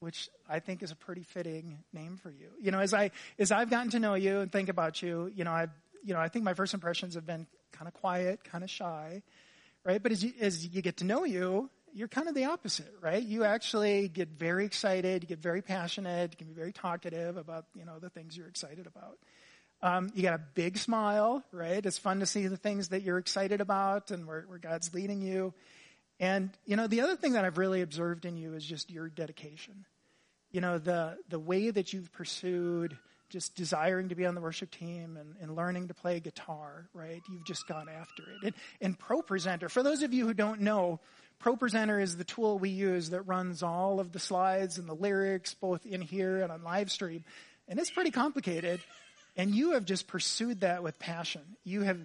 which 0.00 0.28
I 0.48 0.58
think 0.58 0.82
is 0.82 0.90
a 0.90 0.96
pretty 0.96 1.22
fitting 1.22 1.78
name 1.92 2.18
for 2.22 2.30
you. 2.30 2.48
You 2.60 2.70
know, 2.70 2.80
as 2.80 2.92
I 2.92 3.10
as 3.38 3.52
I've 3.52 3.70
gotten 3.70 3.90
to 3.90 4.00
know 4.00 4.14
you 4.14 4.40
and 4.40 4.50
think 4.50 4.68
about 4.68 5.02
you, 5.02 5.30
you 5.34 5.44
know, 5.44 5.52
I 5.52 5.68
you 6.04 6.14
know, 6.14 6.20
I 6.20 6.28
think 6.28 6.44
my 6.44 6.54
first 6.54 6.74
impressions 6.74 7.14
have 7.14 7.26
been 7.26 7.46
kind 7.72 7.88
of 7.88 7.94
quiet, 7.94 8.44
kind 8.44 8.64
of 8.64 8.70
shy, 8.70 9.22
right? 9.84 10.02
But 10.02 10.12
as 10.12 10.24
you, 10.24 10.32
as 10.40 10.66
you 10.66 10.82
get 10.82 10.98
to 10.98 11.04
know 11.04 11.24
you, 11.24 11.70
you're 11.94 12.08
kind 12.08 12.28
of 12.28 12.34
the 12.34 12.46
opposite, 12.46 12.92
right? 13.00 13.22
You 13.22 13.44
actually 13.44 14.08
get 14.08 14.28
very 14.30 14.64
excited, 14.64 15.22
you 15.22 15.28
get 15.28 15.40
very 15.40 15.62
passionate, 15.62 16.32
you 16.32 16.36
can 16.36 16.46
be 16.46 16.54
very 16.54 16.72
talkative 16.72 17.36
about, 17.36 17.66
you 17.74 17.84
know, 17.84 17.98
the 17.98 18.10
things 18.10 18.36
you're 18.36 18.48
excited 18.48 18.86
about. 18.86 19.18
Um, 19.82 20.12
you 20.14 20.22
got 20.22 20.34
a 20.34 20.42
big 20.54 20.78
smile, 20.78 21.42
right? 21.50 21.84
It's 21.84 21.98
fun 21.98 22.20
to 22.20 22.26
see 22.26 22.46
the 22.46 22.56
things 22.56 22.88
that 22.88 23.02
you're 23.02 23.18
excited 23.18 23.60
about 23.60 24.10
and 24.12 24.26
where, 24.26 24.42
where 24.42 24.58
God's 24.58 24.94
leading 24.94 25.20
you. 25.20 25.52
And, 26.20 26.50
you 26.66 26.76
know, 26.76 26.86
the 26.86 27.00
other 27.00 27.16
thing 27.16 27.32
that 27.32 27.44
I've 27.44 27.58
really 27.58 27.82
observed 27.82 28.24
in 28.24 28.36
you 28.36 28.54
is 28.54 28.64
just 28.64 28.90
your 28.92 29.08
dedication. 29.08 29.84
You 30.52 30.60
know, 30.60 30.78
the, 30.78 31.16
the 31.28 31.38
way 31.38 31.70
that 31.70 31.92
you've 31.92 32.12
pursued 32.12 32.96
just 33.28 33.56
desiring 33.56 34.10
to 34.10 34.14
be 34.14 34.26
on 34.26 34.34
the 34.34 34.40
worship 34.40 34.70
team 34.70 35.16
and, 35.16 35.34
and 35.40 35.56
learning 35.56 35.88
to 35.88 35.94
play 35.94 36.20
guitar, 36.20 36.86
right? 36.92 37.22
You've 37.32 37.44
just 37.44 37.66
gone 37.66 37.88
after 37.88 38.22
it. 38.22 38.44
And, 38.44 38.54
and 38.80 38.98
ProPresenter, 38.98 39.70
for 39.70 39.82
those 39.82 40.02
of 40.02 40.12
you 40.12 40.26
who 40.26 40.34
don't 40.34 40.60
know, 40.60 41.00
ProPresenter 41.42 42.00
is 42.00 42.16
the 42.16 42.24
tool 42.24 42.58
we 42.58 42.68
use 42.68 43.10
that 43.10 43.22
runs 43.22 43.62
all 43.62 43.98
of 43.98 44.12
the 44.12 44.18
slides 44.18 44.78
and 44.78 44.86
the 44.86 44.94
lyrics, 44.94 45.54
both 45.54 45.86
in 45.86 46.02
here 46.02 46.42
and 46.42 46.52
on 46.52 46.62
live 46.62 46.90
stream. 46.90 47.24
And 47.66 47.80
it's 47.80 47.90
pretty 47.90 48.10
complicated. 48.10 48.80
And 49.36 49.54
you 49.54 49.72
have 49.72 49.84
just 49.84 50.06
pursued 50.06 50.60
that 50.60 50.82
with 50.82 50.98
passion. 50.98 51.42
You 51.64 51.82
have, 51.82 51.98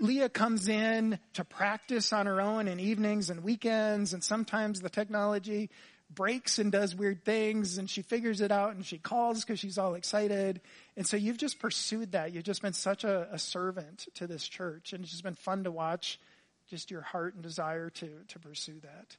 Leah 0.00 0.28
comes 0.28 0.68
in 0.68 1.18
to 1.34 1.44
practice 1.44 2.12
on 2.12 2.26
her 2.26 2.40
own 2.40 2.68
in 2.68 2.80
evenings 2.80 3.30
and 3.30 3.44
weekends, 3.44 4.14
and 4.14 4.24
sometimes 4.24 4.80
the 4.80 4.88
technology 4.88 5.70
breaks 6.14 6.58
and 6.58 6.70
does 6.70 6.94
weird 6.94 7.24
things 7.24 7.78
and 7.78 7.88
she 7.88 8.02
figures 8.02 8.40
it 8.40 8.52
out 8.52 8.74
and 8.74 8.84
she 8.84 8.98
calls 8.98 9.44
because 9.44 9.58
she's 9.58 9.78
all 9.78 9.94
excited. 9.94 10.60
And 10.96 11.06
so 11.06 11.16
you've 11.16 11.38
just 11.38 11.58
pursued 11.58 12.12
that. 12.12 12.32
You've 12.32 12.44
just 12.44 12.62
been 12.62 12.72
such 12.72 13.04
a, 13.04 13.28
a, 13.32 13.38
servant 13.38 14.06
to 14.14 14.26
this 14.26 14.46
church 14.46 14.92
and 14.92 15.02
it's 15.02 15.10
just 15.10 15.24
been 15.24 15.34
fun 15.34 15.64
to 15.64 15.70
watch 15.70 16.20
just 16.68 16.90
your 16.90 17.02
heart 17.02 17.34
and 17.34 17.42
desire 17.42 17.90
to, 17.90 18.10
to 18.28 18.38
pursue 18.38 18.80
that. 18.80 19.16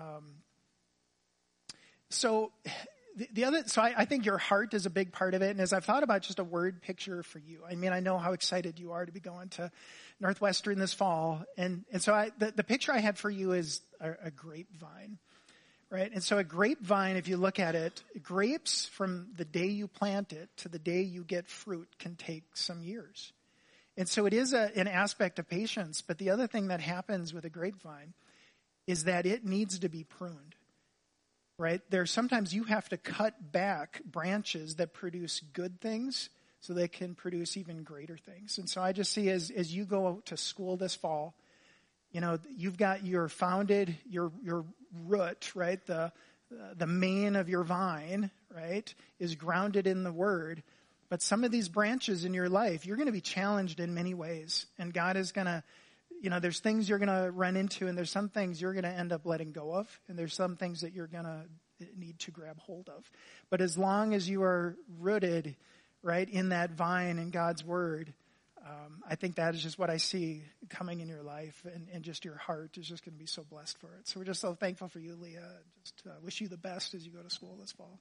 Um, 0.00 0.24
so 2.10 2.52
the, 3.16 3.28
the, 3.32 3.44
other, 3.44 3.62
so 3.66 3.82
I, 3.82 3.94
I 3.98 4.04
think 4.04 4.26
your 4.26 4.38
heart 4.38 4.74
is 4.74 4.86
a 4.86 4.90
big 4.90 5.12
part 5.12 5.34
of 5.34 5.42
it. 5.42 5.50
And 5.50 5.60
as 5.60 5.72
I've 5.72 5.84
thought 5.84 6.02
about 6.02 6.22
just 6.22 6.38
a 6.38 6.44
word 6.44 6.82
picture 6.82 7.22
for 7.22 7.38
you, 7.38 7.60
I 7.68 7.74
mean, 7.74 7.92
I 7.92 8.00
know 8.00 8.18
how 8.18 8.32
excited 8.32 8.78
you 8.78 8.92
are 8.92 9.06
to 9.06 9.12
be 9.12 9.20
going 9.20 9.48
to 9.50 9.70
Northwestern 10.20 10.78
this 10.78 10.94
fall. 10.94 11.44
And, 11.56 11.84
and 11.92 12.02
so 12.02 12.14
I, 12.14 12.30
the, 12.38 12.52
the 12.52 12.64
picture 12.64 12.92
I 12.92 12.98
had 12.98 13.18
for 13.18 13.30
you 13.30 13.52
is 13.52 13.80
a, 14.00 14.12
a 14.24 14.30
grapevine 14.30 15.18
right? 15.94 16.10
And 16.12 16.24
so 16.24 16.38
a 16.38 16.44
grapevine, 16.44 17.14
if 17.14 17.28
you 17.28 17.36
look 17.36 17.60
at 17.60 17.76
it, 17.76 18.02
grapes 18.20 18.86
from 18.86 19.28
the 19.36 19.44
day 19.44 19.66
you 19.66 19.86
plant 19.86 20.32
it 20.32 20.48
to 20.58 20.68
the 20.68 20.78
day 20.78 21.02
you 21.02 21.22
get 21.22 21.46
fruit 21.46 21.88
can 22.00 22.16
take 22.16 22.56
some 22.56 22.82
years. 22.82 23.32
And 23.96 24.08
so 24.08 24.26
it 24.26 24.32
is 24.32 24.52
a, 24.52 24.76
an 24.76 24.88
aspect 24.88 25.38
of 25.38 25.48
patience. 25.48 26.02
But 26.02 26.18
the 26.18 26.30
other 26.30 26.48
thing 26.48 26.68
that 26.68 26.80
happens 26.80 27.32
with 27.32 27.44
a 27.44 27.50
grapevine 27.50 28.12
is 28.88 29.04
that 29.04 29.24
it 29.24 29.44
needs 29.44 29.78
to 29.78 29.88
be 29.88 30.02
pruned, 30.02 30.53
right? 31.58 31.80
There's 31.90 32.10
sometimes 32.10 32.54
you 32.54 32.64
have 32.64 32.88
to 32.88 32.96
cut 32.96 33.52
back 33.52 34.02
branches 34.04 34.76
that 34.76 34.92
produce 34.92 35.40
good 35.52 35.80
things 35.80 36.28
so 36.60 36.72
they 36.72 36.88
can 36.88 37.14
produce 37.14 37.56
even 37.56 37.82
greater 37.82 38.16
things. 38.16 38.58
And 38.58 38.68
so 38.68 38.80
I 38.82 38.92
just 38.92 39.12
see 39.12 39.28
as, 39.30 39.50
as 39.50 39.74
you 39.74 39.84
go 39.84 40.22
to 40.26 40.36
school 40.36 40.76
this 40.76 40.94
fall, 40.94 41.34
you 42.10 42.20
know, 42.20 42.38
you've 42.56 42.78
got 42.78 43.04
your 43.04 43.28
founded, 43.28 43.96
your, 44.08 44.32
your 44.42 44.64
root, 45.04 45.54
right? 45.54 45.84
The, 45.86 46.12
the 46.76 46.86
main 46.86 47.36
of 47.36 47.48
your 47.48 47.64
vine, 47.64 48.30
right, 48.54 48.92
is 49.18 49.34
grounded 49.34 49.86
in 49.86 50.04
the 50.04 50.12
word. 50.12 50.62
But 51.08 51.22
some 51.22 51.44
of 51.44 51.50
these 51.50 51.68
branches 51.68 52.24
in 52.24 52.34
your 52.34 52.48
life, 52.48 52.86
you're 52.86 52.96
going 52.96 53.06
to 53.06 53.12
be 53.12 53.20
challenged 53.20 53.80
in 53.80 53.94
many 53.94 54.14
ways. 54.14 54.66
And 54.78 54.92
God 54.92 55.16
is 55.16 55.32
going 55.32 55.46
to, 55.46 55.62
you 56.22 56.30
know, 56.30 56.40
there's 56.40 56.60
things 56.60 56.88
you're 56.88 56.98
going 56.98 57.08
to 57.08 57.30
run 57.30 57.56
into 57.56 57.86
and 57.86 57.96
there's 57.96 58.10
some 58.10 58.28
things 58.28 58.60
you're 58.60 58.72
going 58.72 58.84
to 58.84 58.90
end 58.90 59.12
up 59.12 59.26
letting 59.26 59.52
go 59.52 59.74
of. 59.74 60.00
And 60.08 60.18
there's 60.18 60.34
some 60.34 60.56
things 60.56 60.80
that 60.80 60.92
you're 60.92 61.06
going 61.06 61.24
to 61.24 61.44
need 61.96 62.18
to 62.20 62.30
grab 62.30 62.58
hold 62.58 62.88
of. 62.88 63.10
But 63.50 63.60
as 63.60 63.76
long 63.76 64.14
as 64.14 64.28
you 64.28 64.42
are 64.42 64.76
rooted, 64.98 65.56
right, 66.02 66.28
in 66.28 66.50
that 66.50 66.72
vine 66.72 67.18
in 67.18 67.30
God's 67.30 67.64
word, 67.64 68.12
um, 68.64 69.02
I 69.08 69.14
think 69.16 69.36
that 69.36 69.54
is 69.54 69.62
just 69.62 69.78
what 69.78 69.90
I 69.90 69.98
see 69.98 70.42
coming 70.70 71.00
in 71.00 71.08
your 71.08 71.22
life, 71.22 71.66
and, 71.74 71.86
and 71.92 72.02
just 72.02 72.24
your 72.24 72.36
heart 72.36 72.78
is 72.78 72.88
just 72.88 73.04
going 73.04 73.12
to 73.12 73.18
be 73.18 73.26
so 73.26 73.44
blessed 73.44 73.78
for 73.78 73.88
it. 73.98 74.08
So 74.08 74.20
we're 74.20 74.24
just 74.24 74.40
so 74.40 74.54
thankful 74.54 74.88
for 74.88 75.00
you, 75.00 75.16
Leah. 75.16 75.50
Just 75.82 76.02
uh, 76.06 76.12
wish 76.22 76.40
you 76.40 76.48
the 76.48 76.56
best 76.56 76.94
as 76.94 77.04
you 77.04 77.12
go 77.12 77.20
to 77.20 77.28
school 77.28 77.58
this 77.60 77.72
fall. 77.72 77.98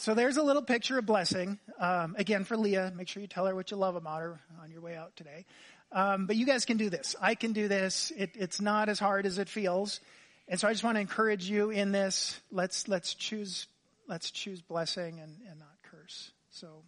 So 0.00 0.14
there's 0.14 0.38
a 0.38 0.42
little 0.42 0.62
picture 0.62 0.98
of 0.98 1.04
blessing. 1.04 1.58
Um, 1.78 2.16
again, 2.16 2.44
for 2.44 2.56
Leah, 2.56 2.90
make 2.96 3.06
sure 3.06 3.20
you 3.20 3.26
tell 3.26 3.44
her 3.44 3.54
what 3.54 3.70
you 3.70 3.76
love 3.76 3.96
about 3.96 4.22
her 4.22 4.40
on 4.62 4.70
your 4.70 4.80
way 4.80 4.96
out 4.96 5.14
today. 5.14 5.44
Um, 5.92 6.24
but 6.24 6.36
you 6.36 6.46
guys 6.46 6.64
can 6.64 6.78
do 6.78 6.88
this. 6.88 7.14
I 7.20 7.34
can 7.34 7.52
do 7.52 7.68
this. 7.68 8.10
It, 8.16 8.30
it's 8.34 8.62
not 8.62 8.88
as 8.88 8.98
hard 8.98 9.26
as 9.26 9.36
it 9.36 9.46
feels. 9.46 10.00
And 10.48 10.58
so 10.58 10.68
I 10.68 10.72
just 10.72 10.82
want 10.82 10.96
to 10.96 11.02
encourage 11.02 11.50
you 11.50 11.68
in 11.68 11.92
this. 11.92 12.40
Let's, 12.50 12.88
let's 12.88 13.12
choose, 13.12 13.66
let's 14.08 14.30
choose 14.30 14.62
blessing 14.62 15.20
and, 15.20 15.36
and 15.50 15.58
not 15.58 15.68
curse. 15.82 16.30
So 16.48 16.82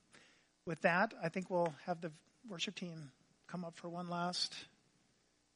with 0.64 0.80
that, 0.80 1.12
I 1.22 1.28
think 1.28 1.50
we'll 1.50 1.74
have 1.84 2.00
the 2.00 2.12
worship 2.48 2.76
team 2.76 3.10
come 3.46 3.62
up 3.62 3.76
for 3.76 3.90
one 3.90 4.08
last. 4.08 4.54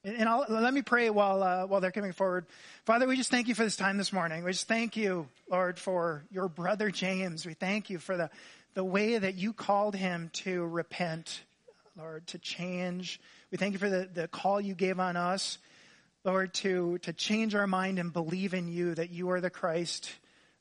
And, 0.06 0.16
and 0.16 0.44
let 0.48 0.72
me 0.72 0.82
pray 0.82 1.10
while, 1.10 1.42
uh, 1.42 1.66
while 1.66 1.80
they're 1.80 1.90
coming 1.90 2.12
forward. 2.12 2.46
Father, 2.84 3.08
we 3.08 3.16
just 3.16 3.30
thank 3.30 3.48
you 3.48 3.54
for 3.54 3.64
this 3.64 3.74
time 3.74 3.98
this 3.98 4.12
morning. 4.12 4.44
We 4.44 4.52
just 4.52 4.68
thank 4.68 4.96
you, 4.96 5.26
Lord, 5.50 5.78
for 5.78 6.24
your 6.30 6.48
brother 6.48 6.90
James. 6.90 7.44
We 7.44 7.54
thank 7.54 7.90
you 7.90 7.98
for 7.98 8.16
the, 8.16 8.30
the 8.74 8.84
way 8.84 9.18
that 9.18 9.34
you 9.34 9.52
called 9.52 9.96
him 9.96 10.30
to 10.34 10.64
repent, 10.64 11.42
Lord, 11.98 12.24
to 12.28 12.38
change. 12.38 13.20
We 13.50 13.58
thank 13.58 13.72
you 13.72 13.80
for 13.80 13.90
the, 13.90 14.08
the 14.14 14.28
call 14.28 14.60
you 14.60 14.74
gave 14.74 15.00
on 15.00 15.16
us 15.16 15.58
Lord, 16.26 16.54
to, 16.54 16.98
to 16.98 17.12
change 17.12 17.54
our 17.54 17.68
mind 17.68 18.00
and 18.00 18.12
believe 18.12 18.52
in 18.52 18.66
you 18.66 18.96
that 18.96 19.10
you 19.10 19.30
are 19.30 19.40
the 19.40 19.48
Christ, 19.48 20.10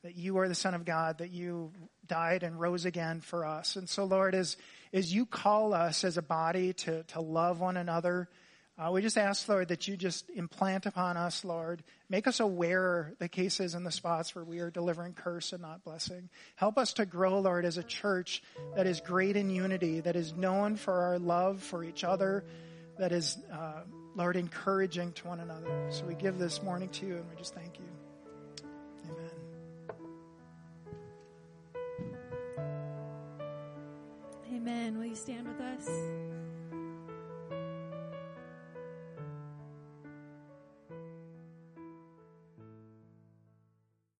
that 0.03 0.15
you 0.15 0.37
are 0.37 0.47
the 0.47 0.53
Son 0.53 0.75
of 0.75 0.85
God, 0.85 1.17
that 1.17 1.31
you 1.31 1.71
died 2.05 2.43
and 2.43 2.59
rose 2.59 2.85
again 2.85 3.19
for 3.19 3.47
us. 3.47 3.75
And 3.75 3.89
so, 3.89 4.05
Lord, 4.05 4.35
as, 4.35 4.57
as 4.93 5.11
you 5.11 5.25
call 5.25 5.73
us 5.73 6.03
as 6.03 6.17
a 6.17 6.21
body 6.21 6.73
to, 6.73 7.01
to 7.01 7.19
love 7.19 7.59
one 7.59 7.77
another, 7.77 8.29
uh, 8.77 8.91
we 8.91 9.01
just 9.01 9.17
ask, 9.17 9.47
Lord, 9.47 9.69
that 9.69 9.87
you 9.87 9.95
just 9.95 10.29
implant 10.35 10.85
upon 10.85 11.15
us, 11.15 11.45
Lord. 11.45 11.81
Make 12.09 12.27
us 12.27 12.41
aware 12.41 13.13
the 13.19 13.29
cases 13.29 13.73
and 13.73 13.85
the 13.85 13.91
spots 13.91 14.35
where 14.35 14.43
we 14.43 14.59
are 14.59 14.69
delivering 14.69 15.13
curse 15.13 15.53
and 15.53 15.61
not 15.61 15.85
blessing. 15.85 16.27
Help 16.57 16.77
us 16.77 16.91
to 16.93 17.05
grow, 17.05 17.39
Lord, 17.39 17.63
as 17.63 17.77
a 17.77 17.83
church 17.83 18.43
that 18.75 18.85
is 18.85 18.99
great 18.99 19.37
in 19.37 19.49
unity, 19.49 20.01
that 20.01 20.17
is 20.17 20.33
known 20.33 20.75
for 20.75 20.93
our 20.93 21.17
love 21.19 21.63
for 21.63 21.85
each 21.85 22.03
other, 22.03 22.43
that 22.99 23.13
is, 23.13 23.37
uh, 23.49 23.83
Lord, 24.13 24.35
encouraging 24.35 25.13
to 25.13 25.27
one 25.27 25.39
another. 25.39 25.87
So 25.89 26.03
we 26.03 26.15
give 26.15 26.37
this 26.37 26.61
morning 26.61 26.89
to 26.89 27.05
you 27.05 27.15
and 27.15 27.29
we 27.29 27.35
just 27.37 27.55
thank 27.55 27.79
you. 27.79 27.85
Amen. 29.09 29.31
Amen. 34.53 34.97
Will 34.97 35.05
you 35.05 35.15
stand 35.15 35.47
with 35.47 35.61
us? 35.61 36.34